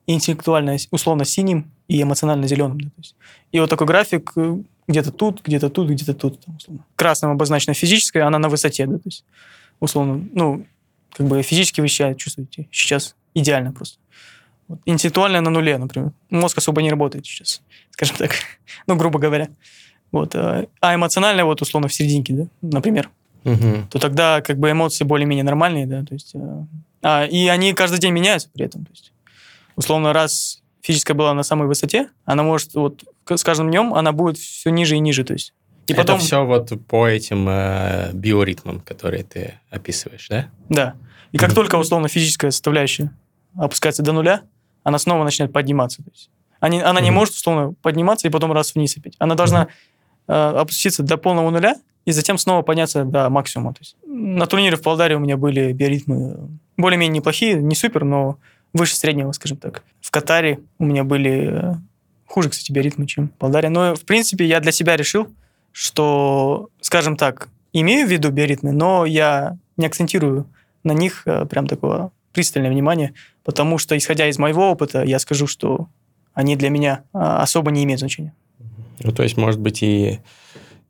и 0.07 0.13
интеллектуальная 0.13 0.79
условно 0.91 1.25
синим 1.25 1.71
и 1.89 2.03
эмоционально 2.03 2.47
зеленым. 2.47 2.81
да, 2.81 2.89
то 2.89 2.99
есть. 2.99 3.17
И 3.53 3.61
вот 3.61 3.71
такой 3.71 3.87
график 3.87 4.33
э, 4.37 4.59
где-то 4.87 5.13
тут, 5.13 5.43
где-то 5.43 5.71
тут, 5.71 5.89
где-то 5.89 6.15
тут. 6.15 6.41
там, 6.41 6.57
условно. 6.57 6.85
Красным 6.97 7.31
обозначена 7.31 7.75
физическая, 7.75 8.27
она 8.27 8.39
на 8.39 8.49
высоте. 8.49 8.87
Да, 8.87 8.97
то 8.97 9.07
есть, 9.07 9.25
условно, 9.81 10.27
ну, 10.33 10.67
как 11.13 11.27
бы 11.27 11.43
физически 11.43 11.81
вы 11.81 11.89
себя 11.89 12.15
чувствуете 12.15 12.69
сейчас 12.71 13.17
идеально 13.35 13.73
просто. 13.73 13.99
Вот. 14.69 14.81
Интеллектуальная 14.87 15.41
на 15.41 15.51
нуле, 15.51 15.79
например. 15.79 16.13
Мозг 16.31 16.59
особо 16.59 16.83
не 16.83 16.91
работает 16.91 17.27
сейчас, 17.27 17.63
скажем 17.91 18.17
так. 18.17 18.33
ну, 18.87 18.97
грубо 18.97 19.19
говоря. 19.19 19.49
Вот. 20.13 20.35
э, 20.35 20.67
А 20.81 20.95
эмоциональная 20.95 21.45
вот 21.45 21.63
условно 21.63 21.89
в 21.89 21.95
серединке, 21.95 22.35
да, 22.35 22.47
например. 22.63 23.11
Мгм. 23.45 23.89
То 23.89 23.99
тогда 23.99 24.41
как 24.41 24.59
бы 24.59 24.71
эмоции 24.71 25.05
более-менее 25.05 25.45
нормальные, 25.45 25.87
да, 25.87 26.03
то 26.03 26.15
есть... 26.15 26.35
э, 26.35 26.65
а, 27.03 27.27
и 27.27 27.47
они 27.49 27.75
каждый 27.75 27.99
день 27.99 28.13
меняются 28.13 28.49
при 28.51 28.65
этом. 28.65 28.87
То 28.87 28.93
есть, 28.93 29.13
условно, 29.77 30.13
раз 30.13 30.63
физическая 30.83 31.17
была 31.17 31.35
на 31.35 31.43
самой 31.43 31.67
высоте, 31.67 32.09
она 32.25 32.43
может 32.43 32.75
вот 32.75 33.05
с 33.27 33.43
каждым 33.43 33.71
днем 33.71 33.95
она 33.95 34.13
будет 34.13 34.37
все 34.37 34.71
ниже 34.71 34.97
и 34.97 34.99
ниже, 34.99 35.25
то 35.25 35.33
есть. 35.33 35.55
И 35.87 35.93
Это 35.93 36.03
потом, 36.03 36.19
все 36.19 36.45
вот 36.45 36.73
по 36.87 37.07
этим 37.07 37.47
э, 37.49 38.11
биоритмам, 38.13 38.81
которые 38.81 39.23
ты 39.23 39.55
описываешь, 39.71 40.29
да? 40.29 40.49
да. 40.69 40.95
И 41.33 41.39
как 41.39 41.53
только 41.53 41.77
условно 41.77 42.09
физическая 42.09 42.51
составляющая 42.51 43.11
опускается 43.57 44.03
до 44.03 44.13
нуля, 44.13 44.43
она 44.83 44.99
снова 44.99 45.25
начинает 45.25 45.53
подниматься. 45.53 46.03
То 46.03 46.11
есть. 46.13 46.31
Они, 46.61 46.81
она 46.81 47.01
не 47.01 47.11
может 47.11 47.35
условно 47.35 47.75
подниматься 47.83 48.27
и 48.27 48.31
потом 48.31 48.53
раз 48.53 48.75
вниз 48.75 48.97
опять. 48.97 49.15
Она 49.19 49.35
должна 49.35 49.69
э, 50.27 50.33
опуститься 50.33 51.03
до 51.03 51.19
полного 51.19 51.51
нуля 51.51 51.77
и 52.07 52.13
затем 52.13 52.39
снова 52.39 52.63
подняться 52.63 53.05
до 53.05 53.29
максимума. 53.29 53.75
То 53.75 53.81
есть 53.81 53.97
на 54.07 54.47
турнире 54.47 54.77
в 54.77 54.83
Полдаре 54.83 55.17
у 55.17 55.21
меня 55.21 55.37
были 55.37 55.73
биоритмы 55.73 56.49
более-менее 56.77 57.19
неплохие, 57.19 57.55
не 57.55 57.75
супер, 57.75 58.05
но 58.05 58.39
выше 58.75 58.97
среднего, 58.97 59.33
скажем 59.33 59.57
так. 59.57 59.83
В 60.03 60.11
Катаре 60.11 60.61
у 60.79 60.85
меня 60.85 61.05
были 61.05 61.49
э, 61.51 61.75
хуже, 62.27 62.51
кстати, 62.51 62.71
биоритмы, 62.73 63.07
чем 63.07 63.29
в 63.29 63.33
Полдаре. 63.33 63.71
Но, 63.71 63.95
в 63.95 64.05
принципе, 64.05 64.45
я 64.45 64.61
для 64.61 64.73
себя 64.73 64.97
решил, 64.97 65.29
что, 65.73 66.69
скажем 66.83 67.17
так, 67.17 67.49
имею 67.73 68.07
в 68.07 68.11
виду 68.11 68.31
биоритмы, 68.31 68.73
но 68.73 69.07
я 69.07 69.57
не 69.77 69.87
акцентирую 69.87 70.47
на 70.83 70.93
них 70.93 71.23
э, 71.25 71.47
прям 71.47 71.67
такого 71.67 72.13
пристальное 72.33 72.71
внимание, 72.71 73.15
потому 73.45 73.79
что, 73.79 73.97
исходя 73.97 74.29
из 74.29 74.39
моего 74.39 74.71
опыта, 74.71 75.05
я 75.05 75.19
скажу, 75.19 75.47
что 75.47 75.89
они 76.35 76.57
для 76.57 76.69
меня 76.69 77.05
а, 77.13 77.41
особо 77.43 77.71
не 77.71 77.85
имеют 77.85 78.01
значения. 78.01 78.35
Ну, 78.99 79.13
то 79.13 79.23
есть, 79.23 79.37
может 79.37 79.61
быть, 79.61 79.83
и 79.83 80.19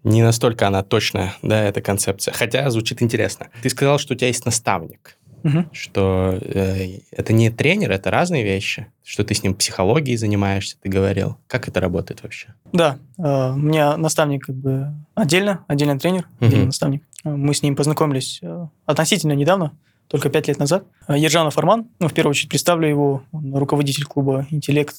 не 0.05 0.23
настолько 0.23 0.66
она 0.66 0.83
точная, 0.83 1.35
да, 1.42 1.62
эта 1.62 1.81
концепция. 1.81 2.33
Хотя 2.33 2.68
звучит 2.70 3.03
интересно. 3.03 3.49
Ты 3.62 3.68
сказал, 3.68 3.99
что 3.99 4.14
у 4.14 4.16
тебя 4.16 4.29
есть 4.29 4.44
наставник, 4.47 5.18
Мгм. 5.44 5.68
что 5.72 6.37
э, 6.40 6.98
это 7.12 7.33
не 7.33 7.50
тренер, 7.50 7.92
это 7.92 8.11
разные 8.11 8.42
вещи, 8.42 8.87
что 9.04 9.22
ты 9.24 9.35
с 9.35 9.42
ним 9.42 9.54
психологией 9.54 10.16
занимаешься, 10.16 10.76
ты 10.83 10.88
говорил. 10.88 11.37
Как 11.46 11.68
это 11.68 11.80
работает 11.80 12.22
вообще? 12.22 12.48
Да, 12.72 12.98
э, 13.18 13.22
у 13.52 13.57
меня 13.57 13.96
наставник 13.96 14.46
как 14.46 14.57
бы 14.57 14.88
отдельно, 15.14 15.64
отдельный 15.68 15.98
тренер, 15.98 16.26
Мгм. 16.40 16.46
отдельный 16.48 16.66
наставник. 16.66 17.02
Э, 17.24 17.28
Мы 17.30 17.54
с 17.54 17.62
ним 17.62 17.76
познакомились 17.76 18.40
э, 18.42 18.66
относительно 18.87 19.33
недавно, 19.35 19.72
только 20.09 20.30
пять 20.30 20.48
лет 20.48 20.59
назад. 20.59 20.85
Э, 21.09 21.16
Ержанов 21.18 21.57
Арман, 21.59 21.88
ну, 22.00 22.09
в 22.09 22.14
первую 22.14 22.30
очередь 22.30 22.48
представлю 22.50 22.88
его, 22.88 23.22
он 23.33 23.54
руководитель 23.54 24.04
клуба 24.04 24.46
«Интеллект», 24.50 24.96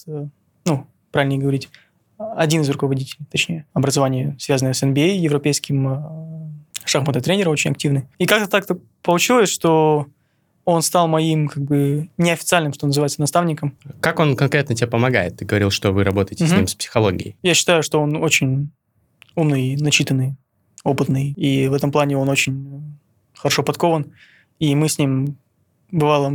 ну, 0.65 0.87
правильнее 1.11 1.39
говорить, 1.39 1.69
один 2.17 2.61
из 2.61 2.69
руководителей, 2.69 3.25
точнее, 3.31 3.65
образование, 3.73 4.35
связанное 4.39 4.73
с 4.73 4.81
NBA, 4.83 5.15
европейским 5.17 5.87
э, 5.87 5.99
шахматный 6.85 7.21
тренер, 7.21 7.49
очень 7.49 7.71
активный. 7.71 8.03
И 8.19 8.25
как-то 8.27 8.47
так 8.49 8.65
получилось, 9.01 9.49
что 9.49 10.05
он 10.65 10.81
стал 10.81 11.07
моим, 11.07 11.47
как 11.47 11.63
бы, 11.63 12.09
неофициальным, 12.17 12.73
что 12.73 12.87
называется, 12.87 13.21
наставником. 13.21 13.77
Как 14.01 14.19
он 14.19 14.35
конкретно 14.35 14.75
тебе 14.75 14.87
помогает? 14.87 15.37
Ты 15.37 15.45
говорил, 15.45 15.69
что 15.69 15.91
вы 15.91 16.03
работаете 16.03 16.45
с 16.45 16.49
Мгм. 16.49 16.57
ним 16.57 16.67
с 16.67 16.75
психологией. 16.75 17.35
Я 17.43 17.53
считаю, 17.53 17.83
что 17.83 18.01
он 18.01 18.15
очень 18.17 18.71
умный, 19.35 19.75
начитанный, 19.77 20.35
опытный, 20.83 21.31
и 21.33 21.67
в 21.67 21.73
этом 21.73 21.91
плане 21.91 22.17
он 22.17 22.29
очень 22.29 22.97
хорошо 23.35 23.61
подкован. 23.63 24.11
И 24.59 24.73
мы 24.75 24.89
с 24.89 24.97
ним, 24.97 25.37
бывало, 25.91 26.33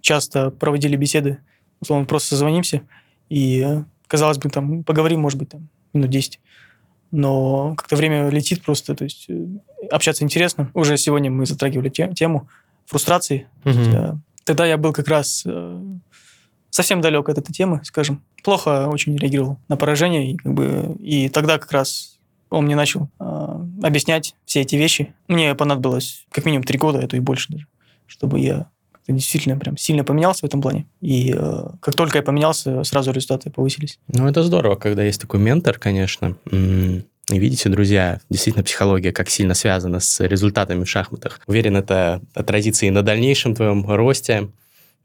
часто 0.00 0.50
проводили 0.50 0.96
беседы, 0.96 1.38
условно, 1.80 2.06
просто 2.06 2.30
созвонимся, 2.30 2.82
и, 3.28 3.66
казалось 4.06 4.38
бы, 4.38 4.48
там, 4.48 4.84
поговорим, 4.84 5.20
может 5.20 5.38
быть, 5.38 5.48
там, 5.48 5.68
минут 5.92 6.10
10. 6.10 6.38
Но 7.10 7.74
как-то 7.76 7.96
время 7.96 8.28
летит 8.28 8.62
просто, 8.62 8.94
то 8.94 9.04
есть 9.04 9.26
э, 9.28 9.46
общаться 9.90 10.24
интересно. 10.24 10.70
Уже 10.74 10.96
сегодня 10.96 11.30
мы 11.30 11.46
затрагивали 11.46 11.88
те- 11.88 12.12
тему 12.14 12.48
фрустрации. 12.86 13.46
Да. 13.64 14.18
Тогда 14.44 14.64
я 14.66 14.76
был 14.76 14.92
как 14.92 15.08
раз 15.08 15.42
э, 15.44 15.82
совсем 16.70 17.00
далек 17.00 17.28
от 17.28 17.38
этой 17.38 17.52
темы, 17.52 17.80
скажем. 17.84 18.22
Плохо 18.44 18.88
очень 18.88 19.16
реагировал 19.16 19.58
на 19.68 19.76
поражение. 19.76 20.32
И, 20.32 20.36
как 20.36 20.54
бы, 20.54 20.96
и 21.00 21.28
тогда 21.28 21.58
как 21.58 21.72
раз 21.72 22.18
он 22.50 22.66
мне 22.66 22.76
начал 22.76 23.08
э, 23.18 23.24
объяснять 23.82 24.36
все 24.44 24.60
эти 24.60 24.76
вещи. 24.76 25.14
Мне 25.26 25.54
понадобилось 25.54 26.26
как 26.30 26.44
минимум 26.44 26.64
три 26.64 26.78
года, 26.78 27.00
а 27.00 27.08
то 27.08 27.16
и 27.16 27.20
больше 27.20 27.52
даже, 27.52 27.66
чтобы 28.06 28.38
я 28.38 28.68
действительно 29.08 29.56
прям 29.58 29.76
сильно 29.76 30.04
поменялся 30.04 30.40
в 30.40 30.44
этом 30.44 30.60
плане. 30.60 30.86
И 31.00 31.34
э, 31.36 31.64
как 31.80 31.94
только 31.94 32.18
я 32.18 32.22
поменялся, 32.22 32.82
сразу 32.84 33.12
результаты 33.12 33.50
повысились. 33.50 33.98
Ну, 34.08 34.28
это 34.28 34.42
здорово, 34.42 34.76
когда 34.76 35.02
есть 35.02 35.20
такой 35.20 35.40
ментор, 35.40 35.78
конечно. 35.78 36.36
М, 36.50 37.04
видите, 37.28 37.68
друзья, 37.68 38.20
действительно 38.30 38.64
психология 38.64 39.12
как 39.12 39.28
сильно 39.30 39.54
связана 39.54 40.00
с 40.00 40.20
результатами 40.20 40.84
в 40.84 40.88
шахматах. 40.88 41.40
Уверен, 41.46 41.76
это 41.76 42.20
отразится 42.34 42.86
и 42.86 42.90
на 42.90 43.02
дальнейшем 43.02 43.54
твоем 43.54 43.88
росте. 43.88 44.48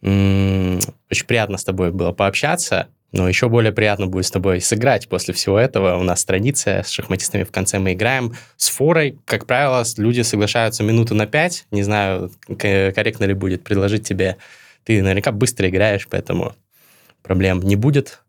Очень 0.02 1.26
приятно 1.28 1.58
с 1.58 1.64
тобой 1.64 1.92
было 1.92 2.12
пообщаться, 2.12 2.88
но 3.12 3.28
еще 3.28 3.50
более 3.50 3.72
приятно 3.72 4.08
будет 4.08 4.26
с 4.26 4.32
тобой 4.32 4.62
сыграть 4.62 5.08
после 5.10 5.34
всего 5.34 5.60
этого. 5.60 5.98
У 5.98 6.04
нас 6.04 6.24
традиция 6.24 6.84
с 6.84 6.90
шахматистами 6.90 7.44
в 7.44 7.52
конце 7.52 7.78
мы 7.78 7.94
играем 7.94 8.34
с 8.58 8.70
форой. 8.70 9.20
Как 9.26 9.46
правило, 9.46 9.84
люди 9.98 10.22
соглашаются 10.22 10.84
минуту 10.84 11.14
на 11.14 11.28
пять. 11.28 11.66
Не 11.72 11.84
знаю, 11.84 12.32
корректно 12.48 13.26
ли 13.26 13.34
будет 13.34 13.64
предложить 13.64 14.08
тебе. 14.08 14.38
Ты 14.84 15.02
наверняка 15.02 15.32
быстро 15.32 15.70
играешь, 15.70 16.08
поэтому 16.10 16.56
проблем 17.22 17.62
не 17.62 17.76
будет. 17.76 18.22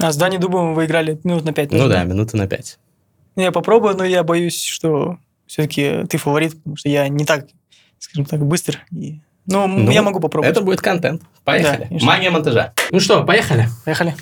А 0.00 0.12
с 0.12 0.16
Дани 0.16 0.38
Дубовым 0.38 0.74
вы 0.74 0.86
играли 0.86 1.18
минут 1.24 1.44
на 1.44 1.52
пять. 1.52 1.70
Ну 1.70 1.78
даже, 1.78 1.90
да, 1.90 2.04
минуты 2.04 2.36
на 2.36 2.48
пять. 2.48 2.78
Я 3.36 3.50
попробую, 3.52 3.96
но 3.96 4.04
я 4.04 4.22
боюсь, 4.22 4.62
что 4.64 5.18
все-таки 5.46 6.04
ты 6.08 6.18
фаворит, 6.18 6.56
потому 6.56 6.76
что 6.76 6.88
я 6.88 7.08
не 7.08 7.24
так, 7.24 7.46
скажем 7.98 8.24
так, 8.24 8.44
быстр. 8.46 8.84
И... 8.92 9.20
Ну, 9.46 9.66
Ну, 9.66 9.90
я 9.90 10.02
могу 10.02 10.20
попробовать. 10.20 10.56
Это 10.56 10.64
будет 10.64 10.80
контент. 10.80 11.22
Поехали. 11.44 11.88
Да. 11.90 12.06
Магия 12.06 12.30
монтажа. 12.30 12.72
Ну 12.90 13.00
что, 13.00 13.24
поехали. 13.24 13.68
Поехали. 13.84 14.14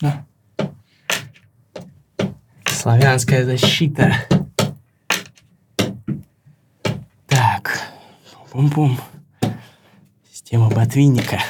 Да. 0.00 0.24
Славянская 2.64 3.44
защита. 3.44 4.14
Так. 7.26 7.80
Бум-бум. 8.52 8.98
Система 10.32 10.70
ботвинника. 10.70 11.40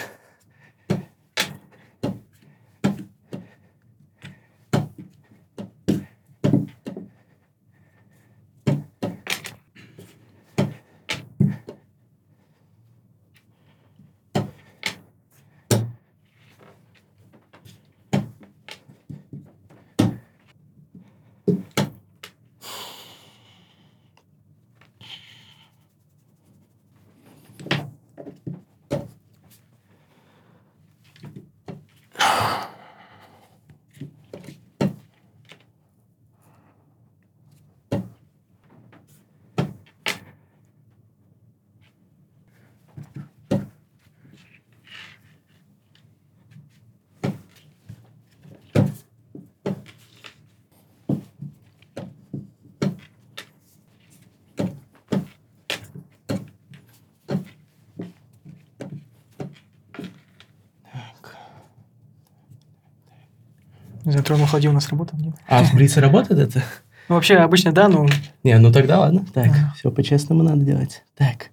Не 64.05 64.13
знаю, 64.13 64.25
тронул 64.25 64.47
холодил 64.47 64.71
у 64.71 64.75
нас 64.75 64.89
работал, 64.89 65.19
нет? 65.19 65.35
А 65.47 65.63
в 65.65 65.75
Блице 65.75 66.01
работает 66.01 66.41
это? 66.41 66.65
Ну, 67.09 67.15
вообще, 67.17 67.37
обычно 67.37 67.73
да, 67.73 67.89
но 67.89 68.07
Не, 68.45 68.57
ну 68.59 68.73
тогда 68.73 69.01
ладно. 69.01 69.27
Так, 69.35 69.47
Ага. 69.49 69.75
все 69.77 69.91
по-честному 69.91 70.43
надо 70.43 70.63
делать. 70.65 71.03
Так. 71.17 71.51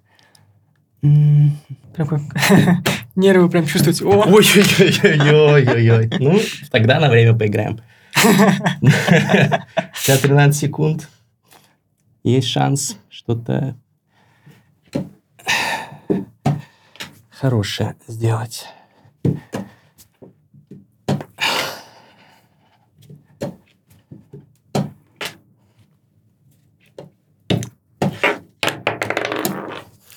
М. 1.02 1.58
прям 1.94 2.08
как 2.08 2.20
нервы 3.16 3.48
прям 3.50 3.66
чувствуете. 3.66 4.04
О, 4.04 4.24
Ой-ой-ой-ой-ой-ой. 4.26 6.10
Ну, 6.20 6.40
тогда 6.70 6.98
на 7.00 7.08
время 7.08 7.34
поиграем. 7.36 7.80
Сейчас 9.94 10.20
13 10.20 10.58
секунд. 10.58 11.08
Есть 12.24 12.48
шанс 12.48 12.96
что-то 13.10 13.76
хорошее 17.30 17.94
сделать. 18.06 18.66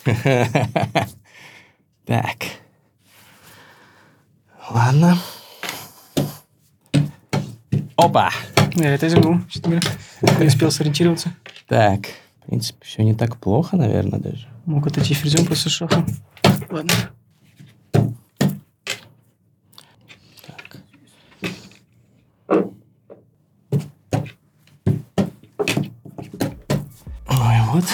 Так. 2.05 2.37
Ладно. 4.69 5.17
Опа. 7.95 8.31
я 8.75 8.95
это 8.95 9.07
извинил, 9.07 9.41
честно 9.47 9.69
говоря. 9.71 9.87
Не 10.39 10.47
успел 10.47 10.71
сориентироваться. 10.71 11.33
Так. 11.67 12.07
В 12.41 12.47
принципе, 12.47 12.83
все 12.83 13.03
не 13.03 13.13
так 13.13 13.37
плохо, 13.37 13.77
наверное, 13.77 14.19
даже. 14.19 14.47
Мог 14.65 14.87
отойти 14.87 15.13
ферзем 15.13 15.45
после 15.45 15.69
шаха. 15.69 16.05
Ладно. 16.69 16.91
Так. 20.47 20.77
Ой, 27.27 27.61
вот. 27.67 27.85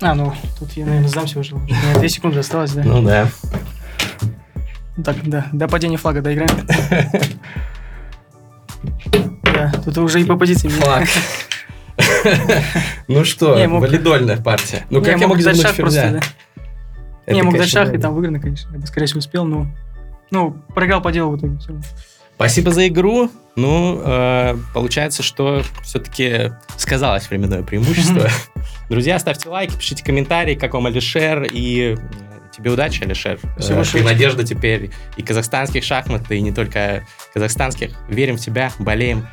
А, 0.00 0.14
ну, 0.14 0.32
тут 0.58 0.72
я, 0.72 0.86
наверное, 0.86 1.08
сдамся 1.08 1.40
уже. 1.40 1.56
У 1.56 1.58
меня 1.58 1.98
две 1.98 2.08
секунды 2.08 2.38
осталось, 2.38 2.72
да? 2.72 2.82
Ну 2.84 3.02
да. 3.02 3.28
Так, 5.04 5.16
да, 5.28 5.46
до 5.52 5.68
падения 5.68 5.96
флага 5.96 6.22
доиграем. 6.22 6.66
Да, 9.42 9.72
тут 9.84 9.98
уже 9.98 10.20
и 10.20 10.24
по 10.24 10.36
позиции. 10.36 10.68
Флаг. 10.68 11.08
Ну 13.08 13.24
что, 13.24 13.54
валидольная 13.54 14.36
партия. 14.36 14.84
Ну 14.90 15.02
как 15.02 15.18
я 15.18 15.26
мог 15.26 15.42
просто, 15.42 15.72
ферзя? 15.72 16.20
Не, 17.26 17.42
мог 17.42 17.56
дать 17.56 17.68
шах, 17.68 17.92
и 17.92 17.98
там 17.98 18.14
выиграно, 18.14 18.40
конечно. 18.40 18.72
Я 18.72 18.78
бы, 18.78 18.86
скорее 18.86 19.06
всего, 19.06 19.18
успел, 19.18 19.44
но... 19.44 19.66
Ну, 20.30 20.52
проиграл 20.74 21.02
по 21.02 21.10
делу 21.10 21.32
в 21.32 21.38
итоге. 21.38 21.58
Спасибо 22.38 22.70
за 22.70 22.86
игру. 22.86 23.32
Ну, 23.56 24.00
э, 24.00 24.56
получается, 24.72 25.24
что 25.24 25.64
все-таки 25.82 26.52
сказалось 26.76 27.28
временное 27.28 27.64
преимущество. 27.64 28.28
Друзья, 28.88 29.18
ставьте 29.18 29.48
лайки, 29.48 29.74
пишите 29.76 30.04
комментарии, 30.04 30.54
как 30.54 30.74
вам 30.74 30.86
Алишер, 30.86 31.42
и 31.42 31.96
э, 31.96 31.96
тебе 32.56 32.70
удачи, 32.70 33.02
Алишер. 33.02 33.40
Спасибо 33.54 33.74
Э, 33.74 33.76
большое. 33.78 34.04
Ты 34.04 34.08
надежда 34.08 34.44
теперь 34.44 34.92
и 35.16 35.22
казахстанских 35.22 35.82
шахмат, 35.82 36.30
и 36.30 36.40
не 36.40 36.52
только 36.52 37.04
казахстанских. 37.34 37.90
Верим 38.08 38.36
в 38.36 38.40
тебя, 38.40 38.70
болеем. 38.78 39.26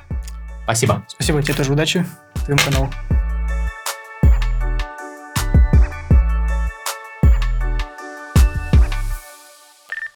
Спасибо. 0.64 1.06
Спасибо, 1.08 1.44
тебе 1.44 1.54
тоже 1.54 1.74
удачи, 1.74 2.04
твоему 2.44 2.60
каналу. 2.66 2.90